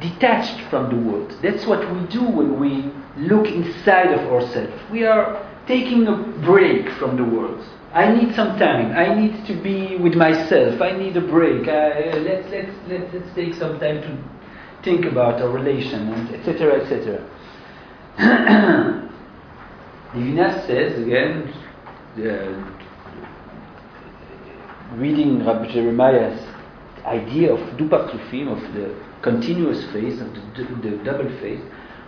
detached 0.00 0.60
from 0.68 0.90
the 0.90 1.10
world. 1.10 1.36
That's 1.42 1.66
what 1.66 1.80
we 1.92 2.06
do 2.08 2.22
when 2.22 2.60
we 2.60 2.92
look 3.16 3.46
inside 3.46 4.12
of 4.12 4.20
ourselves. 4.32 4.72
We 4.90 5.04
are 5.04 5.46
taking 5.66 6.06
a 6.06 6.16
break 6.16 6.90
from 6.90 7.16
the 7.16 7.24
world. 7.24 7.64
I 7.94 8.12
need 8.12 8.34
some 8.34 8.58
time. 8.58 8.90
I 8.92 9.14
need 9.14 9.46
to 9.46 9.54
be 9.62 9.96
with 9.96 10.14
myself. 10.14 10.82
I 10.82 10.98
need 10.98 11.16
a 11.16 11.20
break. 11.20 11.68
I, 11.68 12.18
let's, 12.18 12.50
let's, 12.50 12.72
let's, 12.88 13.14
let's 13.14 13.34
take 13.36 13.54
some 13.54 13.78
time 13.78 14.02
to 14.02 14.18
think 14.82 15.04
about 15.04 15.40
our 15.40 15.48
relation, 15.48 16.08
etc., 16.34 16.82
etc. 16.82 17.22
Levinas 20.12 20.66
says 20.66 21.00
again, 21.00 21.54
uh, 22.18 22.74
reading 24.96 25.46
Rabbi 25.46 25.72
Jeremiah's 25.72 26.40
idea 27.04 27.54
of 27.54 27.76
du 27.76 27.88
partzufim, 27.88 28.48
of 28.50 28.74
the 28.74 28.92
continuous 29.22 29.84
phase, 29.92 30.20
of 30.20 30.34
the, 30.34 30.64
the 30.82 30.96
double 31.04 31.30
phase. 31.38 31.62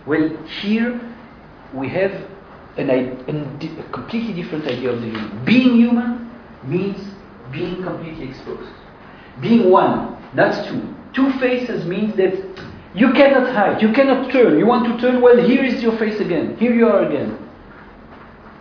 Well, 0.05 0.35
here 0.61 0.99
we 1.73 1.87
have 1.89 2.11
an, 2.77 2.89
a, 2.89 3.79
a 3.79 3.89
completely 3.91 4.33
different 4.33 4.65
idea 4.65 4.91
of 4.91 5.01
the 5.01 5.07
human. 5.07 5.45
Being 5.45 5.75
human 5.75 6.31
means 6.63 6.97
being 7.51 7.83
completely 7.83 8.29
exposed. 8.29 8.69
Being 9.41 9.69
one, 9.69 10.17
not 10.33 10.67
two. 10.67 10.95
Two 11.13 11.31
faces 11.39 11.85
means 11.85 12.15
that 12.17 12.33
you 12.93 13.11
cannot 13.13 13.53
hide, 13.53 13.81
you 13.81 13.91
cannot 13.93 14.31
turn. 14.31 14.57
You 14.57 14.65
want 14.65 14.85
to 14.91 14.99
turn, 14.99 15.21
well, 15.21 15.37
here 15.37 15.63
is 15.63 15.81
your 15.81 15.97
face 15.97 16.19
again. 16.19 16.57
Here 16.57 16.73
you 16.73 16.87
are 16.87 17.05
again. 17.05 17.37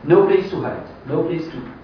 No 0.04 0.26
place 0.26 0.50
to 0.50 0.60
hide, 0.62 0.86
no 1.06 1.24
place 1.24 1.44
to. 1.46 1.76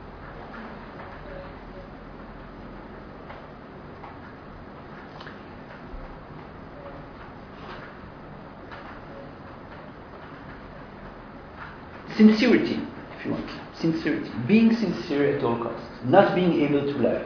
Sincerity, 12.16 12.80
if 13.18 13.26
you 13.26 13.32
want. 13.32 13.50
Sincerity. 13.74 14.30
Being 14.46 14.74
sincere 14.76 15.36
at 15.36 15.44
all 15.44 15.62
costs. 15.62 15.86
Not 16.04 16.34
being 16.34 16.60
able 16.62 16.82
to 16.92 16.98
lie. 16.98 17.24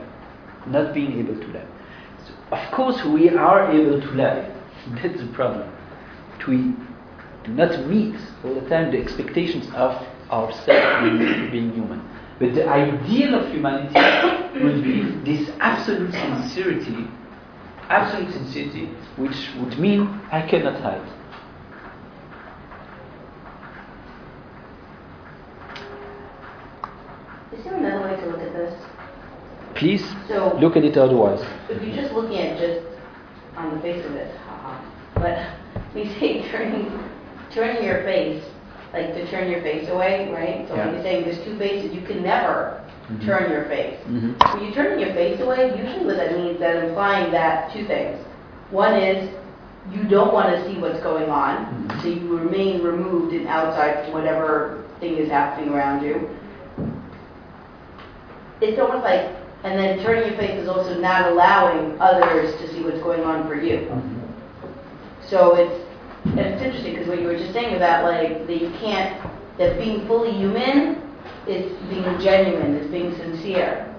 Not 0.66 0.95
being 0.95 1.18
able 1.18 1.34
to 1.41 1.47
lie. 1.49 1.66
So, 2.26 2.32
of 2.57 2.72
course, 2.72 3.05
we 3.05 3.30
are 3.30 3.70
able 3.70 4.01
to 4.01 4.11
lie. 4.12 4.53
That's 5.03 5.20
the 5.20 5.26
problem. 5.32 5.72
We 6.47 6.59
do 7.43 7.53
not 7.53 7.87
meet 7.87 8.14
all 8.45 8.55
the 8.55 8.68
time 8.68 8.93
the 8.93 8.99
expectations 8.99 9.66
of 9.74 10.01
ourselves 10.30 11.51
being, 11.51 11.72
human. 11.72 12.09
But 12.39 12.55
the 12.55 12.68
ideal 12.68 13.34
of 13.34 13.51
humanity 13.51 13.95
would 14.62 14.84
be 14.84 15.03
this 15.24 15.51
absolute 15.59 16.12
sincerity, 16.12 17.09
absolute 17.89 18.32
sincerity, 18.32 18.87
which 19.16 19.37
would 19.59 19.76
mean 19.78 20.20
I 20.30 20.47
cannot 20.47 20.80
hide. 20.80 21.09
Is 27.59 27.64
there 27.64 27.74
another 27.74 28.09
way 28.09 28.20
to 28.20 28.26
look 28.26 28.41
at 28.41 28.53
this? 28.53 28.74
Please 29.77 30.05
So- 30.29 30.57
look 30.59 30.77
at 30.77 30.85
it 30.85 30.97
otherwise. 30.97 31.45
If 31.68 31.83
you're 31.83 31.95
just 31.95 32.14
looking 32.14 32.39
at 32.41 32.59
just 32.59 32.81
on 33.59 33.74
the 33.74 33.81
face 33.81 34.05
of 34.07 34.16
it, 34.16 34.31
haha. 34.49 34.79
But 35.14 35.39
we 35.95 36.07
say 36.18 36.43
turning, 36.51 36.91
turning 37.55 37.85
your 37.85 37.99
face, 38.03 38.43
like 38.95 39.14
to 39.14 39.27
turn 39.27 39.51
your 39.51 39.61
face 39.61 39.89
away, 39.91 40.31
right? 40.33 40.66
So 40.68 40.74
Yeah. 40.74 40.87
when 40.87 40.95
you're 40.95 41.03
saying 41.03 41.24
there's 41.24 41.45
two 41.45 41.57
faces, 41.57 41.93
you 41.95 42.01
can 42.01 42.22
never 42.22 42.81
Mhm. 43.11 43.27
turn 43.27 43.51
your 43.51 43.64
face. 43.64 43.99
Mhm. 44.11 44.35
When 44.55 44.64
you 44.64 44.72
turn 44.72 44.99
your 44.99 45.11
face 45.11 45.41
away, 45.41 45.72
usually 45.77 46.07
what 46.07 46.16
that 46.16 46.33
means 46.37 46.59
that 46.61 46.77
implying 46.83 47.31
that 47.33 47.70
two 47.72 47.85
things. 47.85 48.18
One 48.70 48.95
is 48.95 49.29
you 49.93 50.05
don't 50.05 50.33
want 50.33 50.49
to 50.57 50.64
see 50.64 50.79
what's 50.81 51.01
going 51.01 51.29
on, 51.31 51.66
Mhm. 51.91 52.01
so 52.03 52.09
you 52.09 52.39
remain 52.39 52.83
removed 52.83 53.35
and 53.35 53.47
outside 53.47 54.05
from 54.05 54.14
whatever 54.14 54.79
thing 55.01 55.18
is 55.18 55.31
happening 55.31 55.74
around 55.74 56.03
you. 56.03 56.31
It's 58.62 58.81
almost 58.81 59.05
like, 59.05 59.27
and 59.64 59.78
then 59.78 60.02
turning 60.04 60.28
your 60.28 60.38
face 60.38 60.61
is 60.61 60.68
also 60.68 60.98
not 61.00 61.32
allowing 61.32 61.98
others 62.00 62.54
to 62.61 62.72
see 62.72 62.82
what's 62.82 63.00
going 63.00 63.22
on 63.22 63.48
for 63.48 63.54
you. 63.54 63.90
So 65.28 65.57
it's, 65.57 65.84
and 66.24 66.38
it's 66.38 66.62
interesting 66.62 66.94
because 66.94 67.09
what 67.09 67.20
you 67.20 67.26
were 67.26 67.36
just 67.36 67.52
saying 67.52 67.76
about 67.76 68.04
like 68.04 68.46
that 68.46 68.61
you 68.61 68.70
can't, 68.80 69.20
that 69.59 69.78
being 69.78 70.07
fully 70.07 70.32
human 70.32 71.02
is 71.46 71.72
being 71.88 72.20
genuine, 72.20 72.76
is 72.76 72.90
being 72.90 73.14
sincere, 73.16 73.92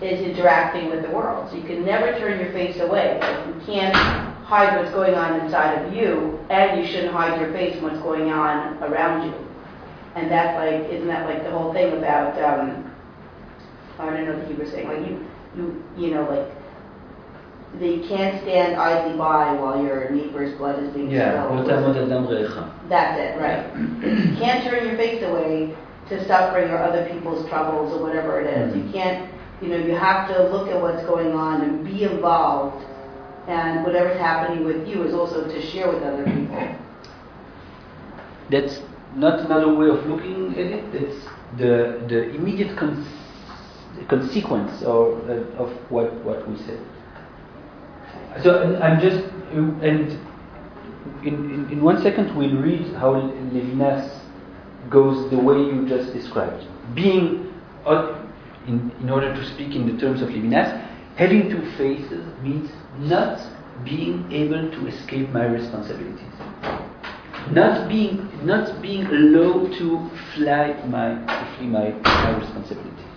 is 0.00 0.20
interacting 0.20 0.88
with 0.90 1.02
the 1.02 1.10
world. 1.10 1.50
So 1.50 1.56
you 1.56 1.64
can 1.64 1.84
never 1.84 2.18
turn 2.18 2.40
your 2.40 2.52
face 2.52 2.80
away. 2.80 3.18
Like 3.20 3.46
you 3.46 3.60
can't 3.66 3.94
hide 3.94 4.76
what's 4.76 4.90
going 4.92 5.14
on 5.14 5.40
inside 5.40 5.74
of 5.74 5.94
you, 5.94 6.38
and 6.50 6.80
you 6.80 6.86
shouldn't 6.90 7.12
hide 7.12 7.40
your 7.40 7.52
face 7.52 7.74
from 7.74 7.84
what's 7.84 8.00
going 8.00 8.30
on 8.32 8.82
around 8.82 9.28
you. 9.28 9.34
And 10.16 10.30
that's 10.30 10.56
like, 10.56 10.92
isn't 10.92 11.06
that 11.06 11.26
like 11.26 11.44
the 11.44 11.50
whole 11.50 11.72
thing 11.72 11.96
about, 11.96 12.40
um, 12.42 12.89
I 14.00 14.16
don't 14.16 14.26
know 14.26 14.38
what 14.38 14.50
you 14.50 14.56
were 14.56 14.70
saying, 14.70 14.88
like 14.88 15.06
you, 15.06 15.26
you, 15.56 15.84
you 15.96 16.14
know, 16.14 16.22
like 16.28 16.48
that 17.78 17.86
you 17.86 18.08
can't 18.08 18.42
stand 18.42 18.76
idly 18.76 19.16
by 19.16 19.52
while 19.54 19.80
your 19.80 20.10
neighbor's 20.10 20.56
blood 20.58 20.82
is 20.82 20.92
being 20.92 21.10
yeah. 21.10 21.44
spilled. 21.44 21.58
That's 22.88 23.18
it, 23.18 23.38
right? 23.38 23.64
you 24.02 24.36
can't 24.36 24.64
turn 24.64 24.86
your 24.86 24.96
face 24.96 25.22
away 25.22 25.76
to 26.08 26.26
suffering 26.26 26.70
or 26.70 26.78
other 26.78 27.08
people's 27.12 27.48
troubles 27.48 27.92
or 27.92 28.02
whatever 28.02 28.40
it 28.40 28.48
is. 28.48 28.74
Mm-hmm. 28.74 28.86
You 28.86 28.92
can't, 28.92 29.34
you 29.62 29.68
know, 29.68 29.76
you 29.76 29.94
have 29.94 30.28
to 30.28 30.48
look 30.48 30.68
at 30.68 30.80
what's 30.80 31.04
going 31.06 31.32
on 31.32 31.62
and 31.62 31.84
be 31.84 32.02
involved. 32.02 32.84
And 33.46 33.84
whatever's 33.84 34.18
happening 34.18 34.64
with 34.64 34.86
you 34.86 35.02
is 35.04 35.14
also 35.14 35.44
to 35.44 35.62
share 35.70 35.88
with 35.88 36.02
other 36.02 36.24
people. 36.24 36.76
That's 38.50 38.80
not 39.14 39.40
another 39.40 39.74
way 39.74 39.88
of 39.88 40.06
looking 40.06 40.52
at 40.52 40.58
it. 40.58 40.94
It's 40.94 41.24
the 41.56 42.04
the 42.08 42.30
immediate 42.34 42.76
concern 42.76 43.19
consequence 44.08 44.82
or 44.82 45.14
uh, 45.30 45.62
of 45.62 45.70
what 45.90 46.12
what 46.24 46.48
we 46.48 46.56
said. 46.58 46.80
So 48.42 48.78
I'm 48.80 49.00
just 49.00 49.24
and 49.52 50.18
in, 51.22 51.34
in, 51.54 51.68
in 51.70 51.82
one 51.82 52.02
second 52.02 52.36
we'll 52.36 52.56
read 52.56 52.94
how 52.94 53.14
Levinas 53.14 54.20
goes 54.88 55.30
the 55.30 55.38
way 55.38 55.56
you 55.56 55.88
just 55.88 56.12
described. 56.12 56.66
Being 56.94 57.52
uh, 57.86 58.24
in, 58.66 58.92
in 59.00 59.10
order 59.10 59.34
to 59.34 59.44
speak 59.54 59.74
in 59.74 59.86
the 59.86 60.00
terms 60.00 60.22
of 60.22 60.28
Levinas, 60.28 60.86
having 61.16 61.50
two 61.50 61.62
faces 61.76 62.24
means 62.42 62.70
not 62.98 63.40
being 63.84 64.30
able 64.30 64.70
to 64.70 64.86
escape 64.86 65.30
my 65.30 65.46
responsibilities 65.46 66.30
not 67.52 67.88
being 67.88 68.28
not 68.46 68.80
being 68.80 69.06
allowed 69.06 69.72
to 69.78 70.10
fly 70.34 70.72
my 70.86 71.14
to 71.26 71.56
flee 71.56 71.66
my, 71.66 71.90
my 71.90 72.38
responsibilities. 72.38 73.09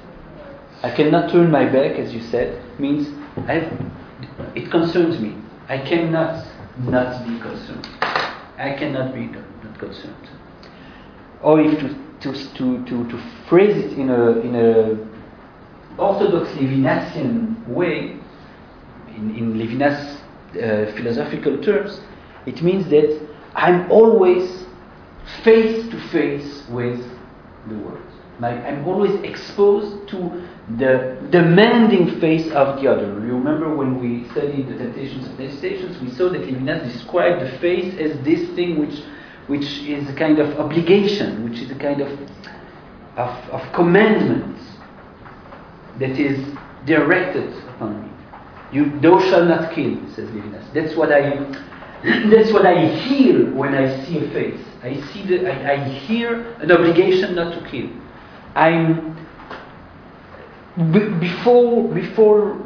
I 0.84 0.94
cannot 0.94 1.32
turn 1.32 1.50
my 1.50 1.64
back, 1.66 1.98
as 1.98 2.14
you 2.14 2.22
said, 2.22 2.62
means 2.78 3.08
I 3.48 3.54
have, 3.54 3.92
it 4.54 4.70
concerns 4.70 5.18
me. 5.18 5.38
I 5.70 5.78
cannot 5.78 6.46
not 6.80 7.26
be 7.26 7.40
concerned. 7.40 7.88
I 8.58 8.76
cannot 8.78 9.14
be 9.16 9.28
not 9.28 9.80
concerned. 9.80 10.30
Or 11.42 11.62
if 11.62 11.80
to 11.80 11.88
to 12.22 12.34
to 12.56 12.86
to, 12.86 13.10
to 13.10 13.18
phrase 13.48 13.78
it 13.78 13.98
in 13.98 14.10
a 14.10 14.40
in 14.40 14.56
a 14.56 16.02
orthodox 16.02 16.50
Levinasian 16.52 17.66
way, 17.68 18.18
in, 19.16 19.36
in 19.36 19.54
Levinas 19.54 20.18
uh, 20.52 20.92
philosophical 20.98 21.62
terms, 21.64 22.02
it 22.46 22.62
means 22.62 22.90
that 22.90 23.26
I'm 23.56 23.90
always 23.90 24.66
face 25.44 25.90
to 25.90 26.10
face 26.10 26.64
with 26.70 27.00
the 27.70 27.76
world. 27.76 28.13
Like 28.40 28.58
I'm 28.66 28.86
always 28.88 29.14
exposed 29.24 30.10
to 30.10 30.44
the 30.78 31.18
demanding 31.30 32.20
face 32.20 32.52
of 32.54 32.82
the 32.82 32.90
other. 32.90 33.06
You 33.06 33.34
remember 33.34 33.76
when 33.76 34.00
we 34.00 34.30
studied 34.32 34.68
the 34.68 34.78
temptations 34.78 35.28
of 35.28 35.38
temptations, 35.38 36.02
we 36.02 36.10
saw 36.10 36.30
that 36.30 36.42
Levinas 36.42 36.92
described 36.92 37.42
the 37.42 37.58
face 37.60 37.94
as 38.00 38.18
this 38.24 38.50
thing 38.56 38.80
which, 38.80 39.04
which 39.48 39.84
is 39.84 40.10
a 40.10 40.14
kind 40.14 40.40
of 40.40 40.60
obligation, 40.60 41.48
which 41.50 41.60
is 41.60 41.70
a 41.70 41.76
kind 41.76 42.02
of, 42.02 42.10
of, 43.18 43.50
of 43.50 43.74
commandment 43.74 44.58
that 46.00 46.18
is 46.20 46.44
directed 46.86 47.54
upon 47.70 48.04
me. 48.04 48.10
You, 48.72 49.00
thou 49.00 49.20
shalt 49.20 49.48
not 49.48 49.74
kill, 49.74 49.98
says 50.16 50.30
Levinas. 50.30 50.74
That's 50.74 50.96
what 50.96 51.12
I 51.12 51.38
that's 52.30 52.52
what 52.52 52.66
I 52.66 52.86
hear 52.86 53.54
when 53.54 53.76
I 53.76 54.04
see 54.06 54.18
a 54.18 54.30
face. 54.32 54.60
I 54.82 55.00
see 55.12 55.26
the, 55.26 55.50
I, 55.50 55.74
I 55.74 55.90
hear 55.90 56.52
an 56.60 56.70
obligation 56.70 57.36
not 57.36 57.54
to 57.54 57.70
kill. 57.70 57.90
I'm 58.56 59.16
b- 60.92 61.20
before 61.20 61.94
before 61.94 62.60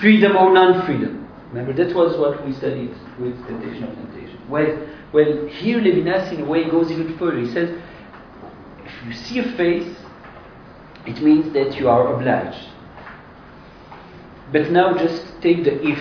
freedom 0.00 0.36
or 0.36 0.52
non-freedom. 0.52 1.28
Remember, 1.52 1.72
that 1.74 1.94
was 1.94 2.18
what 2.18 2.44
we 2.46 2.52
studied 2.54 2.90
with 3.20 3.36
temptation 3.46 3.84
of 3.84 3.94
temptation. 3.94 4.40
Well, 4.48 4.88
well, 5.12 5.46
here 5.48 5.78
Levinas 5.78 6.32
in 6.32 6.40
a 6.40 6.44
way 6.44 6.70
goes 6.70 6.90
even 6.90 7.16
further. 7.18 7.38
He 7.40 7.52
says, 7.52 7.78
if 8.84 9.06
you 9.06 9.12
see 9.12 9.38
a 9.40 9.56
face, 9.56 9.94
it 11.06 11.22
means 11.22 11.52
that 11.52 11.76
you 11.78 11.88
are 11.90 12.14
obliged. 12.14 12.68
But 14.50 14.70
now 14.70 14.96
just 14.96 15.40
take 15.42 15.64
the 15.64 15.86
if 15.86 15.98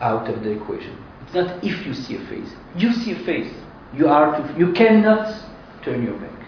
out 0.00 0.28
of 0.28 0.42
the 0.42 0.50
equation. 0.50 0.96
It's 1.24 1.34
not 1.34 1.62
if 1.62 1.86
you 1.86 1.92
see 1.92 2.16
a 2.16 2.26
face. 2.26 2.48
You 2.76 2.92
see 2.92 3.12
a 3.12 3.24
face. 3.24 3.52
You 3.94 4.08
are 4.08 4.36
to, 4.36 4.58
you 4.58 4.72
cannot 4.72 5.44
turn 5.82 6.02
your 6.02 6.18
back. 6.18 6.45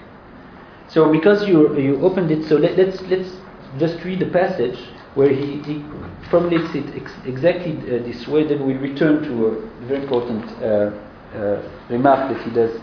So 0.89 1.11
because 1.13 1.47
you 1.47 1.79
you 1.79 2.01
opened 2.03 2.31
it, 2.31 2.49
so 2.49 2.57
let, 2.57 2.77
let's 2.77 3.01
let's 3.03 3.31
just 3.79 4.03
read 4.05 4.21
the 4.21 4.31
passage 4.31 4.79
where 5.15 5.31
he, 5.31 5.59
he 5.63 5.85
formulates 6.31 6.75
it 6.75 6.95
ex- 6.97 7.13
exactly 7.27 7.77
uh, 7.79 8.03
this 8.05 8.27
way. 8.27 8.47
Then 8.47 8.67
we 8.67 8.75
return 8.75 9.23
to 9.25 9.47
a 9.47 9.87
very 9.87 10.03
important 10.03 10.45
uh, 10.63 10.91
uh, 11.37 11.63
remark 11.91 12.33
that 12.33 12.43
he 12.43 12.51
does. 12.51 12.75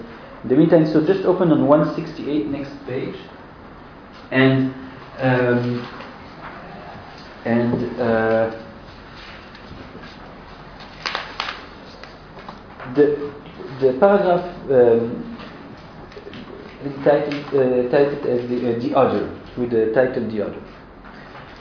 In 0.43 0.49
the 0.49 0.55
meantime, 0.55 0.85
so 0.85 1.03
just 1.05 1.25
open 1.25 1.51
on 1.51 1.65
168, 1.67 2.47
next 2.47 2.71
page, 2.85 3.15
and 4.31 4.73
um, 5.19 5.87
and. 7.45 7.99
Uh, 7.99 8.61
the, 12.95 13.33
the 13.81 13.93
paragraph 13.99 14.45
um, 14.71 15.34
titled, 17.03 17.45
uh, 17.53 17.89
titled 17.89 18.25
as 18.25 18.47
the, 18.49 18.75
uh, 18.75 18.79
the 18.79 18.95
other, 18.95 19.29
with 19.57 19.71
the 19.71 19.91
title 19.93 20.29
the 20.29 20.41
other. 20.45 20.61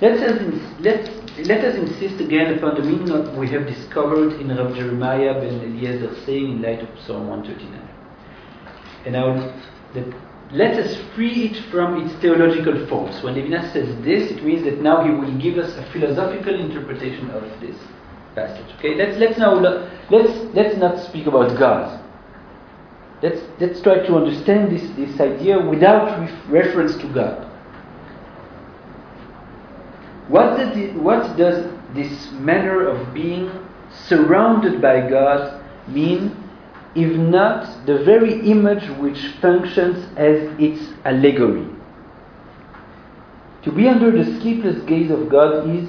Let 0.01 0.19
us, 0.19 0.41
ins- 0.41 0.81
let, 0.81 1.09
let 1.47 1.65
us 1.65 1.77
insist 1.77 2.21
again 2.21 2.59
upon 2.59 2.75
the 2.75 2.83
meaning 2.83 3.11
of 3.11 3.37
we 3.37 3.49
have 3.51 3.67
discovered 3.67 4.41
in 4.41 4.49
Rabbi 4.49 4.75
Jeremiah 4.75 5.35
ben 5.35 5.61
Eliezer 5.61 6.15
saying 6.25 6.51
in 6.53 6.63
light 6.63 6.81
of 6.81 6.89
Psalm 7.07 7.29
139. 7.29 7.89
And 9.07 9.13
now, 9.13 9.55
let 10.51 10.79
us 10.79 10.97
free 11.15 11.47
it 11.47 11.71
from 11.71 12.05
its 12.05 12.15
theological 12.21 12.87
forms. 12.87 13.23
When 13.23 13.35
Levinas 13.35 13.73
says 13.73 13.89
this, 14.05 14.31
it 14.31 14.45
means 14.45 14.65
that 14.65 14.81
now 14.81 15.05
he 15.05 15.11
will 15.11 15.37
give 15.41 15.59
us 15.59 15.75
a 15.77 15.91
philosophical 15.93 16.59
interpretation 16.59 17.31
of 17.31 17.43
this 17.61 17.77
passage. 18.35 18.67
Okay, 18.79 18.95
let's 18.95 19.19
let's 19.19 19.39
now 19.39 19.55
let's 20.11 20.55
let's 20.55 20.77
not 20.77 21.05
speak 21.07 21.27
about 21.27 21.59
God. 21.59 22.04
Let's 23.25 23.41
let's 23.59 23.81
try 23.81 24.07
to 24.07 24.17
understand 24.17 24.71
this 24.71 24.87
this 24.97 25.19
idea 25.19 25.59
without 25.59 26.21
ref- 26.21 26.51
reference 26.51 26.95
to 26.97 27.07
God. 27.09 27.51
What 30.29 30.61
it, 30.61 30.95
what 30.97 31.35
does 31.39 31.73
this 31.95 32.33
manner 32.33 32.87
of 32.87 33.15
being 33.15 33.51
surrounded 34.09 34.83
by 34.83 35.09
God 35.09 35.65
mean, 35.89 36.37
if 36.95 37.17
not 37.17 37.87
the 37.87 38.05
very 38.05 38.41
image 38.41 38.91
which 38.99 39.19
functions 39.41 40.05
as 40.19 40.37
its 40.61 40.93
allegory? 41.07 41.67
To 43.63 43.73
be 43.73 43.89
under 43.89 44.11
the 44.11 44.39
sleepless 44.39 44.85
gaze 44.85 45.11
of 45.11 45.31
God 45.31 45.71
is 45.71 45.89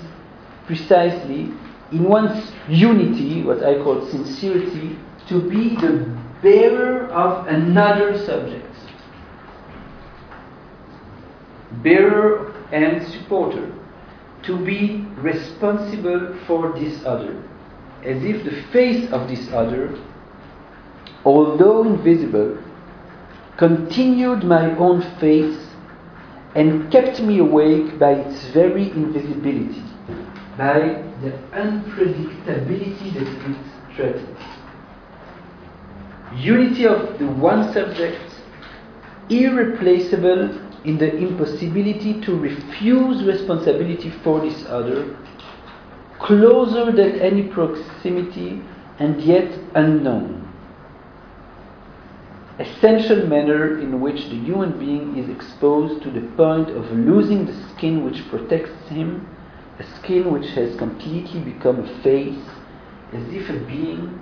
precisely 0.67 1.51
in 1.91 2.03
one's 2.05 2.53
unity, 2.69 3.43
what 3.43 3.61
I 3.61 3.83
call 3.83 4.07
sincerity, 4.09 4.97
to 5.27 5.41
be 5.49 5.75
the 5.75 6.14
bearer 6.45 7.07
of 7.07 7.47
another 7.47 8.23
subject. 8.23 8.71
Bearer 11.81 12.53
and 12.71 13.05
supporter. 13.07 13.73
To 14.43 14.63
be 14.63 15.07
responsible 15.17 16.37
for 16.45 16.77
this 16.79 17.03
other. 17.03 17.43
As 18.03 18.23
if 18.23 18.43
the 18.43 18.61
face 18.71 19.11
of 19.11 19.27
this 19.27 19.51
other, 19.51 19.99
although 21.23 21.83
invisible, 21.83 22.59
continued 23.57 24.43
my 24.43 24.75
own 24.77 25.01
face 25.19 25.59
and 26.53 26.91
kept 26.91 27.19
me 27.21 27.39
awake 27.39 27.97
by 27.97 28.11
its 28.11 28.45
very 28.49 28.91
invisibility, 28.91 29.81
by 30.55 31.01
the 31.23 31.31
unpredictability 31.53 33.13
that 33.15 33.27
it 33.27 33.57
threatens. 33.95 34.54
Unity 36.37 36.85
of 36.85 37.17
the 37.17 37.27
one 37.27 37.71
subject, 37.73 38.19
irreplaceable 39.29 40.49
in 40.83 40.97
the 40.97 41.15
impossibility 41.15 42.21
to 42.21 42.37
refuse 42.37 43.23
responsibility 43.23 44.09
for 44.23 44.41
this 44.41 44.65
other, 44.67 45.17
closer 46.19 46.91
than 46.91 47.19
any 47.19 47.43
proximity 47.43 48.61
and 48.99 49.21
yet 49.21 49.57
unknown. 49.75 50.41
Essential 52.59 53.27
manner 53.27 53.79
in 53.79 53.99
which 53.99 54.29
the 54.29 54.35
human 54.35 54.77
being 54.79 55.17
is 55.17 55.29
exposed 55.29 56.01
to 56.03 56.11
the 56.11 56.21
point 56.37 56.69
of 56.69 56.89
losing 56.91 57.45
the 57.45 57.53
skin 57.69 58.05
which 58.05 58.27
protects 58.29 58.87
him 58.89 59.27
a 59.79 59.83
skin 59.97 60.31
which 60.31 60.47
has 60.51 60.75
completely 60.77 61.39
become 61.41 61.79
a 61.79 62.01
face, 62.01 62.43
as 63.11 63.27
if 63.33 63.49
a 63.49 63.59
being 63.65 64.19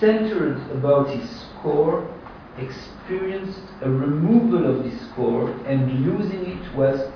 centered 0.00 0.58
about 0.70 1.08
his 1.10 1.44
core 1.62 2.08
experienced 2.58 3.60
a 3.82 3.90
removal 3.90 4.66
of 4.66 4.84
this 4.84 5.04
core 5.14 5.50
and 5.66 6.06
losing 6.06 6.46
it 6.46 6.74
was 6.74 7.12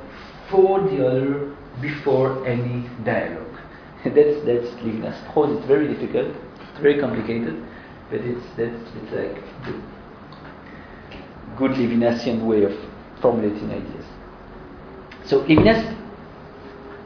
for 0.51 0.81
the 0.83 1.07
other 1.07 1.57
before 1.81 2.47
any 2.47 2.89
dialogue. 3.05 3.47
that's 4.05 4.45
that's 4.45 4.69
Levinas 4.83 5.33
prose. 5.33 5.57
It's 5.57 5.67
very 5.67 5.89
difficult. 5.89 6.35
It's 6.71 6.81
very 6.81 6.99
complicated, 7.01 7.63
but 8.11 8.21
it's 8.21 8.47
that's 8.57 8.81
it's 8.97 9.13
like 9.13 9.37
the 9.65 9.81
good 11.57 11.73
Levinasian 11.73 12.47
way 12.47 12.65
of 12.65 12.73
formulating 13.21 13.71
ideas. 13.71 14.07
So 15.27 15.43
Levinas 15.45 15.97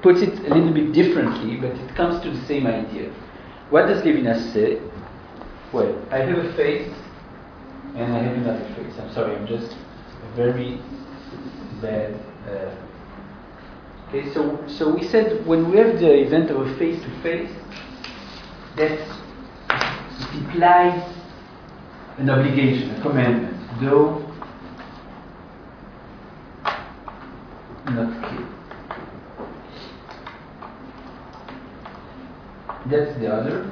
puts 0.02 0.20
it 0.20 0.38
a 0.50 0.54
little 0.54 0.72
bit 0.72 0.92
differently, 0.92 1.56
but 1.56 1.72
it 1.72 1.94
comes 1.96 2.22
to 2.22 2.30
the 2.30 2.46
same 2.46 2.66
idea. 2.66 3.10
What 3.70 3.86
does 3.86 4.04
Levinas 4.04 4.52
say? 4.52 4.78
Well, 5.72 6.06
I 6.10 6.18
have 6.18 6.38
a 6.38 6.52
face 6.54 6.92
and 7.96 8.12
I 8.12 8.22
have 8.22 8.36
another 8.36 8.74
face. 8.74 8.94
I'm 8.98 9.12
sorry, 9.12 9.36
I'm 9.36 9.46
just 9.46 9.76
very 10.36 10.80
bad. 11.80 12.14
Uh, 12.48 12.74
okay, 14.08 14.32
so 14.32 14.64
so 14.68 14.94
we 14.94 15.06
said 15.08 15.46
when 15.46 15.70
we 15.70 15.78
have 15.78 15.98
the 15.98 16.12
event 16.12 16.50
of 16.50 16.66
a 16.66 16.78
face 16.78 17.00
to 17.02 17.22
face, 17.22 17.50
that 18.76 18.98
implies 20.34 21.16
an 22.18 22.30
obligation, 22.30 22.90
a 22.90 23.02
commandment, 23.02 23.56
though 23.80 24.24
not 27.94 28.28
clear. 28.28 28.48
That's 32.86 33.18
the 33.18 33.32
other, 33.32 33.70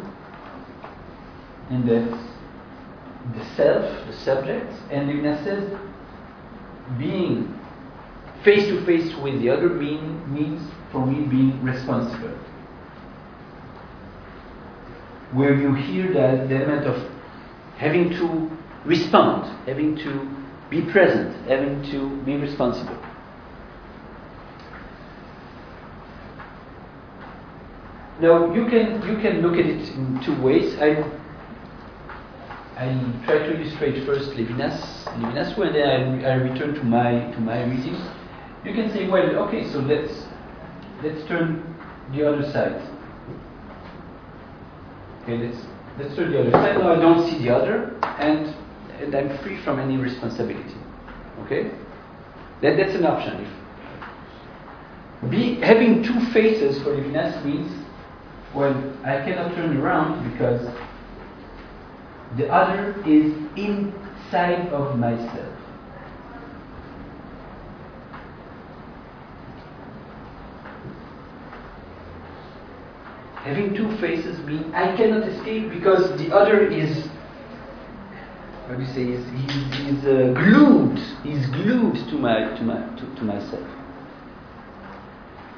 and 1.73 1.89
that's 1.89 2.23
the 3.35 3.45
self, 3.57 4.07
the 4.07 4.13
subject, 4.13 4.71
and 4.91 5.09
Levinas 5.09 5.43
says 5.43 5.79
being 6.99 7.59
face 8.45 8.67
to 8.67 8.85
face 8.85 9.15
with 9.17 9.41
the 9.41 9.49
other 9.49 9.71
being 9.71 10.35
means 10.35 10.61
for 10.91 11.07
me 11.07 11.25
being 11.25 11.63
responsible. 11.65 12.37
Where 15.33 15.55
you 15.55 15.73
hear 15.73 16.13
that 16.13 16.51
the 16.51 16.57
element 16.57 16.87
of 16.87 17.11
having 17.79 18.11
to 18.11 18.51
respond, 18.85 19.47
having 19.67 19.97
to 19.97 20.29
be 20.69 20.83
present, 20.93 21.35
having 21.49 21.83
to 21.91 22.17
be 22.25 22.37
responsible. 22.37 22.99
Now 28.21 28.53
you 28.53 28.67
can 28.67 29.01
you 29.09 29.17
can 29.23 29.41
look 29.41 29.55
at 29.55 29.65
it 29.65 29.89
in 29.95 30.21
two 30.23 30.39
ways. 30.43 30.77
I 30.79 31.03
I 32.83 33.25
try 33.25 33.39
to 33.39 33.61
illustrate 33.61 34.05
first 34.05 34.31
Levinas 34.31 35.05
Levinas 35.21 35.57
and 35.57 35.73
then 35.73 36.25
I, 36.25 36.31
I 36.31 36.35
return 36.35 36.75
to 36.75 36.83
my 36.83 37.31
to 37.31 37.41
my 37.41 37.63
reading. 37.63 37.95
You 38.65 38.75
can 38.75 38.91
say, 38.91 39.09
well, 39.09 39.25
okay, 39.47 39.71
so 39.71 39.79
let's 39.79 40.13
let's 41.01 41.25
turn 41.29 41.63
the 42.13 42.29
other 42.29 42.43
side. 42.51 42.83
Okay, 45.23 45.39
let's 45.39 45.65
let's 45.97 46.17
turn 46.17 46.33
the 46.33 46.41
other 46.41 46.51
side. 46.51 46.79
Now 46.79 46.93
I 46.93 46.97
don't 46.97 47.31
see 47.31 47.39
the 47.39 47.55
other, 47.55 47.97
and 48.19 48.53
and 49.01 49.15
I'm 49.15 49.39
free 49.45 49.63
from 49.63 49.79
any 49.79 49.97
responsibility. 49.97 50.75
Okay, 51.45 51.71
that 52.63 52.77
that's 52.77 52.97
an 52.97 53.07
option. 53.07 53.47
If 55.23 55.31
be, 55.31 55.55
having 55.61 56.03
two 56.03 56.19
faces 56.33 56.83
for 56.83 56.97
Levinas 56.97 57.45
means 57.45 57.71
well, 58.55 58.75
I 59.05 59.25
cannot 59.25 59.55
turn 59.55 59.77
around 59.77 60.33
because 60.33 60.67
the 62.37 62.49
other 62.49 62.95
is 63.07 63.35
inside 63.57 64.69
of 64.73 64.99
myself. 64.99 65.59
Having 73.43 73.75
two 73.75 73.97
faces 73.99 74.39
means 74.47 74.73
I 74.73 74.97
cannot 74.97 75.29
escape 75.29 75.71
because 75.71 76.17
the 76.17 76.33
other 76.35 76.69
is, 76.69 77.09
how 78.69 78.77
do 78.77 78.83
you 78.83 78.87
say, 78.87 79.03
is, 79.03 79.27
he's, 79.33 79.75
he's 79.79 80.05
uh, 80.07 80.33
glued, 80.33 80.97
he's 81.25 81.47
glued 81.51 81.97
to, 82.09 82.15
my, 82.15 82.45
to, 82.57 82.63
my, 82.63 82.97
to, 82.97 83.15
to 83.17 83.25
myself. 83.25 83.69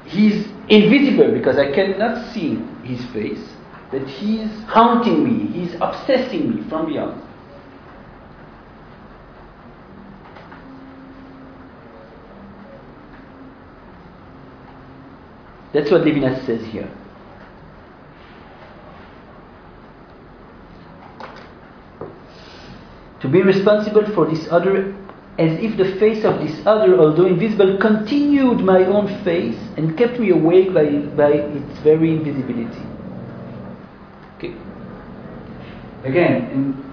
He's 0.07 0.49
invisible 0.69 1.33
because 1.33 1.59
I 1.59 1.75
cannot 1.75 2.33
see 2.33 2.57
his 2.85 3.05
face, 3.13 3.47
but 3.95 4.09
he's 4.09 4.51
haunting 4.67 5.23
me, 5.23 5.47
he's 5.53 5.73
obsessing 5.81 6.53
me 6.53 6.69
from 6.69 6.87
beyond. 6.87 7.23
That's 15.73 15.93
what 15.93 16.01
Levinas 16.01 16.45
says 16.45 16.67
here. 16.73 16.91
To 23.21 23.29
be 23.29 23.43
responsible 23.43 24.13
for 24.13 24.29
this 24.29 24.49
other 24.51 24.93
as 25.39 25.57
if 25.61 25.77
the 25.77 25.97
face 26.01 26.25
of 26.25 26.41
this 26.41 26.67
other, 26.67 26.99
although 26.99 27.27
invisible, 27.27 27.79
continued 27.79 28.59
my 28.59 28.85
own 28.87 29.23
face 29.23 29.59
and 29.77 29.97
kept 29.97 30.19
me 30.19 30.31
awake 30.31 30.75
by, 30.75 30.85
by 31.17 31.31
its 31.31 31.79
very 31.85 32.11
invisibility. 32.11 32.94
Okay. 34.37 34.55
Again, 36.05 36.51
in 36.51 36.85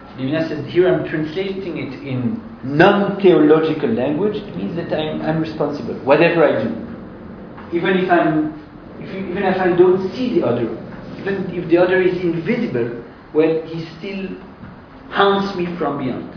says 0.48 0.66
here 0.72 0.94
I'm 0.94 1.08
translating 1.08 1.78
it 1.78 1.94
in 2.08 2.42
non-theological 2.64 3.90
language. 3.90 4.36
It 4.36 4.56
means 4.56 4.76
that 4.76 4.94
I'm, 4.94 5.22
I'm 5.22 5.42
responsible, 5.42 5.96
whatever 6.06 6.44
I 6.44 6.64
do. 6.64 6.70
Even 7.76 7.98
if 7.98 8.12
I'm, 8.12 8.54
if 9.00 9.10
even 9.10 9.44
if 9.44 9.58
I 9.58 9.76
don't 9.76 10.14
see 10.14 10.40
the 10.40 10.46
other, 10.46 10.64
even 11.20 11.50
if 11.52 11.68
the 11.70 11.78
other 11.78 12.02
is 12.02 12.18
invisible, 12.18 13.04
well, 13.34 13.66
he 13.66 13.86
still 13.98 14.28
haunts 15.10 15.56
me 15.56 15.66
from 15.78 15.98
beyond. 16.00 16.30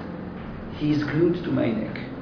He 0.76 0.92
is 0.92 1.02
glued 1.04 1.42
to 1.44 1.50
my 1.50 1.70
neck. 1.70 2.13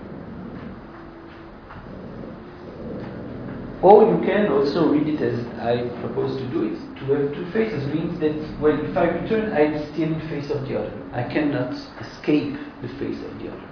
Or 3.83 4.05
you 4.05 4.25
can 4.25 4.47
also 4.53 4.93
read 4.93 5.09
it 5.09 5.21
as 5.21 5.45
I 5.59 5.89
propose 6.01 6.37
to 6.41 6.47
do 6.51 6.67
it. 6.67 6.79
To 7.01 7.15
have 7.15 7.35
two 7.35 7.51
faces 7.51 7.85
means 7.93 8.21
that 8.21 8.61
well, 8.61 8.79
if 8.79 8.97
I 8.97 9.07
return, 9.07 9.53
I'm 9.53 9.93
still 9.93 10.13
in 10.13 10.21
face 10.29 10.51
of 10.51 10.69
the 10.69 10.79
other. 10.79 10.93
I 11.13 11.25
cannot 11.25 11.73
escape 12.01 12.57
the 12.81 12.89
face 13.01 13.19
of 13.25 13.39
the 13.41 13.51
other 13.51 13.69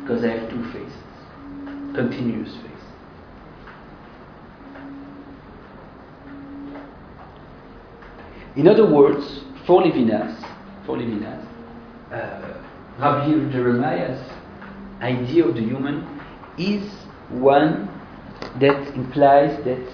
because 0.00 0.24
I 0.24 0.28
have 0.28 0.48
two 0.48 0.64
faces, 0.72 0.94
continuous 1.94 2.56
face. 2.56 2.70
In 8.56 8.66
other 8.66 8.90
words, 8.90 9.42
for 9.66 9.82
Levinas, 9.82 10.34
for 10.86 10.96
Levinas, 10.96 11.46
uh, 12.10 12.58
Rabbi 12.98 13.52
Jeremiah's 13.52 14.20
idea 15.02 15.44
of 15.44 15.54
the 15.54 15.60
human 15.60 16.20
is 16.58 16.90
one 17.28 17.89
that 18.58 18.94
implies 18.94 19.56
that 19.64 19.92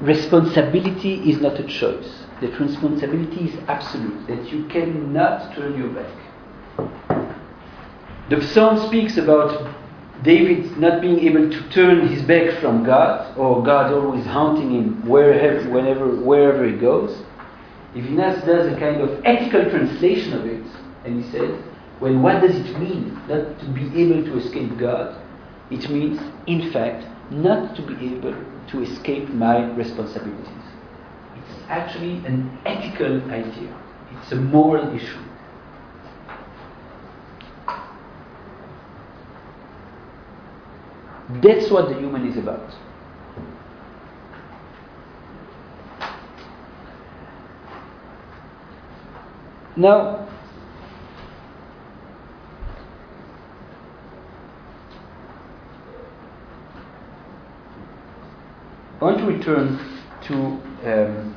responsibility 0.00 1.30
is 1.30 1.40
not 1.40 1.58
a 1.58 1.64
choice. 1.64 2.24
That 2.40 2.58
responsibility 2.60 3.48
is 3.50 3.58
absolute, 3.68 4.26
that 4.26 4.52
you 4.52 4.66
cannot 4.66 5.54
turn 5.54 5.78
your 5.78 5.88
back. 5.88 6.24
The 8.28 8.42
psalm 8.48 8.86
speaks 8.88 9.16
about 9.16 9.74
David 10.22 10.78
not 10.78 11.00
being 11.00 11.20
able 11.20 11.50
to 11.50 11.70
turn 11.70 12.08
his 12.08 12.22
back 12.22 12.60
from 12.60 12.84
God, 12.84 13.36
or 13.36 13.62
God 13.62 13.92
always 13.92 14.24
haunting 14.24 14.70
him 14.70 15.06
wherever, 15.08 15.68
whenever, 15.70 16.08
wherever 16.16 16.66
he 16.66 16.76
goes. 16.76 17.22
Levinas 17.94 18.44
does 18.44 18.72
a 18.72 18.78
kind 18.80 19.00
of 19.00 19.20
ethical 19.24 19.70
translation 19.70 20.32
of 20.32 20.46
it, 20.46 20.64
and 21.04 21.22
he 21.22 21.30
says, 21.30 21.50
well, 22.00 22.16
what 22.18 22.40
does 22.40 22.56
it 22.56 22.78
mean 22.78 23.14
not 23.28 23.58
to 23.60 23.66
be 23.66 24.02
able 24.02 24.24
to 24.24 24.38
escape 24.38 24.76
God? 24.78 25.20
It 25.70 25.88
means, 25.90 26.20
in 26.46 26.70
fact, 26.72 27.06
not 27.30 27.74
to 27.76 27.82
be 27.82 28.14
able 28.14 28.34
to 28.68 28.82
escape 28.82 29.28
my 29.30 29.72
responsibilities. 29.72 30.64
It's 31.36 31.60
actually 31.68 32.24
an 32.26 32.58
ethical 32.66 33.22
idea, 33.30 33.74
it's 34.12 34.32
a 34.32 34.36
moral 34.36 34.94
issue. 34.94 35.20
That's 41.42 41.70
what 41.70 41.88
the 41.88 41.94
human 41.94 42.26
is 42.26 42.36
about. 42.36 42.70
Now, 49.76 50.28
I 59.04 59.08
want 59.08 59.18
to 59.18 59.26
return 59.26 60.00
to 60.28 60.34
um, 60.34 61.36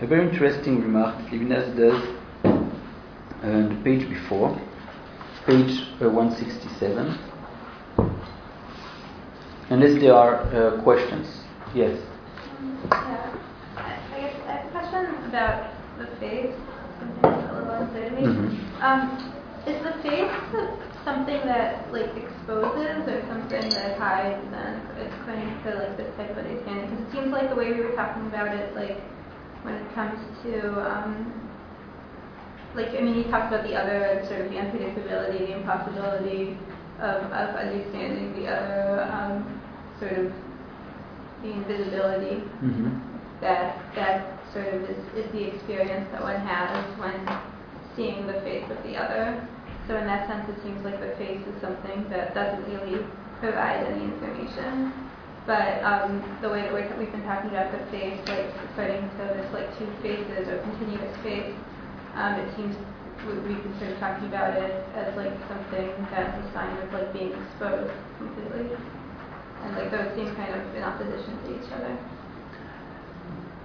a 0.00 0.06
very 0.06 0.26
interesting 0.26 0.80
remark 0.80 1.18
that 1.18 1.32
Levinas 1.32 1.76
does 1.76 2.02
uh, 2.46 3.46
on 3.46 3.68
the 3.68 3.84
page 3.84 4.08
before, 4.08 4.58
page 5.44 5.82
uh, 6.00 6.08
167. 6.08 7.18
Unless 9.68 10.00
there 10.00 10.14
are 10.14 10.44
uh, 10.44 10.82
questions. 10.82 11.26
Yes. 11.74 12.00
Yeah. 12.90 13.36
I 13.76 14.00
I 14.16 14.20
guess 14.22 14.34
I 14.48 14.52
have 14.52 14.66
a 14.66 14.70
question 14.70 15.04
about 15.28 15.74
the 15.98 16.06
face, 16.16 16.56
something 17.00 17.20
that's 17.20 17.50
a 17.50 17.54
little 17.54 17.70
unclear 17.70 18.08
to 18.08 18.16
me. 18.16 18.22
Mhm. 18.22 18.82
Um, 18.82 19.34
is 19.66 19.82
the 19.82 19.92
face 20.00 20.93
something 21.04 21.40
that 21.44 21.92
like 21.92 22.10
exposes 22.16 23.04
or 23.08 23.22
something 23.28 23.68
that 23.70 23.98
hides 23.98 24.42
and 24.42 24.52
then 24.52 24.80
it's 24.98 25.14
according 25.20 25.62
to 25.62 25.74
like 25.74 25.96
this 25.96 26.10
type 26.16 26.30
of 26.30 26.38
understanding? 26.38 26.90
Because 26.90 27.04
it 27.06 27.12
seems 27.12 27.32
like 27.32 27.48
the 27.50 27.56
way 27.56 27.72
we 27.72 27.80
were 27.80 27.94
talking 27.94 28.26
about 28.26 28.54
it, 28.54 28.74
like 28.74 28.98
when 29.62 29.74
it 29.74 29.94
comes 29.94 30.18
to 30.42 30.80
um, 30.80 31.32
like 32.74 32.88
I 32.88 33.00
mean 33.00 33.14
you 33.14 33.24
talked 33.24 33.52
about 33.52 33.64
the 33.64 33.76
other 33.76 34.24
sort 34.28 34.40
of 34.42 34.50
the 34.50 34.56
unpredictability, 34.56 35.46
the 35.46 35.56
impossibility 35.58 36.58
of, 37.00 37.22
of 37.30 37.54
understanding 37.56 38.32
the 38.40 38.48
other 38.48 39.02
um, 39.12 39.60
sort 40.00 40.12
of 40.12 40.32
the 41.42 41.50
invisibility 41.52 42.40
hmm 42.60 43.00
that 43.40 43.76
that 43.94 44.40
sort 44.54 44.72
of 44.72 44.82
is, 44.88 44.96
is 45.14 45.30
the 45.32 45.54
experience 45.54 46.08
that 46.12 46.22
one 46.22 46.40
has 46.40 46.86
when 46.98 47.28
seeing 47.94 48.26
the 48.26 48.40
face 48.40 48.64
of 48.70 48.82
the 48.84 48.96
other. 48.96 49.46
So 49.86 49.96
in 49.96 50.06
that 50.06 50.26
sense, 50.28 50.48
it 50.48 50.56
seems 50.64 50.80
like 50.84 51.00
the 51.00 51.12
face 51.20 51.44
is 51.44 51.56
something 51.60 52.08
that 52.08 52.32
doesn't 52.34 52.64
really 52.72 53.04
provide 53.40 53.84
any 53.84 54.04
information. 54.04 54.92
But 55.44 55.84
um, 55.84 56.24
the 56.40 56.48
way 56.48 56.62
that 56.64 56.72
we're, 56.72 56.88
we've 56.96 57.12
been 57.12 57.24
talking 57.28 57.50
about 57.52 57.68
the 57.68 57.84
face, 57.92 58.16
like 58.24 58.48
according 58.64 59.04
to 59.04 59.22
this 59.36 59.44
like 59.52 59.68
two 59.76 59.84
faces 60.00 60.48
or 60.48 60.56
continuous 60.64 61.12
face, 61.20 61.52
um, 62.16 62.40
it 62.40 62.48
seems 62.56 62.72
we- 63.28 63.44
we've 63.44 63.60
been 63.60 63.76
sort 63.78 63.92
of 63.92 63.98
talking 64.00 64.28
about 64.28 64.56
it 64.56 64.72
as 64.96 65.12
like 65.20 65.32
something 65.52 65.92
that's 66.08 66.32
a 66.32 66.44
sign 66.56 66.72
of 66.80 66.88
like 66.96 67.12
being 67.12 67.32
exposed 67.36 67.92
completely. 68.16 68.72
And 69.64 69.76
like 69.76 69.90
those 69.92 70.08
seem 70.16 70.32
kind 70.34 70.54
of 70.56 70.64
in 70.74 70.82
opposition 70.82 71.36
to 71.44 71.48
each 71.60 71.68
other. 71.72 71.92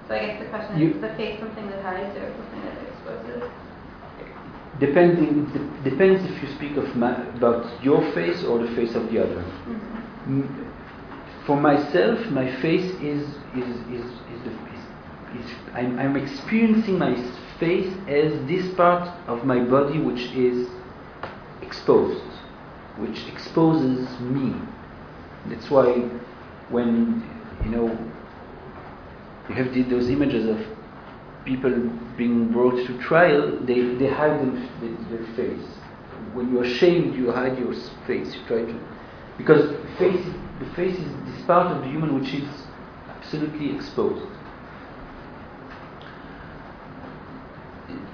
So 0.08 0.16
I 0.16 0.20
guess 0.20 0.44
the 0.44 0.50
question 0.52 0.82
is, 0.84 0.96
is 0.96 1.02
the 1.02 1.16
face 1.16 1.40
something 1.40 1.70
that 1.72 1.80
hides 1.84 2.12
or 2.20 2.28
something 2.28 2.62
that 2.68 2.76
exposes? 2.92 3.44
Depending, 4.80 5.46
de- 5.52 5.90
depends 5.90 6.24
if 6.32 6.42
you 6.42 6.50
speak 6.56 6.78
of 6.78 6.96
my, 6.96 7.12
about 7.36 7.84
your 7.84 8.02
face 8.14 8.44
or 8.44 8.60
the 8.60 8.74
face 8.76 8.96
of 8.96 9.12
the 9.12 9.24
other. 9.24 9.42
Mm-hmm. 9.42 10.42
Mm, 10.42 10.66
For 11.46 11.58
myself, 11.60 12.20
my 12.32 12.48
face 12.62 12.92
is 13.02 13.24
is 13.56 13.68
is 13.90 14.06
is, 14.06 14.40
the, 14.46 14.52
is, 14.52 15.46
is 15.46 15.52
I'm, 15.74 15.98
I'm 16.00 16.16
experiencing 16.16 16.98
my 17.00 17.14
face 17.60 17.92
as 18.08 18.32
this 18.48 18.74
part 18.76 19.10
of 19.28 19.44
my 19.46 19.60
body 19.60 20.00
which 20.00 20.32
is 20.34 20.70
exposed, 21.62 22.24
which 22.98 23.26
exposes 23.28 24.08
me. 24.22 24.54
That's 25.48 25.70
why 25.70 25.92
when 26.70 27.24
you 27.66 27.72
know 27.72 27.88
you 29.50 29.56
have 29.56 29.74
the, 29.74 29.82
those 29.84 30.10
images 30.10 30.48
of 30.48 30.60
people 31.50 31.72
being 32.16 32.52
brought 32.52 32.76
to 32.86 33.02
trial, 33.02 33.60
they, 33.66 33.96
they 33.96 34.08
hide 34.08 34.40
their, 34.40 34.96
their 35.10 35.26
face. 35.36 35.68
When 36.34 36.54
you're 36.54 36.64
ashamed, 36.64 37.16
you 37.16 37.32
hide 37.32 37.58
your 37.58 37.74
face. 38.06 38.36
You 38.36 38.46
try 38.48 38.62
to, 38.66 38.80
because 39.38 39.76
face, 39.98 40.24
the 40.60 40.70
face 40.76 40.98
is 40.98 41.12
this 41.26 41.46
part 41.46 41.76
of 41.76 41.82
the 41.82 41.90
human 41.90 42.20
which 42.20 42.34
is 42.34 42.48
absolutely 43.10 43.76
exposed. 43.76 44.26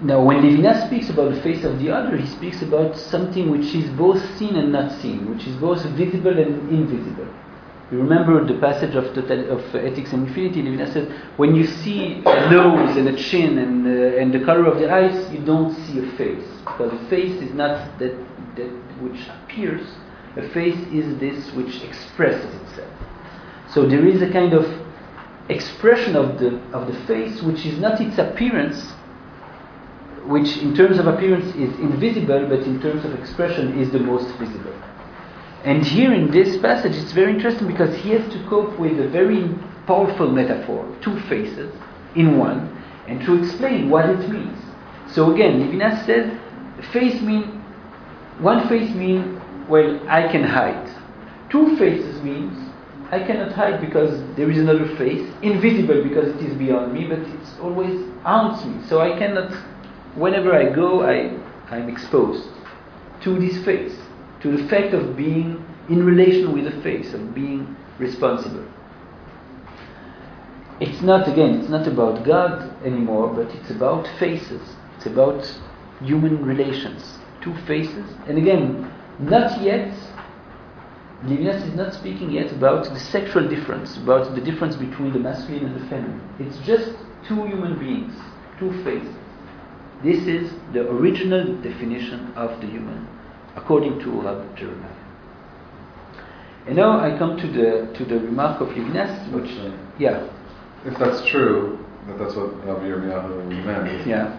Now, 0.02 0.24
when 0.24 0.38
Levinas 0.38 0.88
speaks 0.88 1.10
about 1.10 1.34
the 1.34 1.42
face 1.42 1.64
of 1.64 1.80
the 1.80 1.90
other, 1.90 2.16
he 2.18 2.28
speaks 2.28 2.62
about 2.62 2.98
something 2.98 3.50
which 3.50 3.74
is 3.74 3.90
both 3.92 4.22
seen 4.38 4.56
and 4.56 4.72
not 4.72 4.92
seen, 5.02 5.34
which 5.34 5.48
is 5.48 5.56
both 5.56 5.84
visible 5.98 6.38
and 6.38 6.70
invisible. 6.70 7.28
You 7.92 8.00
remember 8.00 8.44
the 8.44 8.60
passage 8.60 8.96
of, 8.96 9.14
total, 9.14 9.60
of 9.60 9.76
Ethics 9.76 10.12
and 10.12 10.28
Infinity? 10.28 10.64
Levinas 10.64 10.94
said, 10.94 11.08
when 11.38 11.54
you 11.54 11.68
see 11.68 12.24
a 12.26 12.50
nose 12.50 12.98
and 12.98 13.08
a 13.08 13.16
chin 13.16 13.60
and, 13.60 13.86
uh, 13.86 14.18
and 14.18 14.34
the 14.34 14.44
color 14.44 14.66
of 14.66 14.80
the 14.80 14.92
eyes, 14.92 15.32
you 15.32 15.40
don't 15.46 15.76
see 15.86 16.00
a 16.00 16.12
face. 16.18 16.44
Because 16.66 16.94
a 16.94 17.10
face 17.10 17.40
is 17.44 17.54
not 17.54 18.00
that, 18.00 18.18
that 18.56 18.72
which 19.00 19.28
appears, 19.28 19.86
a 20.36 20.50
face 20.50 20.78
is 20.92 21.20
this 21.20 21.54
which 21.54 21.84
expresses 21.84 22.56
itself. 22.64 22.92
So 23.70 23.88
there 23.88 24.06
is 24.08 24.22
a 24.24 24.32
kind 24.32 24.54
of 24.54 24.66
expression 25.50 26.16
of 26.16 26.40
the, 26.40 26.58
of 26.74 26.88
the 26.88 27.00
face 27.06 27.44
which 27.44 27.68
is 27.68 27.78
not 27.78 28.02
its 28.02 28.18
appearance, 28.18 28.82
which 30.26 30.58
in 30.58 30.76
terms 30.76 30.98
of 30.98 31.06
appearance 31.06 31.54
is 31.56 31.78
invisible, 31.80 32.48
but 32.50 32.62
in 32.62 32.82
terms 32.82 33.06
of 33.06 33.14
expression 33.14 33.80
is 33.80 33.92
the 33.92 34.00
most 34.00 34.36
visible. 34.40 34.74
And 35.66 35.84
here 35.84 36.14
in 36.14 36.30
this 36.30 36.58
passage, 36.62 36.96
it's 36.96 37.12
very 37.12 37.34
interesting 37.34 37.68
because 37.68 37.96
he 37.98 38.12
has 38.12 38.32
to 38.32 38.48
cope 38.48 38.78
with 38.78 39.00
a 39.00 39.08
very 39.10 39.50
powerful 39.88 40.30
metaphor, 40.30 40.88
two 41.02 41.20
faces 41.22 41.74
in 42.16 42.38
one, 42.38 42.70
and 43.08 43.20
to 43.26 43.34
explain 43.42 43.90
what 43.90 44.08
it 44.08 44.30
means. 44.30 44.60
So 45.12 45.34
again, 45.34 45.60
Levinas 45.60 46.06
said, 46.06 46.40
face 46.94 47.20
mean, 47.20 47.64
one 48.38 48.70
face 48.70 48.94
means 48.94 49.42
well, 49.68 50.00
I 50.08 50.32
can 50.32 50.44
hide. 50.44 50.88
Two 51.50 51.76
faces 51.78 52.22
means 52.22 52.56
I 53.10 53.18
cannot 53.18 53.54
hide 53.54 53.82
because 53.82 54.22
there 54.36 54.52
is 54.52 54.60
another 54.60 54.86
face, 54.98 55.28
invisible 55.42 56.04
because 56.04 56.28
it 56.28 56.42
is 56.42 56.56
beyond 56.56 56.94
me, 56.94 57.08
but 57.08 57.20
it's 57.20 57.60
always 57.60 58.08
haunts 58.22 58.64
me. 58.66 58.86
So 58.88 59.02
I 59.02 59.18
cannot, 59.18 59.52
whenever 60.14 60.54
I 60.54 60.70
go, 60.70 61.02
I, 61.02 61.36
I'm 61.74 61.90
exposed 61.90 62.50
to 63.22 63.40
this 63.40 63.66
face 63.66 63.96
to 64.46 64.56
the 64.56 64.68
fact 64.70 64.94
of 64.94 65.18
being 65.18 65.66
in 65.90 66.06
relation 66.06 66.54
with 66.54 66.66
the 66.72 66.82
face, 66.82 67.16
of 67.16 67.34
being 67.34 67.76
responsible. 67.98 68.64
It's 70.80 71.02
not, 71.02 71.28
again, 71.28 71.56
it's 71.60 71.70
not 71.70 71.88
about 71.88 72.24
God 72.24 72.72
anymore, 72.86 73.34
but 73.34 73.50
it's 73.56 73.72
about 73.72 74.08
faces. 74.20 74.62
It's 74.98 75.08
about 75.08 75.52
human 76.04 76.46
relations. 76.46 77.18
Two 77.42 77.56
faces. 77.66 78.06
And 78.28 78.38
again, 78.38 78.94
not 79.18 79.64
yet, 79.64 79.92
Levinas 81.24 81.68
is 81.68 81.74
not 81.74 81.96
speaking 81.96 82.30
yet 82.30 82.52
about 82.52 82.84
the 82.86 83.00
sexual 83.00 83.48
difference, 83.50 83.98
about 83.98 84.36
the 84.36 84.42
difference 84.42 84.76
between 84.76 85.12
the 85.12 85.20
masculine 85.20 85.66
and 85.66 85.82
the 85.82 85.90
feminine. 85.90 86.22
It's 86.40 86.60
just 86.68 86.92
two 87.28 87.48
human 87.48 87.80
beings, 87.80 88.14
two 88.60 88.72
faces. 88.84 89.16
This 90.04 90.28
is 90.28 90.54
the 90.72 90.88
original 90.88 91.56
definition 91.64 92.32
of 92.36 92.62
the 92.62 92.68
human 92.68 93.08
according 93.56 94.00
to 94.00 94.22
Rabbi 94.22 94.56
Jeremiah. 94.56 94.92
And 96.68 96.76
now 96.76 97.00
I 97.00 97.18
come 97.18 97.38
to 97.38 97.48
the 97.48 97.94
to 97.98 98.06
the 98.06 98.20
remark 98.20 98.62
of 98.62 98.70
Levinas, 98.70 99.32
which 99.32 99.52
uh, 99.60 99.72
yeah 100.00 100.28
If 100.86 100.98
that's 100.98 101.26
true, 101.28 101.80
that 102.08 102.18
that's 102.18 102.36
what 102.36 102.66
Rabbi 102.66 102.86
Yirmiyahu 102.86 103.66
meant, 103.66 104.08
yeah 104.08 104.38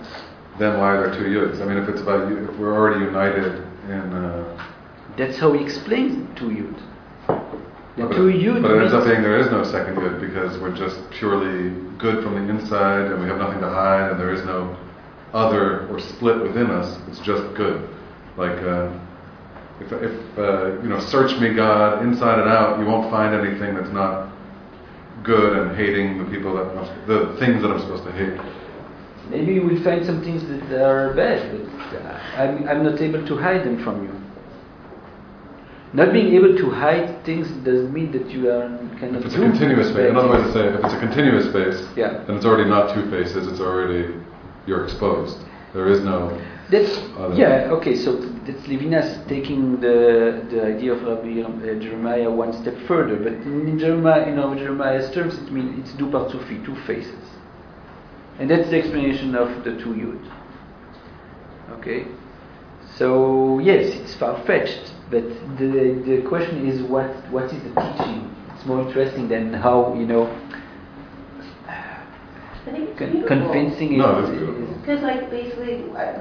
then 0.59 0.79
why 0.79 0.93
are 0.93 1.11
there 1.11 1.19
two 1.19 1.29
yuds? 1.29 1.61
I 1.61 1.67
mean, 1.67 1.79
if 1.79 1.89
it's 1.89 2.01
about 2.01 2.29
you, 2.31 2.49
if 2.49 2.59
we're 2.59 2.75
already 2.75 3.05
united 3.05 3.63
in. 3.89 4.13
Uh, 4.13 4.69
that's 5.17 5.39
how 5.39 5.53
he 5.53 5.63
explains 5.65 6.39
two 6.39 6.49
yud. 6.49 6.83
The 7.97 8.05
but, 8.05 8.13
two 8.13 8.29
yud 8.29 8.63
but 8.63 8.73
it 8.73 8.83
ends 8.83 8.93
up 8.93 9.05
being 9.05 9.23
there 9.23 9.39
is 9.39 9.51
no 9.51 9.65
second 9.65 9.97
yud 9.97 10.21
because 10.21 10.59
we're 10.59 10.75
just 10.75 10.99
purely 11.11 11.71
good 11.99 12.23
from 12.23 12.35
the 12.35 12.53
inside 12.53 13.11
and 13.11 13.23
we 13.23 13.29
have 13.29 13.39
nothing 13.39 13.61
to 13.61 13.69
hide 13.69 14.11
and 14.11 14.21
there 14.21 14.33
is 14.33 14.45
no 14.45 14.77
other 15.33 15.89
or 15.89 16.01
split 16.01 16.43
within 16.43 16.71
us. 16.71 16.99
It's 17.09 17.21
just 17.21 17.43
good. 17.55 17.89
Like 18.37 18.59
uh, 18.63 18.93
if, 19.81 19.93
if 19.93 20.39
uh, 20.39 20.81
you 20.83 20.89
know, 20.89 21.01
search 21.01 21.39
me, 21.41 21.55
God, 21.55 22.03
inside 22.03 22.39
and 22.41 22.49
out, 22.49 22.79
you 22.79 22.87
won't 22.87 23.11
find 23.11 23.35
anything 23.35 23.75
that's 23.75 23.91
not 23.91 24.33
good 25.23 25.57
and 25.59 25.77
hating 25.77 26.19
the 26.19 26.25
people 26.31 26.55
that 26.55 26.67
I'm, 26.77 27.07
the 27.09 27.37
things 27.39 27.63
that 27.63 27.71
I'm 27.71 27.81
supposed 27.81 28.05
to 28.05 28.13
hate. 28.13 28.39
maybe 29.31 29.55
you 29.55 29.63
will 29.63 29.83
find 29.83 30.05
some 30.07 30.23
things 30.23 30.43
that 30.49 30.83
are 30.83 31.15
bad, 31.15 31.41
but 31.53 31.97
uh, 32.01 32.21
I'm 32.37 32.69
I'm 32.69 32.85
not 32.85 33.01
able 33.01 33.27
to 33.27 33.37
hide 33.37 33.65
them 33.65 33.83
from 33.83 34.05
you. 34.05 34.13
Not 35.93 36.13
being 36.13 36.35
able 36.35 36.57
to 36.57 36.71
hide 36.71 37.25
things 37.25 37.49
doesn't 37.65 37.93
mean 37.93 38.13
that 38.13 38.29
you 38.31 38.51
are 38.51 38.69
cannot 38.99 39.21
If 39.21 39.27
it's 39.27 39.35
a 39.35 39.39
continuous 39.39 39.89
space, 39.89 39.97
bad 39.97 40.11
another 40.11 40.29
way 40.29 40.39
to 40.39 40.53
say 40.53 40.67
it, 40.69 40.75
if 40.75 40.85
it's 40.85 40.95
a 40.95 40.99
continuous 41.01 41.47
space, 41.49 41.79
Yeah. 41.97 42.25
then 42.27 42.37
it's 42.37 42.45
already 42.45 42.69
not 42.69 42.95
two 42.95 43.09
faces, 43.11 43.47
it's 43.47 43.61
already, 43.61 44.15
you're 44.67 44.85
exposed. 44.85 45.39
There 45.77 45.89
is 45.89 46.01
no, 46.01 46.31
That's 46.71 46.97
yeah 47.37 47.69
okay. 47.77 47.97
So 47.97 48.17
that's 48.47 48.67
Levinas 48.67 49.29
taking 49.29 49.79
the 49.79 50.43
the 50.49 50.65
idea 50.65 50.95
of 50.95 51.03
Rabbi 51.03 51.43
uh, 51.43 51.79
Jeremiah 51.79 52.31
one 52.31 52.55
step 52.55 52.79
further. 52.89 53.17
But 53.17 53.35
in 53.45 53.79
Jeremiah, 53.79 54.25
in 54.25 54.39
our 54.39 54.57
Jeremiah's 54.57 55.11
terms, 55.11 55.35
it 55.35 55.53
means 55.53 55.79
it's 55.81 55.93
du 55.99 56.11
two 56.65 56.77
faces, 56.87 57.25
and 58.39 58.51
that's 58.51 58.71
the 58.71 58.79
explanation 58.79 59.35
of 59.35 59.65
the 59.65 59.73
two 59.77 59.93
yud. 60.03 60.23
Okay, 61.79 62.07
so 62.97 63.59
yes, 63.59 63.95
it's 64.01 64.15
far 64.15 64.43
fetched, 64.47 64.95
but 65.11 65.29
the 65.59 66.01
the 66.09 66.23
question 66.27 66.67
is 66.67 66.81
what 66.85 67.13
what 67.31 67.53
is 67.53 67.63
the 67.65 67.73
teaching? 67.83 68.35
It's 68.55 68.65
more 68.65 68.81
interesting 68.81 69.29
than 69.29 69.53
how 69.53 69.93
you 69.93 70.07
know 70.07 70.25
I 72.67 72.71
think 72.73 72.91
it's 72.91 72.99
con- 72.99 73.13
beautiful. 73.13 73.37
convincing 73.37 73.93
is. 73.93 73.99
No, 73.99 74.19
it 74.19 74.25
is 74.25 74.31
beautiful. 74.31 74.75
Because 74.81 75.03
like 75.03 75.31
basically, 75.31 75.79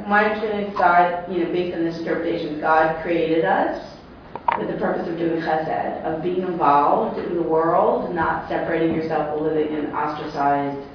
my 0.08 0.26
understanding 0.26 0.72
is 0.72 0.78
God, 0.78 1.32
you 1.32 1.44
know, 1.44 1.52
based 1.52 1.76
on 1.76 1.84
this 1.84 1.98
interpretation, 2.00 2.60
God 2.60 3.02
created 3.02 3.46
us 3.46 3.96
with 4.58 4.68
the 4.68 4.78
purpose 4.78 5.08
of 5.08 5.18
doing 5.18 5.42
chesed, 5.42 6.04
of 6.04 6.22
being 6.22 6.42
involved 6.42 7.18
in 7.18 7.36
the 7.36 7.42
world, 7.42 8.14
not 8.14 8.48
separating 8.48 8.96
yourself 8.96 9.36
or 9.36 9.48
living 9.48 9.76
in 9.76 9.88
ostracized, 9.88 10.88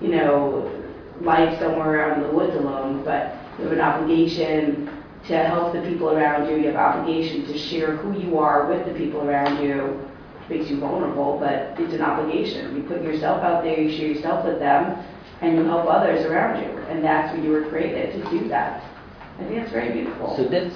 you 0.00 0.08
know, 0.08 0.70
life 1.20 1.58
somewhere 1.58 2.10
out 2.10 2.18
in 2.18 2.24
the 2.24 2.32
woods 2.32 2.54
alone, 2.56 3.04
but 3.04 3.36
you 3.58 3.64
have 3.64 3.72
an 3.72 3.80
obligation 3.80 4.88
to 5.26 5.36
help 5.36 5.72
the 5.72 5.82
people 5.82 6.10
around 6.10 6.48
you. 6.48 6.56
You 6.56 6.66
have 6.70 6.74
an 6.74 7.00
obligation 7.00 7.46
to 7.46 7.58
share 7.58 7.96
who 7.96 8.18
you 8.18 8.38
are 8.38 8.66
with 8.66 8.86
the 8.86 8.92
people 8.94 9.20
around 9.28 9.62
you. 9.62 10.08
Makes 10.48 10.70
you 10.70 10.80
vulnerable, 10.80 11.38
but 11.38 11.78
it's 11.80 11.94
an 11.94 12.02
obligation. 12.02 12.76
You 12.76 12.82
put 12.82 13.02
yourself 13.02 13.42
out 13.42 13.62
there, 13.62 13.78
you 13.80 13.96
share 13.96 14.08
yourself 14.08 14.44
with 14.44 14.58
them, 14.58 15.02
and 15.40 15.56
you 15.56 15.64
help 15.64 15.86
others 15.86 16.26
around 16.26 16.60
you. 16.62 16.68
And 16.88 17.02
that's 17.02 17.34
what 17.34 17.42
you 17.44 17.50
were 17.50 17.64
created 17.68 18.22
to 18.22 18.30
do 18.30 18.48
that. 18.48 18.82
I 19.38 19.44
think 19.44 19.56
that's 19.56 19.72
very 19.72 19.92
beautiful. 19.92 20.36
So 20.36 20.44
that's 20.44 20.74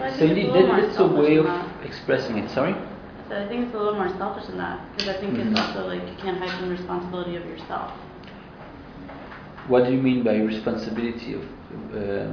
I 0.00 0.10
so 0.10 0.18
think 0.18 0.38
indeed 0.38 0.54
that, 0.54 0.82
that's 0.82 0.98
a 0.98 1.06
way 1.06 1.36
of 1.36 1.46
selfish 1.46 1.86
expressing 1.86 2.38
it. 2.38 2.50
Sorry. 2.50 2.74
So 3.28 3.42
I 3.42 3.48
think 3.48 3.66
it's 3.66 3.74
a 3.74 3.78
little 3.78 3.94
more 3.94 4.10
selfish 4.18 4.46
than 4.46 4.58
that 4.58 4.80
because 4.96 5.16
I 5.16 5.18
think 5.20 5.34
Mhm. 5.34 5.50
it's 5.50 5.60
also 5.60 5.86
like 5.86 6.02
you 6.02 6.14
can't 6.18 6.38
hide 6.38 6.50
from 6.50 6.68
the 6.68 6.74
responsibility 6.74 7.36
of 7.36 7.46
yourself. 7.46 7.92
What 9.68 9.86
do 9.86 9.92
you 9.92 10.02
mean 10.02 10.22
by 10.22 10.36
responsibility 10.36 11.34
of 11.34 11.42
uh, 11.96 12.26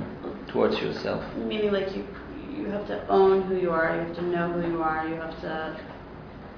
towards 0.48 0.82
yourself? 0.82 1.24
Meaning 1.38 1.72
like 1.72 1.96
you 1.96 2.06
you 2.58 2.66
have 2.68 2.86
to 2.88 3.08
own 3.08 3.44
who 3.44 3.56
you 3.56 3.72
are, 3.72 3.96
you 3.96 4.02
have 4.02 4.16
to 4.18 4.22
know 4.24 4.50
who 4.52 4.70
you 4.70 4.84
are, 4.84 5.08
you 5.08 5.16
have 5.16 5.40
to 5.42 5.76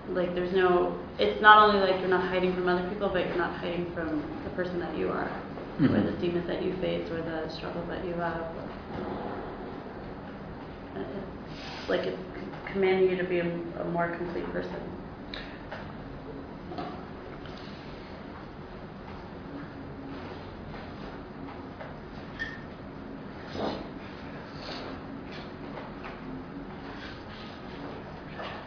like 0.10 0.36
there's 0.36 0.54
no 0.54 0.98
it's 1.20 1.42
not 1.42 1.70
only 1.70 1.80
like 1.80 2.00
you're 2.00 2.10
not 2.10 2.24
hiding 2.30 2.54
from 2.54 2.68
other 2.68 2.88
people, 2.90 3.10
but 3.10 3.26
you're 3.26 3.38
not 3.38 3.54
hiding 3.56 3.92
from 3.94 4.24
the 4.44 4.50
person 4.52 4.80
that 4.80 4.96
you 4.98 5.10
are. 5.10 5.30
Or 5.80 5.88
Mhm. 5.88 6.06
the 6.06 6.12
demons 6.22 6.48
that 6.48 6.62
you 6.64 6.74
face 6.82 7.10
or 7.10 7.22
the 7.22 7.50
struggles 7.50 7.88
that 7.90 8.06
you 8.06 8.14
have. 8.16 8.46
It's 11.80 11.90
like 11.90 12.02
it's 12.02 12.22
commanding 12.66 13.10
you 13.10 13.18
to 13.18 13.24
be 13.24 13.40
a, 13.40 13.46
a 13.82 13.86
more 13.86 14.10
complete 14.18 14.52
person. 14.52 14.82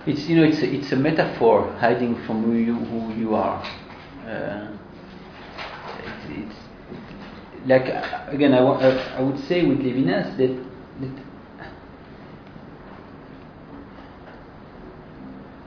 It's 0.07 0.29
you 0.29 0.37
know 0.37 0.45
it's 0.45 0.59
a, 0.63 0.73
it's 0.73 0.93
a 0.93 0.97
metaphor 0.97 1.73
hiding 1.81 2.15
from 2.27 2.45
who 2.45 2.55
you 2.55 2.75
who 2.75 3.13
you 3.15 3.35
are. 3.35 3.61
Uh, 4.25 4.73
it, 6.29 6.45
it's 6.45 6.57
like 7.67 7.87
again 8.33 8.55
I, 8.55 8.59
I, 8.59 8.89
I 9.19 9.21
would 9.21 9.39
say 9.47 9.65
with 9.67 9.79
Levinas 9.79 10.37
that, 10.37 10.57
that 11.01 11.27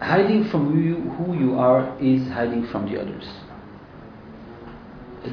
hiding 0.01 0.45
from 0.45 0.71
who 0.71 0.79
you, 0.79 0.95
who 0.95 1.37
you 1.37 1.59
are 1.59 1.97
is 1.99 2.27
hiding 2.29 2.65
from 2.67 2.89
the 2.91 2.99
others. 3.01 3.27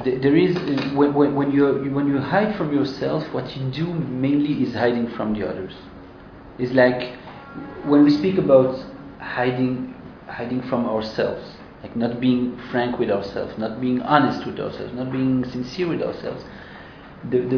There 0.03 0.35
is 0.35 0.55
when, 0.93 1.13
when 1.13 1.51
you 1.51 1.65
when 1.93 2.07
you 2.07 2.17
hide 2.17 2.57
from 2.57 2.73
yourself, 2.73 3.23
what 3.33 3.55
you 3.55 3.71
do 3.71 3.87
mainly 3.87 4.63
is 4.63 4.73
hiding 4.73 5.09
from 5.15 5.33
the 5.33 5.47
others. 5.47 5.73
It's 6.59 6.73
like 6.73 7.15
when 7.85 8.03
we 8.03 8.11
speak 8.11 8.37
about 8.37 8.77
hiding 9.27 9.93
hiding 10.27 10.61
from 10.63 10.85
ourselves, 10.85 11.43
like 11.81 11.95
not 11.95 12.19
being 12.19 12.57
frank 12.71 12.99
with 12.99 13.09
ourselves, 13.09 13.57
not 13.57 13.79
being 13.79 14.01
honest 14.01 14.45
with 14.45 14.59
ourselves, 14.59 14.93
not 14.93 15.11
being 15.11 15.45
sincere 15.45 15.87
with 15.87 16.01
ourselves. 16.01 16.43
The 17.29 17.39
the, 17.39 17.57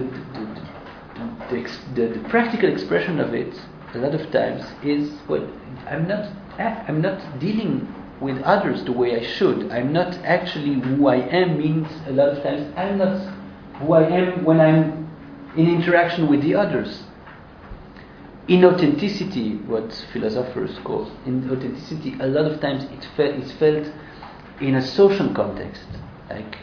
the, 1.49 2.07
the, 2.07 2.30
practical 2.30 2.70
expression 2.70 3.20
of 3.20 3.34
it 3.34 3.53
a 3.93 3.97
lot 3.97 4.13
of 4.15 4.32
times 4.32 4.63
is 4.84 5.11
well 5.28 5.45
I'm 5.88 6.07
not 6.07 6.32
I'm 6.59 7.01
not 7.01 7.39
dealing 7.39 7.93
with 8.22 8.41
others 8.43 8.84
the 8.84 8.91
way 8.91 9.20
I 9.20 9.24
should. 9.24 9.72
I'm 9.72 9.93
not 9.93 10.13
actually 10.24 10.80
who 10.80 11.07
I 11.07 11.17
am 11.17 11.57
means 11.57 11.88
a 12.07 12.11
lot 12.11 12.30
of 12.30 12.43
times 12.43 12.74
I'm 12.78 12.97
not 12.97 13.17
who 13.80 13.93
I 13.93 14.03
am 14.09 14.43
when 14.43 14.59
I'm 14.59 15.09
in 15.55 15.67
interaction 15.67 16.28
with 16.28 16.41
the 16.41 16.55
others. 16.55 17.03
Inauthenticity, 18.50 19.64
what 19.68 19.93
philosophers 20.12 20.76
call 20.84 21.06
inauthenticity, 21.28 22.20
a 22.20 22.26
lot 22.26 22.52
of 22.52 22.60
times 22.60 22.84
it 22.86 23.08
fe- 23.16 23.36
it's 23.38 23.52
felt 23.54 23.88
in 24.60 24.76
a 24.76 24.82
social 24.82 25.32
context. 25.36 25.86
Like 26.32 26.58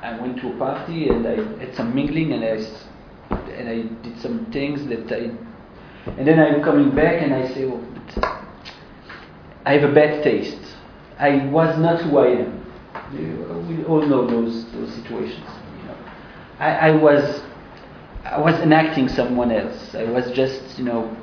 I 0.00 0.18
went 0.20 0.40
to 0.40 0.52
a 0.52 0.58
party 0.58 1.08
and 1.08 1.24
I 1.24 1.36
had 1.60 1.76
some 1.76 1.94
mingling 1.94 2.32
and 2.32 2.44
I 2.44 2.58
and 3.52 3.68
I 3.68 3.82
did 4.02 4.18
some 4.20 4.46
things 4.46 4.84
that 4.88 5.10
I 5.12 5.30
and 6.18 6.26
then 6.26 6.40
I'm 6.40 6.62
coming 6.64 6.90
back 6.92 7.22
and 7.22 7.32
I 7.32 7.46
say, 7.54 7.64
oh, 7.64 7.80
I 9.64 9.74
have 9.74 9.88
a 9.88 9.94
bad 9.94 10.24
taste. 10.24 10.58
I 11.16 11.46
was 11.46 11.78
not 11.78 12.00
who 12.02 12.18
I 12.18 12.26
am. 12.42 12.58
We 13.68 13.84
all 13.84 14.02
know 14.02 14.26
those 14.26 14.64
those 14.72 14.92
situations. 14.94 15.46
You 15.78 15.84
know, 15.86 15.96
I, 16.58 16.88
I 16.88 16.90
was 16.90 17.40
I 18.32 18.40
was 18.40 18.54
enacting 18.60 19.08
someone 19.08 19.52
else. 19.52 19.94
I 19.94 20.04
was 20.04 20.30
just 20.32 20.78
you 20.78 20.84
know 20.84 21.14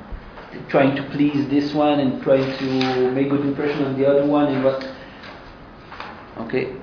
trying 0.68 0.94
to 0.94 1.02
please 1.10 1.48
this 1.48 1.74
one 1.74 1.98
and 1.98 2.22
trying 2.22 2.56
to 2.58 3.10
make 3.10 3.30
good 3.30 3.40
impression 3.40 3.84
on 3.84 3.98
the 3.98 4.06
other 4.06 4.24
one 4.26 4.46
and 4.46 4.64
what. 4.64 4.88
Okay. 6.38 6.76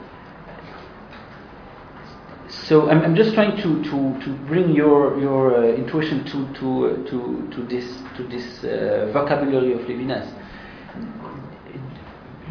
So 2.49 2.89
I'm, 2.89 3.01
I'm 3.03 3.15
just 3.15 3.33
trying 3.33 3.55
to, 3.55 3.81
to, 3.83 4.25
to 4.25 4.37
bring 4.47 4.71
your 4.75 5.17
your 5.17 5.55
uh, 5.55 5.75
intuition 5.75 6.25
to 6.25 6.53
to 6.59 6.67
uh, 6.87 7.09
to 7.09 7.47
to 7.55 7.63
this 7.67 7.85
to 8.17 8.23
this 8.27 8.65
uh, 8.65 9.09
vocabulary 9.13 9.71
of 9.71 9.81
Levinas. 9.87 10.27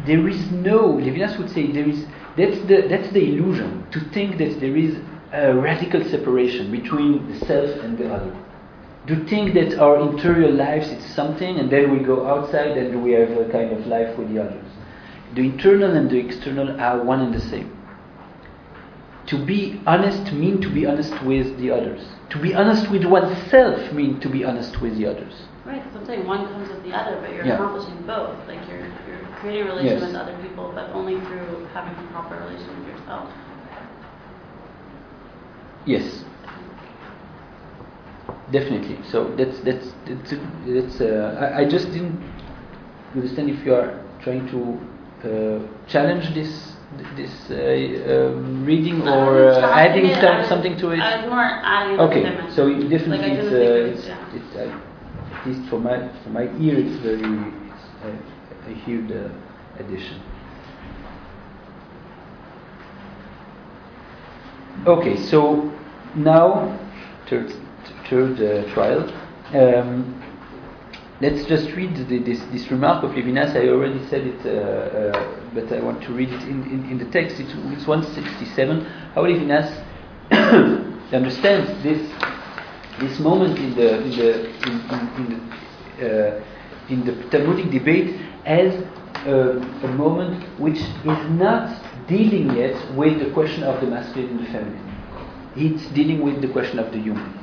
There 0.07 0.27
is 0.27 0.51
no 0.51 0.93
Levinas 0.93 1.37
would 1.37 1.51
say 1.51 1.71
there 1.71 1.87
is 1.87 2.07
that's 2.35 2.59
the 2.65 2.87
that's 2.89 3.11
the 3.11 3.21
illusion 3.21 3.85
to 3.91 3.99
think 4.09 4.39
that 4.39 4.59
there 4.59 4.75
is 4.75 4.97
a 5.33 5.53
radical 5.53 6.03
separation 6.03 6.71
between 6.71 7.27
the 7.31 7.45
self 7.45 7.69
and 7.83 7.97
the 7.97 8.13
other. 8.13 8.35
To 9.07 9.25
think 9.25 9.53
that 9.53 9.79
our 9.79 9.99
interior 10.09 10.49
lives 10.51 10.89
is 10.89 11.03
something 11.15 11.59
and 11.59 11.69
then 11.69 11.91
we 11.91 11.99
go 12.03 12.27
outside 12.27 12.77
and 12.77 13.03
we 13.03 13.11
have 13.13 13.31
a 13.31 13.49
kind 13.51 13.71
of 13.71 13.87
life 13.87 14.17
with 14.17 14.29
the 14.33 14.43
others. 14.43 14.65
The 15.35 15.41
internal 15.41 15.95
and 15.95 16.09
the 16.09 16.17
external 16.17 16.79
are 16.79 17.01
one 17.03 17.21
and 17.21 17.33
the 17.33 17.39
same. 17.39 17.73
To 19.27 19.45
be 19.45 19.81
honest 19.85 20.31
mean 20.33 20.61
to 20.61 20.69
be 20.69 20.85
honest 20.85 21.21
with 21.23 21.57
the 21.57 21.71
others. 21.71 22.01
To 22.31 22.41
be 22.41 22.53
honest 22.53 22.89
with 22.89 23.05
oneself 23.05 23.91
mean 23.93 24.19
to 24.21 24.29
be 24.29 24.43
honest 24.45 24.81
with 24.81 24.97
the 24.97 25.05
others. 25.07 25.33
Right, 25.65 25.83
because 25.83 25.97
I'm 25.99 26.05
saying 26.05 26.25
one 26.25 26.47
comes 26.47 26.69
with 26.69 26.83
the 26.83 26.93
other, 26.93 27.19
but 27.19 27.33
you're 27.33 27.45
Yeah. 27.45 27.55
accomplishing 27.55 28.01
both. 28.07 28.35
Like 28.47 28.59
you're, 28.69 28.79
you're 28.79 29.27
creating 29.39 29.63
a 29.63 29.65
relation 29.65 29.99
Yes. 29.99 30.01
with 30.01 30.15
other 30.15 30.35
people, 30.41 30.71
but 30.73 30.89
only 30.91 31.19
through 31.27 31.67
having 31.73 31.91
a 31.91 32.07
proper 32.11 32.35
relation 32.35 32.67
with 32.79 32.87
yourself. 32.95 33.29
Yes. 35.87 36.23
Definitely. 38.51 38.99
So 39.09 39.33
that's 39.35 39.59
that's 39.61 39.87
that's, 40.05 40.31
that's 40.67 41.01
uh, 41.01 41.39
I, 41.39 41.59
I 41.61 41.69
just 41.69 41.91
didn't 41.91 42.19
understand 43.15 43.49
if 43.49 43.65
you 43.65 43.73
are 43.73 44.03
trying 44.23 44.47
to 44.51 44.59
uh, 45.23 45.59
challenge 45.87 46.33
this 46.33 46.75
this 47.15 47.31
uh, 47.51 47.55
um, 47.55 48.63
reading 48.65 49.01
I 49.03 49.15
or 49.15 49.49
uh, 49.49 49.71
adding 49.75 50.13
some- 50.15 50.45
something 50.47 50.77
to 50.79 50.91
it. 50.91 50.99
I 50.99 51.21
was 51.23 51.29
more 51.29 51.43
adding 51.43 51.99
Okay, 51.99 52.23
so 52.55 52.67
it 52.67 52.87
definitely 52.89 53.35
Like, 53.35 53.39
it's, 53.39 53.51
uh, 53.51 53.91
it's, 53.91 54.05
yeah. 54.07 54.35
it's 54.35 54.55
uh, 54.55 55.39
at 55.39 55.47
least 55.47 55.69
for 55.69 55.79
my 55.79 55.97
for 56.23 56.29
my 56.29 56.43
ear 56.59 56.79
it's 56.79 56.99
very 57.03 57.51
it's 58.07 58.67
a 58.67 58.73
huge 58.83 59.11
uh, 59.11 59.27
addition. 59.79 60.21
Okay, 64.85 65.17
so 65.17 65.73
now 66.15 66.79
third 67.27 67.51
third 68.09 68.39
uh, 68.39 68.73
trial. 68.73 69.09
Um, 69.53 70.23
let's 71.19 71.45
just 71.45 71.71
read 71.71 71.95
the, 71.95 72.19
this 72.19 72.39
this 72.51 72.69
remark 72.69 73.03
of 73.03 73.11
Levinas. 73.11 73.55
I 73.55 73.69
already 73.69 74.05
said 74.07 74.27
it, 74.27 74.45
uh, 74.45 75.17
uh, 75.17 75.51
but 75.53 75.73
I 75.73 75.81
want 75.81 76.03
to 76.03 76.13
read 76.13 76.29
it 76.29 76.41
in, 76.43 76.63
in, 76.63 76.91
in 76.91 76.97
the 76.99 77.05
text. 77.05 77.39
It's, 77.39 77.51
it's 77.75 77.87
167. 77.87 78.85
How 79.15 79.23
Levinas 79.23 79.83
understands 81.11 81.83
this 81.83 82.01
this 82.99 83.19
moment 83.19 83.57
in 83.57 83.75
the 83.75 84.03
in 84.03 84.11
the 84.11 84.45
in, 84.67 84.81
in, 84.91 85.09
in 85.17 85.41
the 85.97 86.37
uh, 86.37 86.43
in 86.89 87.03
the 87.03 87.29
Talmudic 87.29 87.71
debate 87.71 88.21
as 88.45 88.73
a, 89.25 89.57
a 89.83 89.87
moment 89.87 90.43
which 90.59 90.77
is 90.77 91.29
not 91.31 91.86
dealing 92.07 92.55
yet 92.55 92.95
with 92.95 93.19
the 93.19 93.31
question 93.31 93.63
of 93.63 93.81
the 93.81 93.87
masculine 93.87 94.29
and 94.29 94.39
the 94.39 94.51
feminine. 94.51 94.93
It's 95.55 95.87
dealing 95.93 96.21
with 96.21 96.41
the 96.41 96.47
question 96.47 96.79
of 96.79 96.91
the 96.91 96.99
human. 96.99 97.37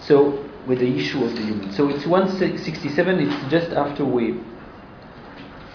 So 0.00 0.44
with 0.66 0.80
the 0.80 0.88
issue 0.88 1.24
of 1.24 1.34
the 1.34 1.42
human. 1.42 1.72
So 1.72 1.88
it's 1.88 2.06
167. 2.06 3.20
It's 3.20 3.50
just 3.50 3.70
after 3.72 4.04
we 4.04 4.40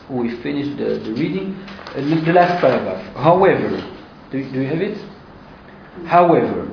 we 0.09 0.35
finished 0.41 0.77
the, 0.77 0.99
the 0.99 1.13
reading, 1.13 1.55
uh, 1.87 1.93
the 1.95 2.15
the 2.25 2.33
last 2.33 2.59
paragraph. 2.59 3.15
However, 3.15 3.69
do, 4.31 4.51
do 4.51 4.61
you 4.61 4.67
have 4.67 4.81
it? 4.81 4.97
However, 6.05 6.67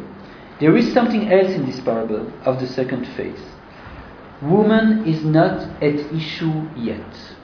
there 0.59 0.77
is 0.77 0.93
something 0.93 1.33
else 1.33 1.53
in 1.53 1.65
this 1.67 1.81
parable 1.81 2.31
of 2.45 2.61
the 2.61 2.67
second 2.67 3.07
phase. 3.17 3.41
Woman 4.43 5.05
is 5.07 5.25
not 5.25 5.61
at 5.83 5.95
issue 6.13 6.69
yet. 6.77 7.37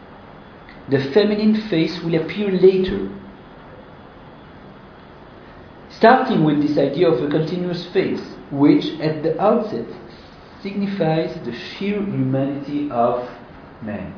The 0.89 1.03
feminine 1.13 1.55
face 1.69 2.01
will 2.03 2.15
appear 2.15 2.51
later. 2.51 3.11
Starting 5.97 6.45
with 6.45 6.61
this 6.61 6.77
idea 6.77 7.09
of 7.09 7.23
a 7.23 7.29
continuous 7.29 7.87
face, 7.87 8.21
which 8.51 8.85
at 9.01 9.23
the 9.23 9.41
outset 9.41 9.87
signifies 10.63 11.35
the 11.45 11.53
sheer 11.53 12.03
humanity 12.03 12.91
of 12.91 13.27
man, 13.81 14.15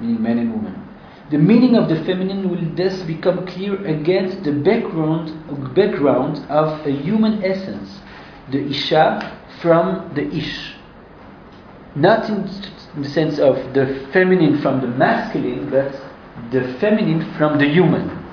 meaning 0.00 0.22
man 0.22 0.38
and 0.38 0.52
woman. 0.52 0.88
The 1.30 1.38
meaning 1.38 1.76
of 1.76 1.88
the 1.88 2.04
feminine 2.04 2.48
will 2.48 2.64
thus 2.76 3.02
become 3.02 3.44
clear 3.46 3.84
against 3.86 4.44
the 4.44 4.52
background, 4.52 5.74
background 5.74 6.38
of 6.48 6.86
a 6.86 6.90
human 6.90 7.44
essence, 7.44 8.00
the 8.50 8.64
Isha 8.64 9.36
from 9.60 10.12
the 10.14 10.26
Ish. 10.32 10.74
Not 11.96 12.28
in, 12.30 12.48
in 12.94 13.02
the 13.02 13.08
sense 13.10 13.38
of 13.38 13.56
the 13.74 14.08
feminine 14.12 14.62
from 14.62 14.80
the 14.80 14.86
masculine, 14.86 15.70
but 15.70 15.92
the 16.52 16.74
feminine 16.78 17.34
from 17.34 17.58
the 17.58 17.68
human. 17.68 18.24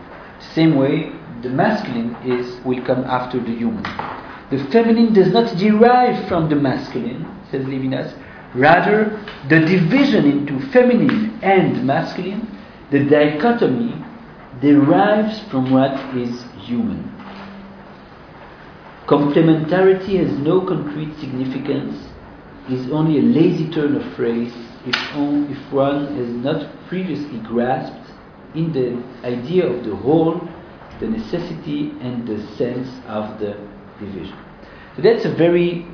Same 0.53 0.75
way, 0.75 1.11
the 1.45 1.51
masculine 1.51 2.15
is 2.25 2.59
will 2.65 2.83
come 2.83 3.03
after 3.03 3.39
the 3.39 3.55
human. 3.55 3.83
The 4.49 4.65
feminine 4.71 5.13
does 5.13 5.31
not 5.31 5.55
derive 5.57 6.27
from 6.27 6.49
the 6.49 6.55
masculine, 6.55 7.23
says 7.51 7.65
Levinas. 7.65 8.17
Rather, 8.55 9.23
the 9.47 9.59
division 9.59 10.25
into 10.25 10.59
feminine 10.71 11.37
and 11.43 11.85
masculine, 11.85 12.47
the 12.89 13.03
dichotomy, 13.05 13.93
derives 14.59 15.39
from 15.51 15.71
what 15.71 15.93
is 16.17 16.43
human. 16.65 17.11
Complementarity 19.05 20.17
has 20.17 20.31
no 20.39 20.65
concrete 20.65 21.13
significance, 21.19 21.95
is 22.71 22.89
only 22.89 23.19
a 23.19 23.21
lazy 23.21 23.69
turn 23.69 23.95
of 23.95 24.15
phrase 24.15 24.53
if, 24.87 24.95
on, 25.15 25.45
if 25.51 25.71
one 25.71 26.15
has 26.17 26.29
not 26.43 26.87
previously 26.87 27.37
grasped 27.39 28.09
in 28.55 28.73
the 28.73 29.27
idea 29.27 29.67
of 29.67 29.85
the 29.85 29.95
whole 29.95 30.41
the 30.99 31.07
necessity 31.07 31.91
and 32.01 32.27
the 32.27 32.41
sense 32.55 32.89
of 33.07 33.39
the 33.39 33.57
division. 33.99 34.37
So 34.95 35.01
that's 35.01 35.25
a 35.25 35.33
very 35.33 35.85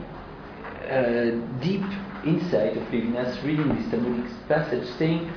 uh, 0.90 1.32
deep 1.62 1.84
insight 2.26 2.78
of 2.78 2.84
Levinas 2.90 3.44
reading 3.44 3.68
this 3.76 3.90
Talmudic 3.90 4.32
passage, 4.48 4.88
saying 4.98 5.32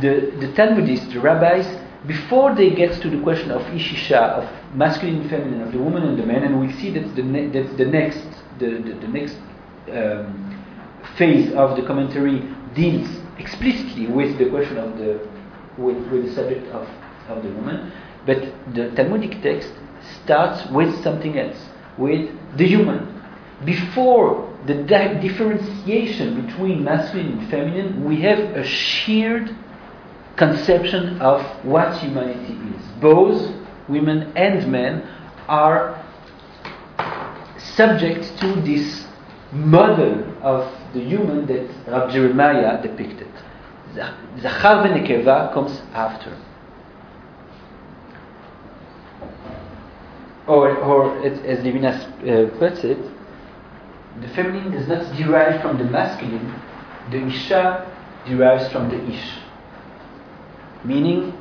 the, 0.00 0.32
the 0.40 0.52
Talmudists, 0.54 1.12
the 1.12 1.20
rabbis, 1.20 1.66
before 2.06 2.54
they 2.54 2.70
get 2.70 3.00
to 3.02 3.10
the 3.10 3.22
question 3.22 3.50
of 3.50 3.62
Ishisha, 3.62 4.16
of 4.16 4.74
masculine 4.74 5.20
and 5.20 5.30
feminine, 5.30 5.60
of 5.60 5.72
the 5.72 5.78
woman 5.78 6.02
and 6.04 6.18
the 6.18 6.24
man, 6.24 6.42
and 6.44 6.60
we 6.60 6.72
see 6.72 6.90
that's 6.90 7.12
the, 7.14 7.22
ne- 7.22 7.48
that's 7.48 7.76
the 7.76 7.84
next, 7.84 8.22
the, 8.58 8.70
the, 8.70 8.94
the 8.94 9.08
next 9.08 9.36
um, 9.92 10.64
phase 11.16 11.52
of 11.52 11.76
the 11.76 11.86
commentary 11.86 12.42
deals 12.74 13.08
explicitly 13.38 14.06
with 14.06 14.38
the 14.38 14.48
question 14.48 14.78
of 14.78 14.96
the, 14.98 15.28
with, 15.78 15.96
with 16.10 16.26
the 16.26 16.34
subject 16.34 16.66
of, 16.68 16.88
of 17.30 17.42
the 17.42 17.50
woman, 17.50 17.92
but 18.26 18.38
the 18.74 18.90
Talmudic 18.90 19.42
text 19.42 19.72
starts 20.22 20.70
with 20.70 21.02
something 21.02 21.38
else, 21.38 21.58
with 21.98 22.30
the 22.56 22.66
human. 22.66 23.22
Before 23.64 24.56
the 24.66 24.74
di- 24.74 25.20
differentiation 25.20 26.46
between 26.46 26.84
masculine 26.84 27.38
and 27.38 27.50
feminine, 27.50 28.04
we 28.04 28.20
have 28.22 28.38
a 28.38 28.64
shared 28.64 29.54
conception 30.36 31.20
of 31.20 31.42
what 31.64 31.96
humanity 31.98 32.54
is. 32.54 32.86
Both 33.00 33.54
women 33.88 34.32
and 34.36 34.70
men 34.70 35.08
are 35.48 36.02
subject 37.58 38.38
to 38.40 38.60
this 38.62 39.06
model 39.52 40.24
of 40.42 40.72
the 40.94 41.00
human 41.00 41.46
that 41.46 41.68
Rav 41.86 42.10
Jeremiah 42.12 42.80
depicted. 42.82 43.28
Zachar 43.94 44.86
v'nekeva 44.86 45.52
comes 45.52 45.80
after. 45.92 46.36
Or, 50.46 50.76
or 50.78 51.24
as, 51.24 51.38
as 51.40 51.64
Levinas 51.64 52.02
uh, 52.26 52.58
puts 52.58 52.82
it, 52.84 52.98
the 54.20 54.28
feminine 54.28 54.72
does 54.72 54.88
not 54.88 55.16
derive 55.16 55.62
from 55.62 55.78
the 55.78 55.84
masculine, 55.84 56.52
the 57.10 57.26
Isha 57.26 57.86
derives 58.26 58.70
from 58.72 58.88
the 58.88 59.02
Ish. 59.08 59.38
Meaning, 60.84 61.32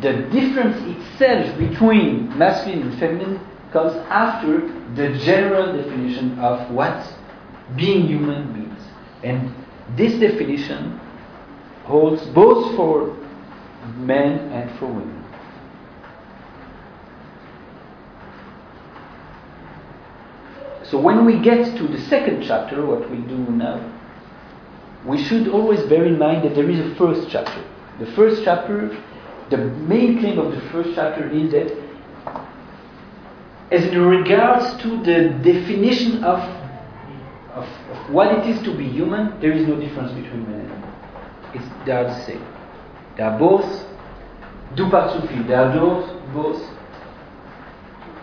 the 0.00 0.12
difference 0.32 0.76
itself 0.96 1.58
between 1.58 2.36
masculine 2.36 2.82
and 2.88 2.98
feminine 2.98 3.40
comes 3.72 3.94
after 4.08 4.68
the 4.94 5.18
general 5.24 5.76
definition 5.76 6.38
of 6.38 6.70
what 6.70 7.06
being 7.76 8.06
human 8.06 8.52
means. 8.52 8.80
And 9.22 9.52
this 9.96 10.18
definition 10.18 11.00
holds 11.84 12.24
both 12.28 12.74
for 12.76 13.16
men 13.96 14.50
and 14.52 14.78
for 14.78 14.86
women. 14.86 15.15
So 20.90 21.00
when 21.00 21.24
we 21.24 21.38
get 21.40 21.76
to 21.78 21.88
the 21.88 22.00
second 22.02 22.44
chapter, 22.44 22.84
what 22.86 23.10
we 23.10 23.18
do 23.18 23.38
now, 23.38 23.92
we 25.04 25.22
should 25.22 25.48
always 25.48 25.82
bear 25.84 26.04
in 26.04 26.18
mind 26.18 26.44
that 26.44 26.54
there 26.54 26.68
is 26.68 26.78
a 26.78 26.94
first 26.96 27.28
chapter. 27.30 27.64
The 27.98 28.06
first 28.12 28.42
chapter, 28.44 28.96
the 29.50 29.56
main 29.56 30.20
claim 30.20 30.38
of 30.38 30.52
the 30.52 30.60
first 30.70 30.90
chapter 30.94 31.28
is 31.30 31.50
that, 31.52 31.72
as 33.72 33.84
in 33.84 34.00
regards 34.00 34.80
to 34.82 35.02
the 35.02 35.30
definition 35.42 36.22
of, 36.22 36.38
of, 37.50 37.64
of 37.64 38.10
what 38.12 38.32
it 38.38 38.46
is 38.46 38.62
to 38.62 38.76
be 38.76 38.88
human, 38.88 39.40
there 39.40 39.52
is 39.52 39.66
no 39.66 39.76
difference 39.80 40.12
between 40.12 40.44
men 40.50 40.60
and 40.60 40.70
women. 40.70 40.94
It's, 41.54 41.86
they 41.86 41.92
are 41.92 42.04
the 42.04 42.24
same. 42.24 42.44
They 43.16 43.22
are 43.24 43.38
both 43.38 43.64
du 44.76 44.88
partzufim. 44.88 45.48
They 45.48 45.54
are 45.54 45.72
both, 45.72 46.32
both 46.32 46.62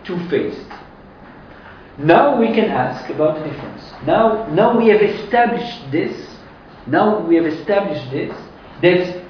two-faced. 0.05 0.69
Now 1.97 2.39
we 2.39 2.47
can 2.47 2.65
ask 2.71 3.09
about 3.09 3.39
the 3.39 3.49
difference. 3.49 3.83
Now, 4.05 4.47
now 4.47 4.77
we 4.77 4.87
have 4.89 5.01
established 5.01 5.91
this. 5.91 6.27
Now 6.87 7.19
we 7.19 7.35
have 7.35 7.45
established 7.45 8.09
this 8.11 8.35
that 8.81 9.23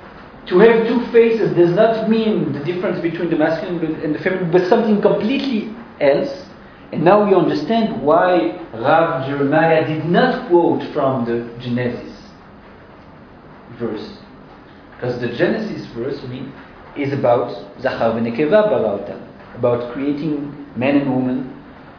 to 0.48 0.60
have 0.60 0.88
two 0.88 1.06
faces 1.12 1.56
does 1.56 1.72
not 1.76 2.10
mean 2.10 2.54
the 2.54 2.64
difference 2.64 3.02
between 3.02 3.30
the 3.30 3.36
masculine 3.36 3.96
and 4.02 4.16
the 4.16 4.20
feminine, 4.20 4.52
but 4.52 4.68
something 4.68 5.02
completely 5.02 5.76
else. 6.00 6.46
And 6.92 7.04
now 7.04 7.28
we 7.28 7.36
understand 7.36 8.02
why 8.02 8.60
Rav 8.74 9.26
Jeremiah 9.28 9.86
did 9.88 10.06
not 10.06 10.48
quote 10.50 10.84
from 10.94 11.26
the 11.26 11.50
Genesis 11.62 12.14
verse, 13.80 14.18
because 14.96 15.20
the 15.20 15.30
Genesis 15.30 15.86
verse 15.88 16.20
is 16.96 17.12
about 17.14 17.50
Zachar 17.82 18.12
v'Nekeva 18.12 18.70
barauta, 18.70 19.20
about 19.56 19.94
creating 19.94 20.68
man 20.76 20.98
and 20.98 21.10
woman 21.10 21.53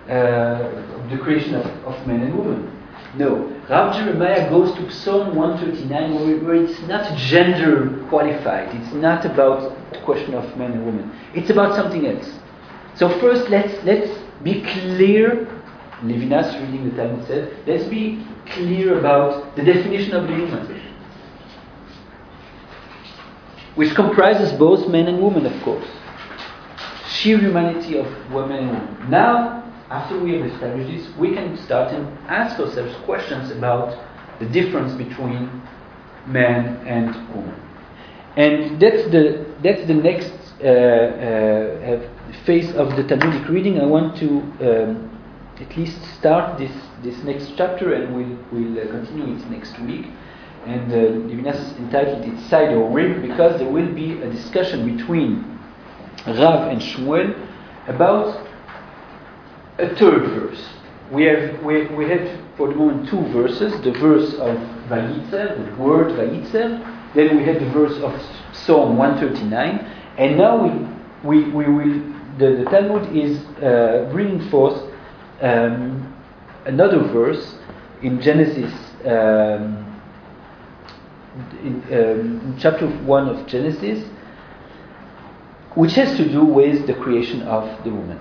uh, 0.09 1.09
the 1.09 1.18
creation 1.22 1.55
of, 1.55 1.66
of 1.84 2.07
men 2.07 2.20
and 2.22 2.38
women. 2.38 2.70
No, 3.16 3.46
Rav 3.68 3.94
Jeremiah 3.94 4.50
goes 4.50 4.74
to 4.76 4.90
Psalm 4.90 5.36
139 5.36 6.14
where, 6.14 6.36
where, 6.38 6.55
it's 6.57 6.80
not 6.82 7.16
gender 7.16 8.05
qualified. 8.09 8.74
It's 8.74 8.92
not 8.92 9.24
about 9.24 9.76
the 9.92 10.00
question 10.00 10.34
of 10.34 10.57
men 10.57 10.72
and 10.72 10.84
women. 10.84 11.12
It's 11.34 11.50
about 11.50 11.74
something 11.74 12.07
else. 12.07 12.28
So 12.96 13.09
first, 13.20 13.48
let's 13.50 13.82
let's 13.84 14.11
be 14.42 14.62
clear. 14.62 15.48
Levinas 16.02 16.52
reading 16.61 16.90
the 16.90 16.96
Talmud 16.96 17.26
said, 17.26 17.57
let's 17.66 17.84
be 17.84 18.26
clear 18.46 18.98
about 18.98 19.57
the 19.57 19.64
definition 19.64 20.12
of 20.12 20.28
the 20.28 20.34
human, 20.34 20.82
which 23.74 23.94
comprises 23.94 24.52
both 24.59 24.86
men 24.88 25.07
and 25.07 25.22
women, 25.22 25.46
of 25.46 25.62
course. 25.62 25.86
Sheer 27.09 27.38
humanity 27.38 27.96
of 27.96 28.07
women 28.30 28.68
and 28.68 28.70
women. 28.70 29.11
Now, 29.11 29.63
after 29.95 30.18
we 30.18 30.32
have 30.34 30.47
established 30.51 30.90
this, 30.90 31.16
we 31.16 31.34
can 31.34 31.57
start 31.57 31.95
and 31.95 32.07
ask 32.28 32.59
ourselves 32.59 32.95
questions 33.05 33.51
about 33.53 33.88
the 34.40 34.47
difference 34.47 34.92
between 34.95 35.62
man 36.26 36.84
and 36.86 37.14
woman. 37.34 37.61
And 38.36 38.80
that's 38.82 39.05
the, 39.14 39.47
that's 39.62 39.86
the 39.86 39.95
next 39.95 40.32
uh, 40.61 40.66
uh, 40.66 42.45
phase 42.45 42.74
of 42.74 42.97
the 42.97 43.05
Talmudic 43.05 43.49
reading. 43.49 43.80
I 43.80 43.86
want 43.86 44.16
to 44.18 44.28
um, 44.68 45.20
at 45.61 45.76
least 45.76 46.03
start 46.18 46.59
this, 46.59 46.72
this 47.05 47.16
next 47.22 47.53
chapter 47.57 47.95
and 47.95 48.16
we'll, 48.16 48.36
we'll 48.51 48.76
uh, 48.76 48.90
continue 48.90 49.36
it 49.36 49.49
next 49.49 49.78
week. 49.80 50.07
And 50.66 50.90
uh, 50.90 50.97
Levinas 51.28 51.78
entitled 51.78 52.24
it 52.24 52.51
Side 52.51 52.74
or 52.74 52.90
Rib 52.90 53.22
because 53.22 53.61
there 53.61 53.70
will 53.70 53.95
be 53.95 54.20
a 54.22 54.28
discussion 54.28 54.97
between 54.97 55.45
Rav 56.26 56.68
and 56.72 56.80
Shmuel 56.80 57.38
about 57.86 58.53
a 59.79 59.95
third 59.97 60.31
verse. 60.31 60.68
We 61.11 61.25
have 61.25 61.62
we, 61.62 61.87
we 61.87 62.09
have 62.09 62.41
for 62.57 62.68
the 62.68 62.75
moment 62.75 63.09
two 63.09 63.20
verses: 63.33 63.72
the 63.83 63.93
verse 63.93 64.35
of 64.35 64.57
Vayitzer, 64.89 65.77
the 65.77 65.83
word 65.83 66.12
Vayitzer. 66.12 67.12
Then 67.14 67.37
we 67.37 67.45
have 67.45 67.61
the 67.61 67.70
verse 67.70 67.97
of 68.03 68.12
Psalm 68.53 68.97
139, 68.97 69.79
and 70.18 70.37
now 70.37 70.62
we 70.62 70.89
we, 71.22 71.51
we 71.51 71.64
will 71.66 72.14
the, 72.39 72.64
the 72.64 72.70
Talmud 72.70 73.16
is 73.16 73.39
uh, 73.62 74.09
bringing 74.12 74.49
forth 74.51 74.91
um, 75.41 76.14
another 76.66 77.01
verse 77.12 77.57
in 78.03 78.20
Genesis. 78.20 78.72
Um, 79.05 79.91
in, 81.64 81.83
um, 81.93 82.57
chapter 82.61 82.87
1 82.87 83.29
of 83.29 83.47
Genesis, 83.49 84.09
which 85.75 85.95
has 85.95 86.16
to 86.16 86.31
do 86.31 86.45
with 86.45 86.87
the 86.87 86.95
creation 86.95 87.43
of 87.43 87.83
the 87.83 87.91
woman. 87.91 88.20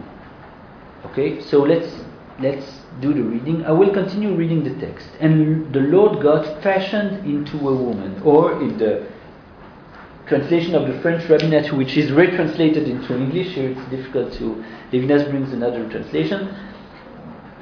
Okay, 1.08 1.42
so 1.42 1.62
let's 1.62 1.92
let's 2.40 2.66
do 3.02 3.14
the 3.14 3.22
reading. 3.22 3.66
I 3.66 3.72
will 3.72 3.94
continue 3.94 4.36
reading 4.36 4.64
the 4.64 4.74
text. 4.86 5.08
And 5.20 5.74
the 5.74 5.82
Lord 5.82 6.22
God 6.22 6.62
fashioned 6.64 7.26
into 7.26 7.58
a 7.58 7.76
woman, 7.76 8.22
or 8.24 8.62
in 8.62 8.78
the 8.78 9.08
translation 10.28 10.76
of 10.76 10.88
the 10.88 11.00
French 11.02 11.30
rabbinate, 11.30 11.74
which 11.74 11.98
is 11.98 12.12
retranslated 12.12 12.88
into 12.88 13.18
English, 13.18 13.54
here 13.54 13.72
it's 13.72 13.90
difficult 13.90 14.34
to. 14.34 14.64
Levinas 14.92 15.30
brings 15.30 15.52
another 15.52 15.90
translation. 15.90 16.50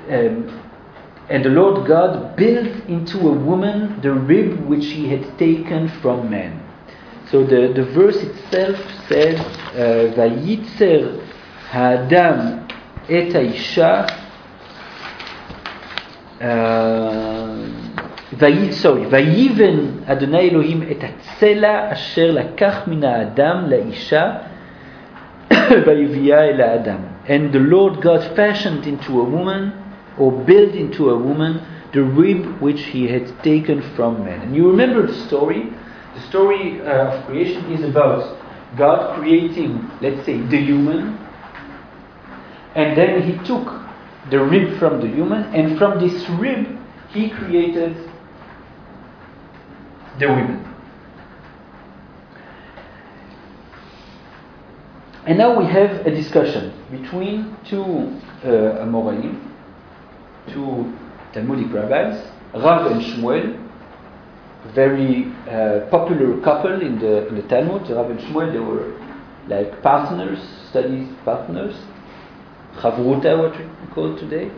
Um, 0.09 0.67
and 1.29 1.45
the 1.45 1.49
Lord 1.49 1.87
God 1.87 2.35
built 2.35 2.75
into 2.87 3.19
a 3.19 3.33
woman 3.33 4.01
the 4.01 4.11
rib 4.11 4.65
which 4.65 4.85
he 4.85 5.07
had 5.07 5.39
taken 5.39 5.87
from 6.01 6.29
man. 6.29 6.61
So 7.29 7.45
the, 7.45 7.71
the 7.73 7.85
verse 7.85 8.17
itself 8.17 8.75
says, 9.07 9.39
Vayitzer 10.15 11.25
Ha'adam 11.69 12.67
את 13.04 13.34
האישה, 13.34 14.02
sorry, 18.82 19.06
ויבן 19.10 19.76
אדוני 20.06 20.50
אלוהים 20.50 20.82
את 20.90 21.04
הצלע 21.04 21.92
אשר 21.92 22.30
לקח 22.32 22.82
מן 22.86 23.04
האדם 23.04 23.64
לאישה 23.68 24.32
ויביאה 25.86 26.44
אל 26.44 26.60
האדם. 26.60 26.98
And 27.26 27.52
the 27.52 27.58
Lord 27.58 28.00
God 28.00 28.22
fashioned 28.36 28.86
into 28.86 29.20
a 29.20 29.24
woman, 29.24 29.72
or 30.18 30.30
built 30.32 30.74
into 30.74 31.10
a 31.10 31.18
woman, 31.18 31.60
the 31.92 32.02
rib 32.02 32.60
which 32.60 32.82
he 32.92 33.08
had 33.08 33.26
taken 33.42 33.82
from 33.96 34.24
man. 34.24 34.40
And 34.42 34.54
you 34.54 34.70
remember 34.70 35.06
the 35.06 35.18
story? 35.26 35.62
The 36.14 36.22
story 36.28 36.80
uh, 36.80 37.08
of 37.08 37.26
creation 37.26 37.72
is 37.72 37.82
about 37.84 38.22
God 38.76 39.18
creating, 39.18 39.90
let's 40.00 40.24
say, 40.24 40.36
the 40.40 40.60
human, 40.70 41.18
and 42.75 42.97
then 42.97 43.21
he 43.23 43.37
took 43.45 43.81
the 44.29 44.39
rib 44.43 44.77
from 44.79 45.01
the 45.01 45.07
human, 45.07 45.43
and 45.53 45.77
from 45.77 45.99
this 45.99 46.29
rib, 46.31 46.77
he 47.09 47.29
created 47.29 47.95
the 50.19 50.27
women. 50.27 50.67
And 55.25 55.37
now 55.37 55.57
we 55.57 55.65
have 55.65 56.05
a 56.05 56.11
discussion 56.11 56.73
between 56.89 57.55
two 57.65 57.83
uh, 58.43 58.83
Amoraim, 58.83 59.39
two 60.51 60.91
Talmudic 61.33 61.71
rabbis, 61.71 62.27
Rav 62.53 62.91
and 62.91 63.01
Shmuel, 63.01 63.57
very 64.73 65.31
uh, 65.49 65.87
popular 65.89 66.39
couple 66.41 66.81
in 66.81 66.99
the, 66.99 67.27
in 67.27 67.35
the 67.35 67.43
Talmud. 67.43 67.89
Rav 67.89 68.09
and 68.09 68.19
Shmuel, 68.19 68.51
they 68.51 68.59
were 68.59 68.99
like 69.47 69.81
partners, 69.81 70.39
studies 70.69 71.07
partners. 71.23 71.75
Chavruta, 72.77 73.37
what 73.37 73.57
we 73.59 73.93
call 73.93 74.17
today. 74.17 74.51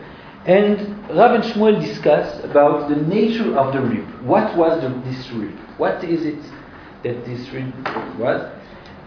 And 0.46 0.78
Rav 1.10 1.34
and 1.34 1.44
Shmuel 1.44 1.80
discuss 1.80 2.44
about 2.44 2.88
the 2.88 2.96
nature 2.96 3.56
of 3.56 3.72
the 3.72 3.80
rib. 3.80 4.06
What 4.22 4.56
was 4.56 4.82
the, 4.82 4.90
this 5.08 5.30
rib? 5.32 5.56
What 5.78 6.04
is 6.04 6.24
it 6.26 6.42
that 7.02 7.24
this 7.24 7.48
rib 7.50 7.72
was? 8.18 8.50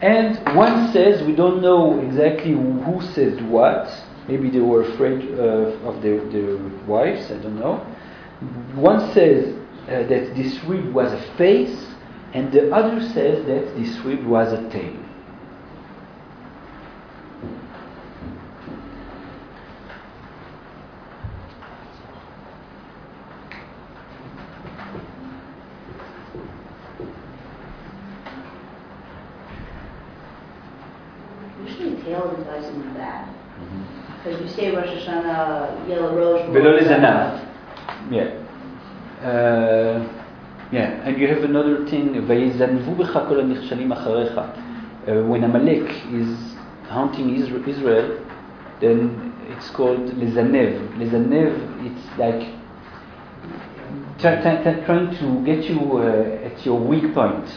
And 0.01 0.37
one 0.55 0.91
says, 0.91 1.25
we 1.25 1.35
don't 1.35 1.61
know 1.61 1.99
exactly 2.01 2.51
who 2.53 3.01
said 3.13 3.47
what. 3.49 3.87
Maybe 4.27 4.49
they 4.49 4.59
were 4.59 4.83
afraid 4.83 5.39
uh, 5.39 5.87
of 5.87 6.01
their, 6.01 6.19
their 6.29 6.57
wives, 6.85 7.31
I 7.31 7.37
don't 7.37 7.59
know. 7.59 7.77
One 8.75 9.13
says 9.13 9.55
uh, 9.87 10.03
that 10.07 10.35
this 10.35 10.61
rib 10.65 10.93
was 10.93 11.11
a 11.13 11.37
face, 11.37 11.95
and 12.33 12.51
the 12.51 12.71
other 12.75 12.99
says 13.13 13.45
that 13.47 13.75
this 13.75 13.97
rib 13.99 14.25
was 14.25 14.51
a 14.53 14.69
tail. 14.69 14.95
Usually 31.65 32.01
tail 32.03 32.35
implies 32.37 32.65
something 32.65 32.93
bad. 32.93 33.33
Because 34.23 34.41
you 34.41 34.47
say 34.49 34.75
Rosh 34.75 34.89
Hashanah, 34.89 35.75
yellow 35.88 36.14
rose. 36.16 36.50
ולא 36.52 36.70
לזנב. 36.76 37.28
Yeah. 38.10 38.14
Uh, 39.22 39.26
yeah, 40.72 41.06
and 41.06 41.16
you 41.18 41.28
have 41.28 41.44
another 41.44 41.86
thing, 41.90 42.18
ויזנבו 42.26 42.94
בך 42.94 43.18
כל 43.28 43.40
הנכשלים 43.40 43.92
אחריך. 43.92 44.40
Uh, 45.06 45.08
when 45.30 45.44
Amalek 45.44 45.88
is 46.12 46.56
hunting 46.90 47.28
Isra- 47.36 47.66
Israel, 47.68 48.06
then 48.80 49.32
it's 49.50 49.70
called 49.76 50.10
לזנב. 50.18 50.72
לזנב, 50.98 51.52
it's 51.84 52.18
like 52.20 52.42
try, 54.18 54.34
try, 54.42 54.62
try- 54.62 54.80
trying 54.86 55.10
to 55.20 55.26
get 55.44 55.64
you 55.70 55.80
uh, 55.98 56.46
at 56.48 56.66
your 56.66 56.78
weak 56.90 57.14
point, 57.14 57.48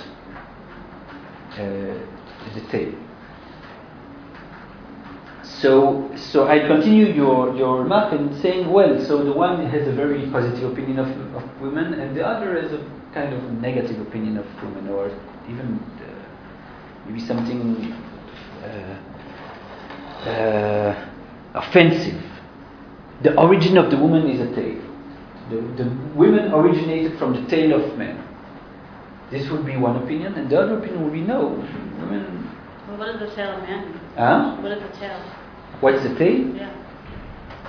uh, 1.54 1.62
the 2.56 2.62
tail. 2.72 2.92
so, 5.61 6.11
so 6.17 6.49
I 6.49 6.61
continue 6.67 7.13
your, 7.13 7.55
your 7.55 7.83
remark 7.83 8.15
in 8.15 8.41
saying, 8.41 8.71
well, 8.73 9.05
so 9.05 9.23
the 9.23 9.33
one 9.33 9.67
has 9.67 9.87
a 9.87 9.93
very 9.93 10.31
positive 10.31 10.73
opinion 10.73 10.99
of, 10.99 11.09
of 11.35 11.61
women, 11.61 11.93
and 11.95 12.17
the 12.17 12.27
other 12.27 12.59
has 12.63 12.73
a 12.73 12.83
kind 13.13 13.35
of 13.35 13.43
negative 13.61 14.01
opinion 14.01 14.39
of 14.39 14.47
women, 14.63 14.89
or 14.89 15.09
even 15.51 15.79
uh, 16.01 17.07
maybe 17.07 17.21
something 17.21 17.93
uh, 18.65 20.29
uh, 20.31 21.11
offensive. 21.53 22.23
The 23.23 23.39
origin 23.39 23.77
of 23.77 23.91
the 23.91 23.99
woman 23.99 24.31
is 24.31 24.41
a 24.41 24.55
tale. 24.55 24.81
The, 25.51 25.57
the 25.83 25.91
women 26.15 26.55
originated 26.55 27.19
from 27.19 27.35
the 27.35 27.51
tale 27.51 27.75
of 27.85 27.99
men. 27.99 28.17
This 29.31 29.51
would 29.51 29.67
be 29.67 29.77
one 29.77 29.97
opinion, 30.03 30.35
and 30.35 30.49
the 30.49 30.59
other 30.59 30.79
opinion 30.79 31.05
would 31.05 31.13
be 31.13 31.21
no, 31.21 31.51
women. 32.01 32.49
Well, 32.89 32.97
what 32.97 33.07
does 33.13 33.29
the 33.29 33.37
tale 33.37 33.59
of 33.59 33.63
man 33.63 33.91
mean? 33.91 34.01
Huh? 34.17 34.57
What 34.63 34.73
is 34.73 34.83
the 34.83 34.99
tail? 34.99 35.23
What's 35.81 36.03
the 36.03 36.15
tail? 36.17 36.55
Yeah. 36.55 36.71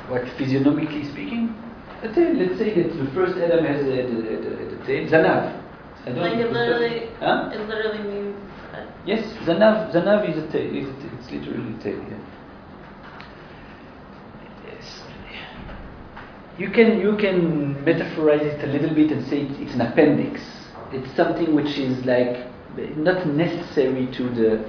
What 0.10 0.24
physiognomically 0.38 1.10
speaking? 1.12 1.56
A 2.04 2.14
tail. 2.14 2.34
Let's 2.36 2.58
say 2.60 2.74
that 2.76 2.90
the 2.98 3.12
first 3.14 3.38
Adam 3.38 3.64
has 3.66 3.86
a, 3.86 3.90
a, 3.90 4.04
a, 4.04 4.82
a 4.82 4.86
tail. 4.86 5.08
Zanav. 5.10 5.58
Like 6.06 6.34
it 6.40 6.52
literally, 6.52 7.10
Huh? 7.20 7.52
it 7.54 7.68
literally 7.70 8.04
means. 8.10 8.36
uh, 8.74 8.86
Yes, 9.06 9.24
Zanav. 9.46 9.94
Zanav 9.94 10.28
is 10.30 10.44
a 10.44 10.48
tail. 10.52 10.76
Is 10.76 10.90
a 10.90 10.94
tail. 11.02 11.12
It's 11.20 11.32
literally 11.32 11.74
a 11.76 11.84
tail. 11.84 12.00
Yeah. 12.10 12.18
Yes. 14.68 15.02
You 16.58 16.70
can 16.72 17.00
you 17.00 17.16
can 17.18 17.84
metaphorize 17.86 18.42
it 18.42 18.64
a 18.64 18.68
little 18.68 18.94
bit 18.94 19.12
and 19.12 19.26
say 19.28 19.42
it's, 19.42 19.60
it's 19.60 19.74
an 19.76 19.82
appendix. 19.82 20.42
It's 20.92 21.16
something 21.16 21.56
which 21.56 21.78
is 21.78 22.04
like 22.06 22.48
not 22.98 23.26
necessary 23.28 24.08
to 24.18 24.24
the 24.30 24.66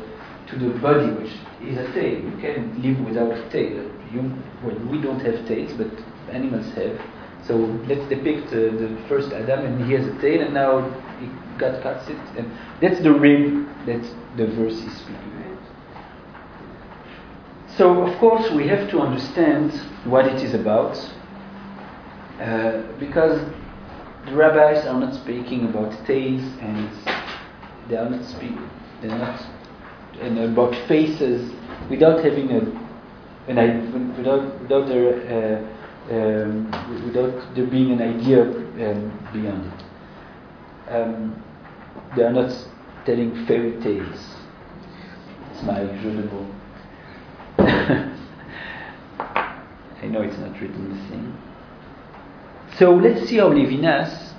to 0.49 0.59
the 0.59 0.79
body, 0.81 1.11
which 1.13 1.33
is 1.69 1.79
a 1.79 1.93
tail. 1.93 2.21
You 2.21 2.37
can 2.41 2.83
live 2.83 3.01
without 3.05 3.33
a 3.33 3.51
tail. 3.51 3.91
You, 4.13 4.33
well, 4.63 4.79
we 4.91 5.01
don't 5.01 5.21
have 5.21 5.47
tails, 5.47 5.73
but 5.75 5.89
animals 6.31 6.67
have. 6.75 7.01
So 7.47 7.57
let's 7.89 8.09
depict 8.09 8.49
uh, 8.49 8.77
the 8.79 9.05
first 9.09 9.33
Adam, 9.33 9.65
and 9.67 9.85
he 9.87 9.93
has 9.95 10.07
a 10.07 10.21
tail, 10.21 10.43
and 10.43 10.55
now 10.55 10.89
he 11.21 11.29
God 11.59 11.83
cuts 11.83 12.09
it, 12.09 12.17
and 12.39 12.51
that's 12.81 13.01
the 13.03 13.13
rib 13.13 13.69
that 13.87 14.03
the 14.37 14.47
verse 14.47 14.75
is 14.75 14.97
speaking. 14.97 15.33
So 17.77 18.03
of 18.03 18.19
course 18.19 18.51
we 18.53 18.69
have 18.69 18.91
to 18.91 19.01
understand 19.01 19.73
what 20.05 20.27
it 20.27 20.43
is 20.43 20.53
about, 20.55 20.97
uh, 22.39 22.83
because 22.99 23.41
the 24.27 24.35
rabbis 24.35 24.87
are 24.87 25.01
not 25.01 25.15
speaking 25.15 25.65
about 25.65 25.91
tails, 26.07 26.43
and 26.61 26.91
they 27.89 27.97
are 27.97 28.11
not 28.11 28.25
speaking. 28.27 28.69
They're 29.01 29.19
not 29.19 29.41
and 30.21 30.39
about 30.39 30.75
faces 30.87 31.53
without 31.91 32.23
having 32.25 32.51
a 32.53 32.83
an 33.49 34.17
without 34.17 34.61
without 34.61 34.87
there 34.89 35.15
uh, 35.29 35.59
um, 36.15 36.71
without 37.07 37.55
there 37.55 37.67
being 37.67 37.93
an 37.93 38.03
idea 38.03 38.43
um, 38.43 39.31
beyond 39.33 39.73
it. 39.73 39.85
Um, 40.95 41.43
they 42.17 42.23
are 42.23 42.33
not 42.33 42.51
telling 43.05 43.47
fairy 43.47 43.73
tales. 43.81 44.37
It's 45.53 45.63
my 45.63 45.85
jeu. 46.03 46.47
I 50.03 50.07
know 50.07 50.23
it's 50.23 50.39
not 50.39 50.61
written 50.61 50.91
the 50.91 51.09
same. 51.09 51.39
So 52.77 52.95
let's 52.95 53.29
see 53.29 53.39
how 53.39 53.51
Levinas. 53.51 54.31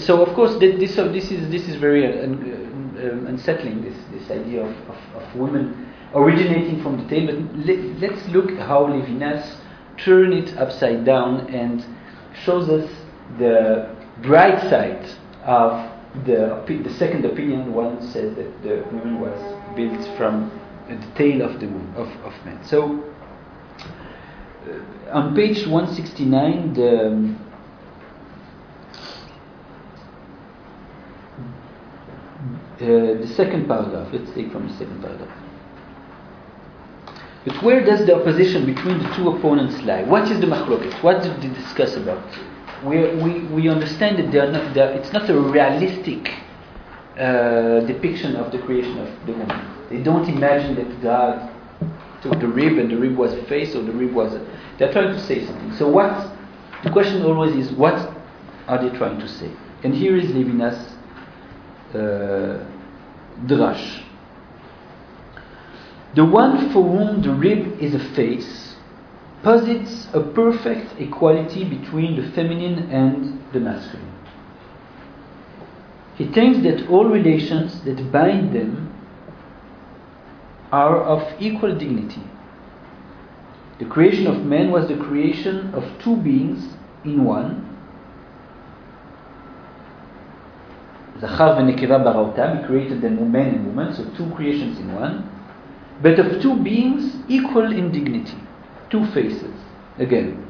So 0.00 0.22
of 0.22 0.34
course 0.34 0.58
th- 0.58 0.78
this 0.78 0.96
this 0.96 1.30
is 1.30 1.50
this 1.50 1.68
is 1.68 1.76
very 1.76 2.06
uh, 2.06 2.26
um, 3.10 3.26
unsettling. 3.26 3.82
This 3.82 3.96
this 4.12 4.30
idea 4.30 4.62
of, 4.62 4.76
of, 4.88 5.22
of 5.22 5.36
women 5.36 5.92
originating 6.14 6.82
from 6.82 7.02
the 7.02 7.08
tail. 7.08 7.26
But 7.26 7.66
let, 7.66 7.78
let's 8.00 8.28
look 8.28 8.50
how 8.58 8.86
Levinas 8.86 9.56
turns 9.98 10.50
it 10.50 10.58
upside 10.58 11.04
down 11.04 11.46
and 11.48 11.84
shows 12.44 12.68
us 12.68 12.90
the 13.38 13.94
bright 14.22 14.60
side 14.70 15.08
of 15.44 15.90
the 16.24 16.62
the 16.66 16.94
second 16.94 17.24
opinion. 17.24 17.72
One 17.72 18.00
says 18.00 18.34
that 18.36 18.62
the 18.62 18.84
woman 18.92 19.20
was 19.20 19.38
built 19.76 20.16
from 20.16 20.50
the 20.88 20.96
tail 21.16 21.42
of 21.42 21.60
the 21.60 21.66
of 21.96 22.08
of 22.24 22.32
man. 22.44 22.64
So. 22.64 23.04
Uh, 24.64 24.80
on 25.12 25.34
page 25.34 25.66
169, 25.66 26.72
the, 26.72 27.06
um, 27.06 27.53
uh, 32.80 33.20
the 33.20 33.32
second 33.36 33.68
paragraph, 33.68 34.08
let's 34.12 34.30
take 34.32 34.50
from 34.50 34.68
the 34.68 34.74
second 34.74 35.00
paragraph. 35.00 35.30
But 37.44 37.62
where 37.62 37.84
does 37.84 38.06
the 38.06 38.16
opposition 38.16 38.64
between 38.64 38.98
the 38.98 39.08
two 39.14 39.28
opponents 39.28 39.80
lie? 39.82 40.02
What 40.02 40.30
is 40.30 40.40
the 40.40 40.46
machloket? 40.46 41.02
What 41.02 41.22
did 41.22 41.40
they 41.42 41.54
discuss 41.54 41.94
about? 41.96 42.24
We, 42.84 43.14
we, 43.16 43.40
we 43.46 43.68
understand 43.68 44.18
that 44.18 44.32
they 44.32 44.38
are 44.38 44.50
not, 44.50 44.74
they 44.74 44.80
are, 44.80 44.90
it's 44.92 45.12
not 45.12 45.28
a 45.28 45.38
realistic 45.38 46.32
uh, 47.18 47.80
depiction 47.80 48.34
of 48.36 48.50
the 48.50 48.58
creation 48.58 48.98
of 48.98 49.26
the 49.26 49.32
woman. 49.32 49.88
They 49.90 50.02
don't 50.02 50.28
imagine 50.28 50.74
that 50.76 51.02
God 51.02 51.50
took 52.22 52.40
the 52.40 52.48
rib 52.48 52.78
and 52.78 52.90
the 52.90 52.96
rib 52.96 53.16
was 53.16 53.34
a 53.34 53.44
face 53.44 53.74
or 53.74 53.82
the 53.82 53.92
rib 53.92 54.12
was 54.12 54.32
a. 54.32 54.44
They're 54.78 54.92
trying 54.92 55.14
to 55.14 55.20
say 55.20 55.46
something. 55.46 55.74
So, 55.76 55.88
what 55.88 56.34
the 56.82 56.90
question 56.90 57.22
always 57.22 57.54
is, 57.54 57.70
what 57.72 57.94
are 58.66 58.82
they 58.82 58.96
trying 58.96 59.20
to 59.20 59.28
say? 59.28 59.50
And 59.82 59.94
here 59.94 60.16
is 60.16 60.30
Levinas' 60.30 60.93
Uh, 61.94 62.66
drash. 63.46 64.02
The 66.16 66.24
one 66.24 66.72
for 66.72 66.82
whom 66.82 67.22
the 67.22 67.32
rib 67.32 67.80
is 67.80 67.94
a 67.94 68.14
face 68.14 68.74
posits 69.44 70.08
a 70.12 70.20
perfect 70.20 71.00
equality 71.00 71.64
between 71.64 72.16
the 72.16 72.30
feminine 72.32 72.90
and 72.90 73.42
the 73.52 73.60
masculine. 73.60 74.12
He 76.16 76.26
thinks 76.32 76.62
that 76.62 76.88
all 76.88 77.06
relations 77.06 77.82
that 77.84 78.10
bind 78.10 78.54
them 78.54 78.92
are 80.72 81.02
of 81.02 81.40
equal 81.40 81.76
dignity. 81.76 82.22
The 83.78 83.84
creation 83.84 84.26
of 84.26 84.44
man 84.44 84.70
was 84.70 84.88
the 84.88 84.96
creation 84.96 85.74
of 85.74 85.84
two 86.02 86.16
beings 86.16 86.74
in 87.04 87.24
one. 87.24 87.73
Zachar 91.20 91.56
v'nekeva 91.56 92.02
baraotam, 92.02 92.60
he 92.60 92.66
created 92.66 93.00
them 93.00 93.30
man 93.30 93.54
and 93.54 93.66
woman, 93.66 93.94
so 93.94 94.04
two 94.16 94.28
creations 94.34 94.78
in 94.78 94.94
one. 94.94 95.30
But 96.02 96.18
of 96.18 96.42
two 96.42 96.56
beings 96.56 97.16
equal 97.28 97.72
in 97.72 97.92
dignity, 97.92 98.36
two 98.90 99.06
faces, 99.12 99.54
again. 99.98 100.44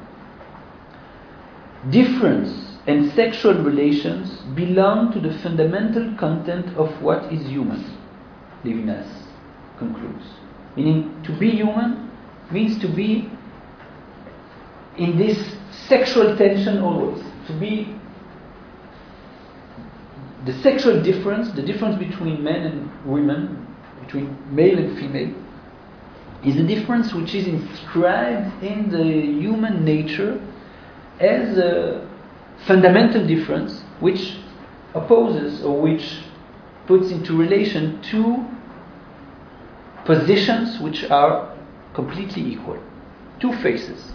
Difference 1.91 2.78
and 2.86 3.12
sexual 3.12 3.55
relations 3.62 4.41
belong 4.55 5.12
to 5.12 5.20
the 5.20 5.39
fundamental 5.39 6.16
content 6.16 6.74
of 6.77 6.91
what 7.03 7.31
is 7.32 7.47
human, 7.47 7.85
Levinas 8.65 9.07
concludes. 9.78 10.24
Meaning, 10.77 11.23
to 11.24 11.39
be 11.39 11.51
human 11.51 12.11
means 12.51 12.78
to 12.81 12.89
be 12.89 13.31
in 14.97 15.19
this 15.19 15.57
sexual 15.89 16.36
tension 16.36 16.78
always. 16.78 17.23
To 17.49 17.53
be 17.59 17.95
the 20.45 20.53
sexual 20.62 21.03
difference, 21.03 21.51
the 21.53 21.62
difference 21.62 21.99
between 21.99 22.43
men 22.43 22.62
and 22.62 23.07
women, 23.07 23.66
between 24.05 24.37
male 24.55 24.79
and 24.79 24.99
female, 24.99 25.35
is 26.45 26.57
a 26.57 26.62
difference 26.62 27.15
which 27.15 27.35
is 27.35 27.47
inscribed 27.47 28.62
in 28.62 28.91
the 28.91 29.03
human 29.41 29.85
nature 29.85 30.41
as 31.19 31.57
a 31.57 32.07
fundamental 32.66 33.27
difference 33.27 33.83
which 34.01 34.37
opposes 34.95 35.62
or 35.65 35.81
which 35.81 36.19
puts 36.87 37.11
into 37.11 37.37
relation 37.37 38.01
two 38.03 38.45
positions 40.05 40.79
which 40.81 41.05
are 41.05 41.57
completely 41.95 42.43
equal, 42.43 42.79
two 43.41 43.53
faces. 43.62 44.12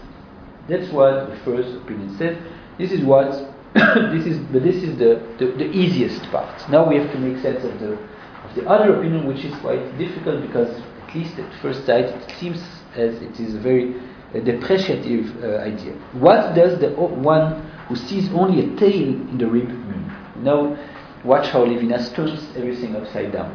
That's 0.68 0.88
what 0.92 1.30
the 1.30 1.36
first 1.44 1.74
opinion 1.76 2.16
says. 2.16 2.38
This 2.78 2.92
is 2.92 3.00
what 3.00 3.49
this 3.74 4.26
is, 4.26 4.38
but 4.52 4.62
this 4.62 4.82
is 4.82 4.98
the, 4.98 5.22
the, 5.38 5.46
the 5.46 5.70
easiest 5.70 6.22
part. 6.30 6.68
Now 6.70 6.88
we 6.88 6.96
have 6.96 7.10
to 7.12 7.18
make 7.18 7.40
sense 7.42 7.64
of 7.64 7.78
the 7.78 7.98
of 8.44 8.54
the 8.54 8.68
other 8.68 8.98
opinion, 8.98 9.26
which 9.26 9.44
is 9.44 9.54
quite 9.60 9.96
difficult 9.98 10.42
because 10.42 10.82
at 11.06 11.14
least 11.14 11.38
at 11.38 11.52
first 11.60 11.86
sight 11.86 12.06
it 12.06 12.34
seems 12.38 12.58
as 12.96 13.20
it 13.22 13.38
is 13.38 13.54
a 13.54 13.58
very 13.58 13.94
uh, 14.34 14.40
depreciative 14.40 15.42
uh, 15.42 15.58
idea. 15.58 15.92
What 16.12 16.54
does 16.54 16.80
the 16.80 16.90
one 16.90 17.62
who 17.88 17.96
sees 17.96 18.28
only 18.32 18.64
a 18.64 18.76
tail 18.76 19.08
in 19.08 19.38
the 19.38 19.46
rib 19.46 19.68
mean? 19.68 20.12
Now, 20.36 20.76
watch 21.24 21.48
how 21.48 21.64
Levinas 21.64 22.14
turns 22.14 22.44
everything 22.56 22.96
upside 22.96 23.32
down. 23.32 23.54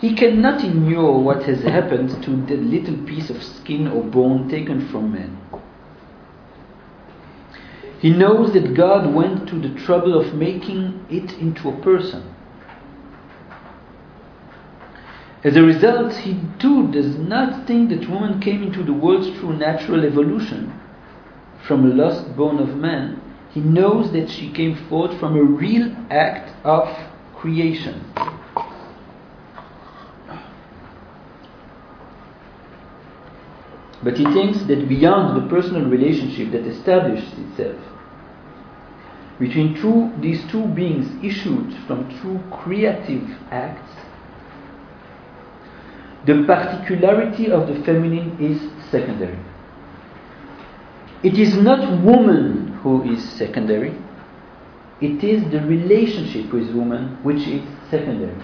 He 0.00 0.14
cannot 0.14 0.62
ignore 0.64 1.22
what 1.22 1.44
has 1.44 1.62
happened 1.62 2.22
to 2.22 2.30
the 2.46 2.56
little 2.56 2.96
piece 3.06 3.30
of 3.30 3.42
skin 3.42 3.88
or 3.88 4.02
bone 4.02 4.48
taken 4.48 4.88
from 4.88 5.12
man. 5.12 5.38
He 8.04 8.10
knows 8.10 8.52
that 8.52 8.74
God 8.74 9.14
went 9.14 9.48
to 9.48 9.58
the 9.58 9.74
trouble 9.80 10.20
of 10.20 10.34
making 10.34 11.06
it 11.08 11.32
into 11.38 11.70
a 11.70 11.80
person. 11.80 12.34
As 15.42 15.56
a 15.56 15.62
result, 15.62 16.12
he 16.12 16.38
too 16.58 16.92
does 16.92 17.16
not 17.16 17.66
think 17.66 17.88
that 17.88 18.10
woman 18.10 18.42
came 18.42 18.62
into 18.62 18.82
the 18.82 18.92
world 18.92 19.24
through 19.38 19.56
natural 19.56 20.04
evolution 20.04 20.78
from 21.66 21.90
a 21.90 21.94
lost 21.94 22.36
bone 22.36 22.58
of 22.58 22.76
man. 22.76 23.22
He 23.54 23.60
knows 23.60 24.12
that 24.12 24.28
she 24.28 24.52
came 24.52 24.76
forth 24.90 25.18
from 25.18 25.34
a 25.34 25.42
real 25.42 25.90
act 26.10 26.52
of 26.62 26.94
creation. 27.34 28.04
But 34.02 34.18
he 34.18 34.24
thinks 34.24 34.62
that 34.64 34.90
beyond 34.90 35.42
the 35.42 35.48
personal 35.48 35.88
relationship 35.88 36.52
that 36.52 36.66
established 36.66 37.32
itself 37.38 37.80
between 39.38 39.74
two, 39.74 40.12
these 40.20 40.44
two 40.50 40.66
beings 40.68 41.10
issued 41.24 41.74
from 41.86 42.08
true 42.20 42.40
creative 42.50 43.28
acts, 43.50 43.90
the 46.26 46.44
particularity 46.46 47.50
of 47.50 47.66
the 47.66 47.74
feminine 47.84 48.36
is 48.40 48.60
secondary. 48.90 49.38
It 51.22 51.38
is 51.38 51.56
not 51.56 52.02
woman 52.02 52.68
who 52.82 53.02
is 53.10 53.22
secondary, 53.32 53.94
it 55.00 55.24
is 55.24 55.42
the 55.50 55.60
relationship 55.60 56.52
with 56.52 56.70
woman 56.70 57.18
which 57.22 57.46
is 57.46 57.62
secondary. 57.90 58.40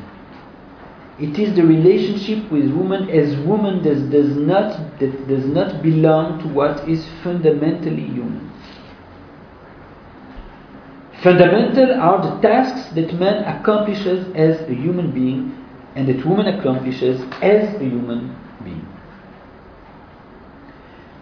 It 1.20 1.38
is 1.38 1.54
the 1.54 1.62
relationship 1.62 2.50
with 2.50 2.70
woman 2.70 3.10
as 3.10 3.36
woman 3.40 3.82
does, 3.82 4.02
does, 4.10 4.34
not, 4.36 4.98
that 4.98 5.28
does 5.28 5.44
not 5.44 5.82
belong 5.82 6.40
to 6.40 6.48
what 6.48 6.88
is 6.88 7.06
fundamentally 7.22 8.06
human. 8.06 8.49
Fundamental 11.22 12.00
are 12.00 12.22
the 12.22 12.40
tasks 12.40 12.94
that 12.94 13.12
man 13.12 13.44
accomplishes 13.44 14.26
as 14.34 14.60
a 14.62 14.74
human 14.74 15.10
being 15.12 15.54
and 15.94 16.08
that 16.08 16.24
woman 16.24 16.46
accomplishes 16.46 17.20
as 17.42 17.74
a 17.74 17.84
human 17.84 18.34
being. 18.64 18.86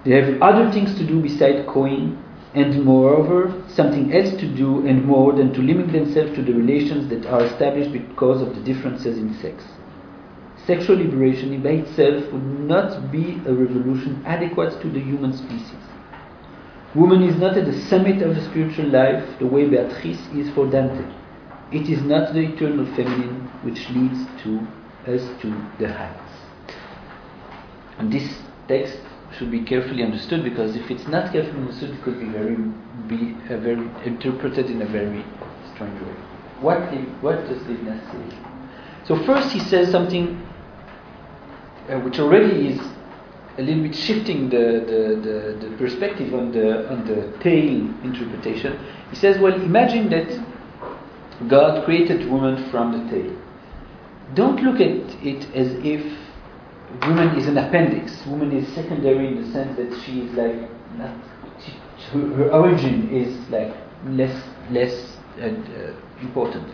They 0.05 0.13
have 0.13 0.41
other 0.41 0.71
things 0.71 0.97
to 0.99 1.05
do 1.05 1.21
beside 1.21 1.67
cooing, 1.67 2.23
and 2.55 2.85
moreover, 2.85 3.63
something 3.69 4.13
else 4.15 4.31
to 4.41 4.47
do 4.47 4.87
and 4.87 5.05
more 5.05 5.33
than 5.33 5.53
to 5.53 5.61
limit 5.61 5.93
themselves 5.93 6.35
to 6.37 6.43
the 6.43 6.53
relations 6.53 7.11
that 7.11 7.27
are 7.27 7.45
established 7.45 7.93
because 7.93 8.41
of 8.41 8.55
the 8.55 8.63
differences 8.63 9.19
in 9.19 9.35
sex. 9.35 9.65
Sexual 10.65 10.97
liberation 10.97 11.61
by 11.63 11.71
itself 11.71 12.33
would 12.33 12.61
not 12.61 13.11
be 13.11 13.41
a 13.47 13.53
revolution 13.53 14.23
adequate 14.25 14.81
to 14.81 14.89
the 14.89 15.01
human 15.01 15.33
species. 15.33 15.83
Woman 16.95 17.23
is 17.23 17.37
not 17.37 17.57
at 17.57 17.67
the 17.67 17.79
summit 17.87 18.23
of 18.23 18.35
the 18.35 18.43
spiritual 18.43 18.87
life 18.87 19.39
the 19.39 19.47
way 19.47 19.69
Beatrice 19.69 20.27
is 20.35 20.51
for 20.55 20.67
Dante. 20.67 21.05
It 21.71 21.91
is 21.91 22.01
not 22.03 22.33
the 22.33 22.41
eternal 22.41 22.87
feminine 22.97 23.47
which 23.63 23.89
leads 23.91 24.19
to 24.45 24.67
us 25.07 25.23
to 25.43 25.51
the 25.79 25.93
heights. 25.93 26.33
And 27.99 28.11
this 28.11 28.39
text 28.69 28.99
should 29.37 29.51
be 29.51 29.63
carefully 29.63 30.03
understood 30.03 30.43
because 30.43 30.77
if 30.77 30.91
it's 30.91 31.07
not 31.09 31.33
carefully 31.33 31.59
understood, 31.59 31.91
it 31.91 32.03
could 32.03 32.19
be 32.19 32.29
very 32.29 32.57
be 33.07 33.35
very 33.49 33.91
interpreted 34.07 34.71
in 34.71 34.81
a 34.81 34.87
very 34.87 35.25
strange 35.75 36.01
way. 36.01 36.15
What 36.61 36.81
what 37.21 37.47
does 37.49 37.63
Levinas 37.65 38.01
say? 38.11 38.39
So 39.05 39.23
first 39.25 39.53
he 39.53 39.61
says 39.61 39.91
something 39.91 40.41
uh, 41.89 41.99
which 42.01 42.19
already 42.19 42.69
is 42.69 42.81
a 43.59 43.63
little 43.63 43.83
bit 43.83 43.95
shifting 43.95 44.49
the, 44.49 44.57
the, 44.87 45.59
the, 45.61 45.69
the 45.69 45.77
perspective 45.77 46.33
on 46.33 46.53
the 46.53 46.89
on 46.91 47.05
the 47.07 47.37
tail 47.43 47.69
interpretation. 48.05 48.79
He 49.11 49.17
says, 49.17 49.39
well, 49.39 49.55
imagine 49.55 50.09
that 50.11 51.49
God 51.49 51.85
created 51.85 52.31
woman 52.31 52.71
from 52.71 52.93
the 52.93 53.11
tail. 53.11 53.37
Don't 54.35 54.63
look 54.63 54.77
at 54.77 55.27
it 55.27 55.45
as 55.55 55.73
if 55.85 56.03
woman 57.03 57.37
is 57.37 57.47
an 57.49 57.59
appendix. 57.59 58.25
Woman 58.27 58.53
is 58.53 58.73
secondary 58.75 59.27
in 59.27 59.43
the 59.43 59.53
sense 59.53 59.77
that 59.77 60.03
she 60.05 60.21
is 60.21 60.33
like 60.35 60.71
not. 60.97 61.17
She, 61.65 61.73
her, 62.13 62.53
origin 62.53 63.11
is 63.11 63.37
like 63.51 63.75
less 64.07 64.41
less 64.71 65.17
uh, 65.41 65.49
important. 66.21 66.69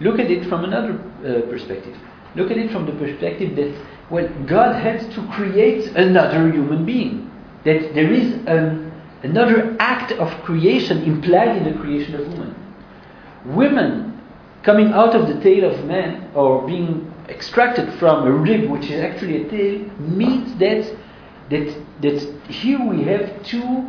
Look 0.00 0.20
at 0.20 0.30
it 0.30 0.48
from 0.48 0.64
another 0.64 0.92
uh, 0.94 1.50
perspective. 1.50 1.96
Look 2.36 2.50
at 2.50 2.56
it 2.56 2.70
from 2.70 2.86
the 2.86 2.92
perspective 2.92 3.56
that 3.56 3.74
well, 4.10 4.28
God 4.46 4.74
had 4.74 5.10
to 5.12 5.26
create 5.28 5.86
another 5.94 6.50
human 6.50 6.84
being. 6.84 7.30
That 7.64 7.94
there 7.94 8.12
is 8.12 8.32
an, 8.46 8.92
another 9.22 9.76
act 9.78 10.12
of 10.12 10.30
creation 10.42 11.02
implied 11.04 11.58
in 11.58 11.64
the 11.64 11.78
creation 11.80 12.14
of 12.14 12.26
woman. 12.26 12.54
Women 13.44 14.20
coming 14.62 14.92
out 14.92 15.14
of 15.14 15.28
the 15.28 15.40
tail 15.40 15.70
of 15.70 15.84
man 15.84 16.30
or 16.34 16.66
being 16.66 17.12
extracted 17.28 17.92
from 17.98 18.26
a 18.26 18.30
rib 18.32 18.68
which 18.68 18.90
is 18.90 19.00
actually 19.00 19.46
a 19.46 19.48
tail 19.48 19.78
means 19.98 20.58
that 20.58 20.96
that 21.50 21.76
that 22.02 22.20
here 22.48 22.84
we 22.84 23.02
have 23.04 23.42
two 23.44 23.88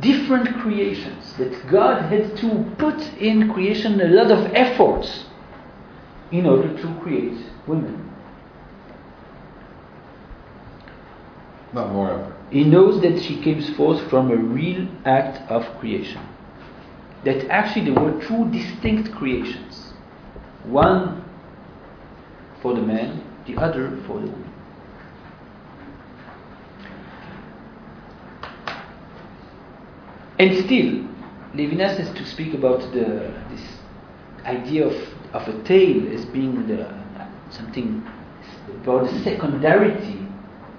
different 0.00 0.48
creations 0.60 1.32
that 1.34 1.66
God 1.68 2.02
had 2.10 2.36
to 2.38 2.64
put 2.78 2.98
in 3.18 3.52
creation 3.52 4.00
a 4.00 4.08
lot 4.08 4.30
of 4.30 4.52
efforts 4.54 5.26
in 6.32 6.46
order 6.46 6.76
to 6.76 7.00
create 7.00 7.38
women. 7.66 8.12
Not 11.72 11.92
more. 11.92 12.34
He 12.50 12.64
knows 12.64 13.02
that 13.02 13.20
she 13.22 13.40
came 13.42 13.60
forth 13.74 14.08
from 14.08 14.30
a 14.30 14.36
real 14.36 14.88
act 15.04 15.50
of 15.50 15.64
creation. 15.78 16.22
That 17.24 17.48
actually 17.50 17.90
there 17.90 18.02
were 18.02 18.20
two 18.22 18.50
distinct 18.50 19.12
creations. 19.12 19.92
One 20.64 21.24
for 22.62 22.74
the 22.74 22.82
man, 22.82 23.22
the 23.46 23.56
other 23.56 23.90
for 24.06 24.20
the 24.20 24.26
woman. 24.26 24.52
And 30.38 30.64
still, 30.64 31.06
Levinas 31.54 31.96
has 31.96 32.12
to 32.14 32.24
speak 32.26 32.52
about 32.52 32.80
the, 32.92 33.32
this 33.50 33.62
idea 34.44 34.86
of, 34.86 34.94
of 35.32 35.48
a 35.48 35.62
tail 35.64 36.12
as 36.12 36.24
being 36.26 36.66
the, 36.66 36.92
something 37.50 38.06
about 38.82 39.10
the 39.10 39.22
secondarity 39.22 40.26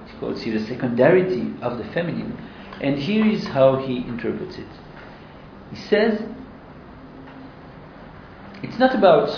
he 0.07 0.17
calls 0.19 0.41
here 0.41 0.57
the 0.57 0.65
secondarity 0.65 1.53
of 1.61 1.77
the 1.77 1.83
feminine. 1.85 2.37
And 2.81 2.97
here 2.97 3.25
is 3.25 3.45
how 3.47 3.77
he 3.77 3.97
interprets 3.97 4.57
it. 4.57 4.67
He 5.71 5.75
says 5.75 6.21
it's 8.63 8.77
not 8.77 8.95
about 8.95 9.29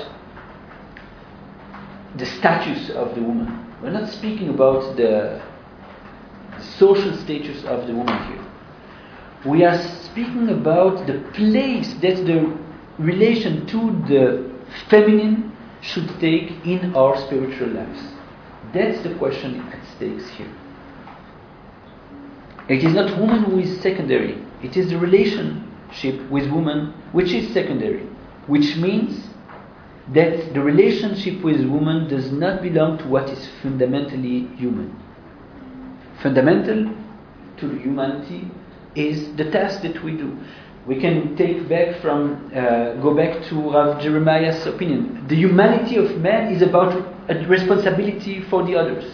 the 2.16 2.26
status 2.26 2.90
of 2.92 3.16
the 3.16 3.22
woman. 3.22 3.66
We're 3.82 3.92
not 3.92 4.10
speaking 4.10 4.50
about 4.50 4.96
the, 4.96 5.42
the 6.58 6.64
social 6.78 7.16
status 7.18 7.64
of 7.64 7.88
the 7.88 7.94
woman 7.94 8.32
here. 8.32 8.46
We 9.46 9.64
are 9.64 9.82
speaking 10.04 10.50
about 10.50 11.08
the 11.08 11.20
place 11.34 11.94
that 12.02 12.26
the 12.26 12.58
relation 12.98 13.66
to 13.68 13.92
the 14.08 14.49
feminine 14.90 15.56
should 15.82 16.08
take 16.20 16.52
in 16.66 16.96
our 16.96 17.18
spiritual 17.26 17.70
lives. 17.70 18.00
That's 18.74 19.02
the 19.04 19.16
question 19.16 19.60
at 19.62 19.86
stake 19.96 20.22
here. 20.36 20.54
It 22.68 22.84
is 22.84 22.94
not 22.94 23.18
woman 23.20 23.44
who 23.46 23.60
is 23.60 23.82
secondary, 23.82 24.44
it 24.62 24.78
is 24.78 24.90
the 24.90 25.00
relationship 25.00 26.30
with 26.30 26.52
woman 26.52 26.94
which 27.14 27.32
is 27.32 27.52
secondary, 27.52 28.06
which 28.46 28.76
means 28.76 29.28
that 30.14 30.54
the 30.54 30.62
relationship 30.62 31.44
with 31.44 31.66
woman 31.66 32.08
does 32.08 32.32
not 32.32 32.62
belong 32.62 32.98
to 33.00 33.08
what 33.08 33.30
is 33.30 33.48
fundamentally 33.62 34.48
human. 34.58 34.96
Fundamental 36.22 36.94
to 37.58 37.70
humanity 37.80 38.50
is 38.96 39.36
the 39.36 39.50
task 39.52 39.82
that 39.82 40.04
we 40.04 40.12
do. 40.12 40.38
We 40.90 41.00
can 41.00 41.36
take 41.36 41.70
back 41.70 42.02
from, 42.02 42.52
uh, 42.52 42.96
go 42.96 43.14
back 43.16 43.44
to 43.48 43.56
Rav 43.56 44.02
Jeremiah's 44.02 44.66
opinion. 44.66 45.24
The 45.28 45.36
humanity 45.36 45.98
of 45.98 46.18
man 46.18 46.52
is 46.52 46.64
about 46.64 46.92
a 47.30 47.36
responsibility 47.46 48.42
for 48.50 48.66
the 48.66 48.76
others. 48.76 49.06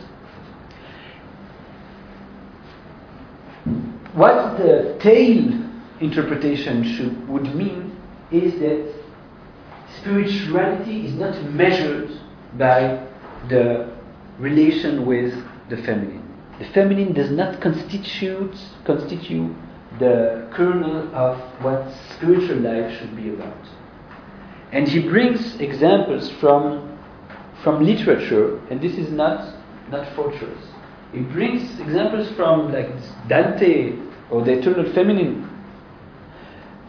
What 4.14 4.57
the 4.57 4.97
tail 5.02 5.52
interpretation 5.99 6.81
should, 6.95 7.27
would 7.27 7.53
mean 7.53 7.93
is 8.31 8.57
that 8.61 8.93
spirituality 9.99 11.07
is 11.07 11.14
not 11.15 11.43
measured 11.52 12.10
by 12.57 13.06
the 13.49 13.93
relation 14.39 15.06
with 15.06 15.34
the 15.69 15.76
feminine. 15.84 16.23
The 16.60 16.69
feminine 16.69 17.11
does 17.11 17.31
not 17.31 17.60
constitute 17.60 18.56
constitute 18.85 19.53
the 19.99 20.47
kernel 20.53 21.13
of 21.15 21.38
what 21.63 21.91
spiritual 22.15 22.57
life 22.57 22.97
should 22.99 23.15
be 23.15 23.30
about. 23.30 23.67
And 24.72 24.88
he 24.88 24.99
brings 24.99 25.55
examples 25.59 26.30
from 26.39 26.91
from 27.63 27.84
literature, 27.84 28.59
and 28.69 28.81
this 28.81 28.97
is 28.97 29.09
not 29.11 29.55
not 29.89 30.13
fortress. 30.15 30.67
He 31.13 31.22
brings 31.22 31.80
examples 31.80 32.30
from 32.31 32.73
like 32.73 32.89
Dante 33.27 33.97
or 34.30 34.43
the 34.43 34.59
eternal 34.59 34.91
feminine, 34.93 35.49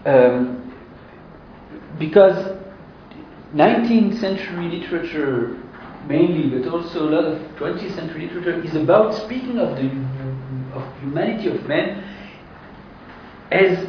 um, 0.05 0.75
because 1.99 2.59
19th 3.55 4.19
century 4.19 4.69
literature 4.69 5.57
mainly, 6.09 6.59
but 6.59 6.69
also 6.73 7.09
a 7.09 7.11
lot 7.11 7.25
of 7.25 7.39
20th 7.57 7.95
century 7.95 8.29
literature 8.29 8.63
is 8.63 8.75
about 8.75 9.15
speaking 9.15 9.59
of 9.59 9.77
the 9.77 9.87
of 10.77 11.01
humanity 11.01 11.49
of 11.49 11.67
man 11.67 12.03
as 13.51 13.87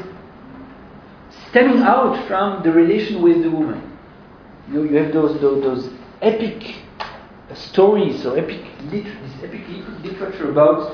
stemming 1.49 1.81
out 1.81 2.27
from 2.27 2.63
the 2.63 2.71
relation 2.71 3.21
with 3.21 3.41
the 3.43 3.49
woman. 3.49 3.97
You, 4.71 4.83
you 4.83 4.97
have 4.97 5.13
those, 5.13 5.39
those, 5.41 5.63
those 5.63 5.93
epic 6.21 6.75
stories 7.53 8.25
or 8.25 8.37
epic 8.37 8.61
lit, 8.91 9.05
this 9.05 9.43
epic 9.43 9.61
literature 10.03 10.49
about 10.51 10.93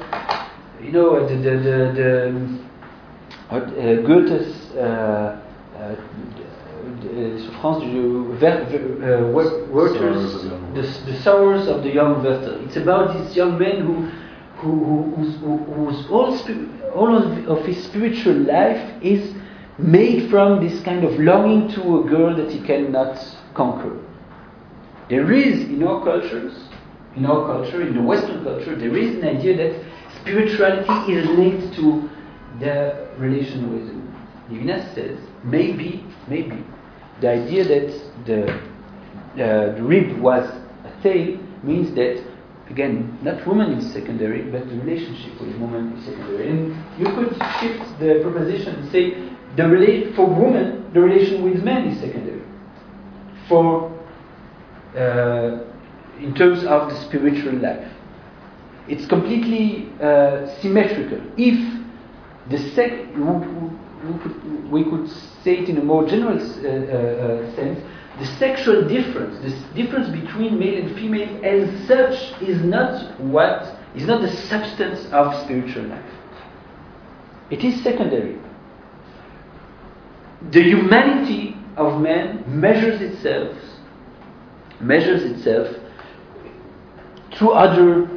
you 0.82 0.92
know 0.92 1.28
the 1.28 1.36
the 1.36 1.52
the, 1.58 1.94
the 1.96 2.60
what, 3.50 3.64
uh, 3.64 4.02
Goethe's 4.02 4.72
uh, 4.76 5.42
uh, 5.78 5.96
souffrance 7.38 7.84
du 7.84 8.34
Ver, 8.40 8.66
Ver, 8.66 9.24
uh, 9.26 9.32
Wer- 9.32 9.66
Werther's 9.72 10.32
Sorrows 10.34 10.38
of 10.38 10.44
the 10.44 10.50
Young 10.50 10.74
the, 10.74 10.80
Werther. 10.82 11.12
the 11.12 11.22
sorrows 11.22 11.68
of 11.68 11.84
the 11.84 11.90
young 11.94 12.24
Werther. 12.24 12.60
It's 12.66 12.76
about 12.78 13.14
this 13.18 13.36
young 13.36 13.58
man 13.58 13.86
who 13.86 14.10
who, 14.64 14.84
who 14.84 15.16
whose, 15.16 15.36
who, 15.38 15.58
whose 15.58 16.10
all, 16.10 16.38
all 16.96 17.48
of, 17.48 17.66
his 17.66 17.84
spiritual 17.84 18.36
life 18.36 19.04
is 19.04 19.34
made 19.78 20.30
from 20.30 20.66
this 20.66 20.82
kind 20.84 21.04
of 21.04 21.20
longing 21.20 21.70
to 21.74 22.00
a 22.00 22.10
girl 22.10 22.36
that 22.36 22.52
he 22.52 22.66
cannot 22.66 23.18
conquer. 23.54 24.00
There 25.10 25.32
is 25.32 25.62
in 25.70 25.84
our 25.84 26.04
cultures, 26.04 26.54
in 27.16 27.26
our 27.26 27.46
culture, 27.46 27.82
in 27.82 27.94
the 27.94 28.02
Western 28.02 28.44
culture, 28.44 28.76
there 28.76 28.96
is 28.96 29.16
an 29.18 29.38
idea 29.38 29.58
that 29.58 29.86
spirituality 30.22 31.14
is 31.14 31.28
linked 31.30 31.76
to 31.76 32.10
the 32.60 33.08
relation 33.18 33.72
with. 33.72 34.04
Levinas 34.50 34.94
says 34.94 35.18
maybe, 35.44 36.06
maybe 36.28 36.64
the 37.22 37.30
idea 37.30 37.64
that 37.64 38.26
the, 38.26 38.54
uh, 39.44 39.76
the 39.76 39.84
rib 39.84 40.20
was 40.20 40.46
a 40.84 41.04
tail 41.04 41.38
means 41.64 41.94
that 41.96 42.24
again 42.74 43.18
not 43.22 43.46
woman 43.48 43.74
is 43.78 43.94
secondary, 43.94 44.42
but 44.52 44.68
the 44.68 44.76
relationship 44.84 45.40
with 45.40 45.56
woman 45.58 45.94
is 45.94 46.06
secondary. 46.06 46.50
And 46.50 46.60
you 47.00 47.06
could 47.16 47.32
shift 47.60 48.00
the 48.00 48.20
proposition 48.24 48.76
and 48.76 48.92
say 48.92 49.04
the 49.56 49.64
rela- 49.64 50.16
for 50.16 50.26
woman 50.28 50.92
the 50.94 51.02
relation 51.02 51.44
with 51.44 51.64
man 51.64 51.88
is 51.88 52.00
secondary. 52.00 52.42
For 53.48 53.94
uh, 54.96 55.64
in 56.20 56.34
terms 56.36 56.64
of 56.64 56.90
the 56.90 56.96
spiritual 57.06 57.54
life. 57.54 57.92
It's 58.88 59.06
completely 59.08 59.90
uh, 60.02 60.48
symmetrical. 60.62 61.20
If 61.38 61.58
the 62.50 62.58
sec, 62.76 62.92
we, 64.72 64.84
could, 64.84 65.10
say 65.44 65.60
it 65.60 65.70
in 65.70 65.78
a 65.78 65.84
more 65.84 66.06
general 66.08 66.38
uh, 66.38 66.40
uh, 66.40 67.56
sense, 67.56 67.80
the 68.20 68.26
sexual 68.38 68.88
difference, 68.88 69.42
this 69.42 69.60
difference 69.76 70.08
between 70.10 70.60
male 70.60 70.84
and 70.86 70.96
female 70.96 71.44
as 71.44 71.88
such 71.88 72.42
is 72.42 72.62
not 72.62 73.20
what 73.20 73.80
is 73.96 74.06
not 74.06 74.22
the 74.22 74.32
substance 74.48 75.06
of 75.12 75.34
spiritual 75.44 75.84
life. 75.84 76.14
It 77.50 77.64
is 77.64 77.84
secondary. 77.84 78.38
The 80.52 80.62
humanity 80.62 81.56
of 81.78 82.02
man 82.02 82.44
measures 82.48 83.02
itself 83.02 83.58
measures 84.80 85.24
itself 85.24 85.68
through 87.38 87.52
other 87.52 88.10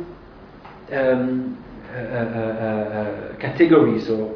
um, 0.93 1.65
uh, 1.91 1.97
uh, 1.97 2.01
uh, 2.01 3.37
categories 3.39 4.11
or 4.11 4.36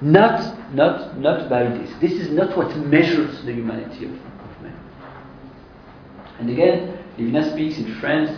not 0.00 0.74
not 0.74 1.18
not 1.18 1.48
by 1.48 1.64
this. 1.64 1.90
This 2.00 2.12
is 2.12 2.30
not 2.30 2.56
what 2.56 2.74
measures 2.76 3.42
the 3.44 3.52
humanity 3.52 4.04
of, 4.04 4.12
of 4.12 4.62
man. 4.62 4.78
And 6.38 6.50
again, 6.50 6.98
Levinas 7.18 7.52
speaks 7.52 7.78
in 7.78 7.98
France, 8.00 8.30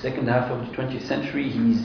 second 0.00 0.28
half 0.28 0.50
of 0.50 0.68
the 0.68 0.76
20th 0.76 1.06
century. 1.06 1.44
He's 1.44 1.82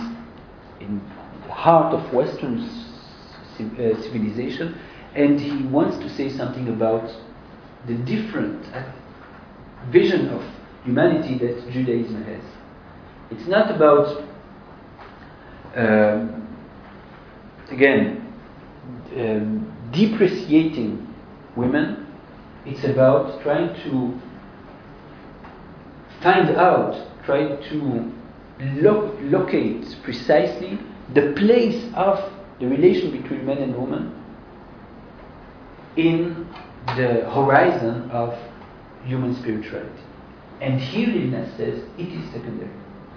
in 0.79 1.01
the 1.47 1.53
heart 1.53 1.93
of 1.93 2.13
Western 2.13 2.59
uh, 2.59 4.01
civilization, 4.03 4.77
and 5.15 5.39
he 5.39 5.65
wants 5.67 5.97
to 5.97 6.09
say 6.15 6.29
something 6.29 6.67
about 6.69 7.09
the 7.87 7.95
different 7.95 8.65
vision 9.91 10.29
of 10.29 10.43
humanity 10.83 11.37
that 11.39 11.71
Judaism 11.71 12.23
has. 12.23 12.43
It's 13.31 13.47
not 13.47 13.73
about, 13.73 14.23
um, 15.75 16.47
again, 17.69 18.26
um, 19.15 19.73
depreciating 19.91 21.13
women. 21.55 22.05
It's 22.65 22.83
about 22.83 23.41
trying 23.41 23.73
to 23.83 24.19
find 26.21 26.49
out, 26.57 27.07
try 27.25 27.55
to 27.55 28.13
lo- 28.81 29.17
locate 29.21 29.95
precisely 30.03 30.79
the 31.13 31.33
place 31.33 31.91
of 31.95 32.33
the 32.59 32.67
relation 32.67 33.11
between 33.11 33.45
men 33.45 33.59
and 33.59 33.75
women 33.75 34.13
in 35.95 36.47
the 36.95 37.29
horizon 37.31 38.09
of 38.11 38.37
human 39.05 39.35
spirituality. 39.35 40.01
And 40.61 40.79
here 40.79 41.07
Levinas 41.07 41.55
says 41.57 41.83
it 41.97 42.07
is 42.07 42.31
secondary. 42.31 42.71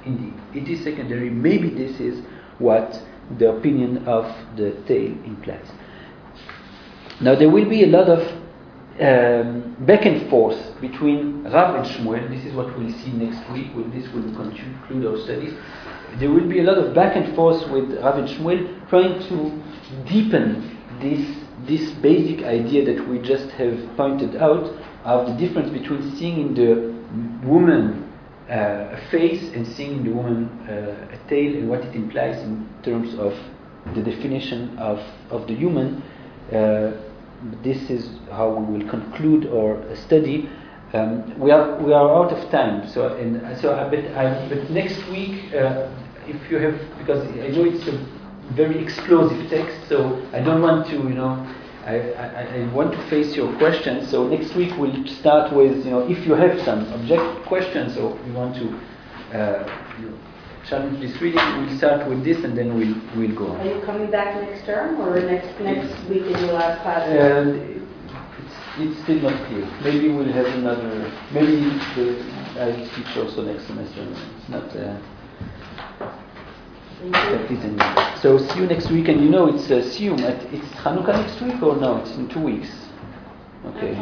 Indeed, 0.05 0.35
it 0.55 0.69
is 0.69 0.83
secondary. 0.85 1.31
Maybe 1.31 1.71
this 1.71 2.01
is 2.01 2.23
what 2.59 3.03
the 3.39 3.51
opinion 3.51 4.07
of 4.07 4.25
the 4.57 4.73
tale 4.87 5.13
implies. 5.25 5.71
Now 7.21 7.35
there 7.35 7.51
will 7.51 7.69
be 7.69 7.85
a 7.85 7.87
lot 7.87 8.09
of 8.09 8.21
um, 9.01 9.77
back 9.87 10.05
and 10.05 10.29
forth 10.29 10.59
between 10.81 11.45
Rav 11.45 11.75
and 11.75 11.87
Shmuel. 11.87 12.29
This 12.29 12.45
is 12.45 12.55
what 12.55 12.77
we'll 12.79 12.93
see 12.93 13.13
next 13.13 13.51
week. 13.53 13.75
When 13.75 13.91
this 13.91 14.11
will 14.13 14.23
conclude 14.35 15.07
our 15.07 15.19
studies. 15.25 15.55
There 16.19 16.31
will 16.31 16.49
be 16.49 16.61
a 16.61 16.65
lot 16.65 16.77
of 16.77 16.95
back 16.95 17.17
and 17.17 17.35
forth 17.35 17.71
with 17.71 17.93
Rav 18.03 18.19
and 18.19 18.29
Shmuel, 18.29 18.89
trying 18.89 19.21
to 19.29 20.11
deepen 20.11 20.77
this 21.01 21.37
this 21.67 21.91
basic 22.01 22.45
idea 22.45 22.85
that 22.87 23.07
we 23.09 23.19
just 23.19 23.51
have 23.53 23.79
pointed 23.97 24.37
out 24.37 24.65
of 25.05 25.27
the 25.27 25.35
difference 25.35 25.71
between 25.71 26.17
seeing 26.17 26.41
in 26.41 26.55
the 26.55 27.47
woman 27.47 28.10
uh, 28.51 28.97
a 28.97 29.11
face 29.11 29.53
and 29.55 29.67
seeing 29.67 30.03
the 30.03 30.11
woman 30.11 30.49
uh, 30.69 31.15
a 31.15 31.29
tail 31.29 31.57
and 31.57 31.69
what 31.69 31.81
it 31.85 31.95
implies 31.95 32.37
in 32.43 32.69
terms 32.83 33.15
of 33.15 33.33
the 33.95 34.03
definition 34.03 34.77
of, 34.79 34.99
of 35.31 35.47
the 35.47 35.55
human. 35.55 36.03
Uh, 36.53 36.93
this 37.63 37.89
is 37.89 38.19
how 38.31 38.51
we 38.51 38.79
will 38.79 38.91
conclude 38.91 39.47
our 39.47 39.83
study. 39.95 40.49
Um, 40.93 41.39
we 41.39 41.53
are 41.53 41.79
we 41.79 41.93
are 41.93 42.11
out 42.11 42.33
of 42.33 42.51
time, 42.51 42.89
so 42.89 43.15
and 43.17 43.57
so. 43.61 43.79
I 43.79 43.89
bet, 43.89 44.17
I, 44.17 44.49
but 44.49 44.69
next 44.71 44.99
week, 45.09 45.55
uh, 45.55 45.89
if 46.27 46.51
you 46.51 46.59
have, 46.59 46.77
because 46.99 47.25
I 47.29 47.49
know 47.49 47.65
it's 47.65 47.87
a 47.87 47.97
very 48.55 48.83
explosive 48.83 49.49
text, 49.49 49.89
so 49.89 50.21
I 50.33 50.41
don't 50.41 50.61
want 50.61 50.89
to, 50.89 50.97
you 50.97 51.15
know, 51.15 51.47
I, 51.87 52.13
I, 52.13 52.43
I 52.59 52.73
want 52.75 52.93
to 52.93 53.03
face 53.09 53.35
your 53.35 53.57
questions. 53.59 54.11
So 54.11 54.29
next 54.29 54.55
week 54.55 54.73
we'll 54.79 55.07
start 55.07 55.53
with, 55.53 55.85
you 55.85 55.91
know, 55.91 56.09
if 56.09 56.27
you 56.27 56.35
have 56.35 56.61
some 56.63 56.87
object 56.93 57.47
questions 57.47 57.97
or 57.97 58.19
you 58.27 58.33
want 58.35 58.55
to 58.57 59.39
uh, 59.39 59.65
challenge 60.69 61.01
this 61.01 61.21
reading, 61.23 61.41
we'll 61.59 61.77
start 61.79 62.07
with 62.09 62.23
this 62.25 62.45
and 62.45 62.57
then 62.57 62.77
we'll 62.77 62.95
we'll 63.17 63.35
go 63.35 63.57
Are 63.57 63.65
you 63.65 63.81
coming 63.85 64.11
back 64.11 64.35
next 64.43 64.67
term 64.67 65.01
or 65.01 65.19
next 65.21 65.59
next 65.61 65.93
week 66.09 66.23
in 66.25 66.39
your 66.45 66.53
last 66.53 66.83
class? 66.83 67.09
And 67.09 67.57
it's, 68.39 68.55
it's 68.79 69.03
still 69.03 69.21
not 69.21 69.47
clear. 69.49 69.67
Maybe 69.83 70.09
we'll 70.09 70.33
have 70.33 70.47
another. 70.47 71.11
Maybe 71.33 71.61
the, 71.97 72.23
I 72.61 72.73
teach 72.95 73.17
also 73.17 73.43
next 73.43 73.67
semester. 73.67 74.03
It's 74.03 74.49
not. 74.49 74.65
Uh, 74.77 74.77
That 74.77 74.79
is 74.79 75.01
in- 75.01 75.20
So 78.21 78.37
see 78.37 78.61
you 78.61 78.67
next 78.67 78.91
week, 78.91 79.09
and 79.09 79.23
you 79.23 79.31
know 79.31 79.47
it's 79.47 79.71
uh, 79.71 79.81
Siyum. 79.81 80.21
At, 80.21 80.43
it's 80.53 80.67
Hanukkah 80.77 81.17
next 81.17 81.41
week 81.41 81.63
or 81.63 81.77
no? 81.77 81.97
It's 81.97 82.11
in 82.11 82.29
two 82.29 82.41
weeks. 82.41 82.69
Okay. 83.65 83.97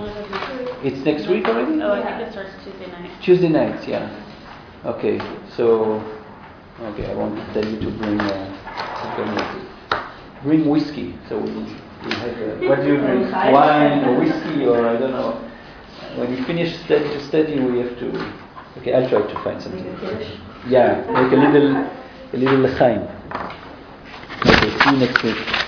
It's 0.83 1.05
next 1.05 1.29
week 1.29 1.47
already. 1.47 1.81
Oh, 1.81 1.93
I 1.93 2.03
think 2.03 2.29
it 2.29 2.33
starts 2.33 2.51
Tuesday 2.65 2.91
night. 2.91 3.23
Tuesday 3.23 3.49
night, 3.49 3.89
yeah. 3.89 4.11
Okay, 4.85 5.19
so 5.57 6.03
okay, 6.81 7.11
I 7.11 7.15
want 7.15 7.37
to 7.37 7.53
tell 7.55 7.65
you 7.71 7.79
to 7.79 7.91
bring 7.99 8.21
uh, 8.21 8.45
bring 10.43 10.69
whiskey. 10.69 11.15
So 11.29 11.39
we 11.39 11.51
we 11.51 12.15
have 12.19 12.35
uh, 12.35 12.67
what 12.69 12.83
do 12.83 12.89
you 12.89 12.97
drink? 12.99 13.33
Wine 13.33 14.05
or 14.07 14.19
whiskey 14.19 14.67
or 14.67 14.89
I 14.89 14.99
don't 14.99 15.13
know. 15.13 15.39
When 16.17 16.35
we 16.35 16.43
finish 16.45 16.77
study, 16.85 17.21
study 17.29 17.61
we 17.61 17.79
have 17.79 17.97
to. 17.99 18.09
Okay, 18.79 18.93
I'll 18.95 19.09
try 19.09 19.23
to 19.23 19.45
find 19.45 19.63
something. 19.63 19.87
Yeah, 20.67 21.07
make 21.11 21.33
a 21.33 21.37
little 21.37 21.87
a 22.33 22.37
little 22.37 22.59
l'chaim. 22.59 23.03
Okay, 24.47 25.68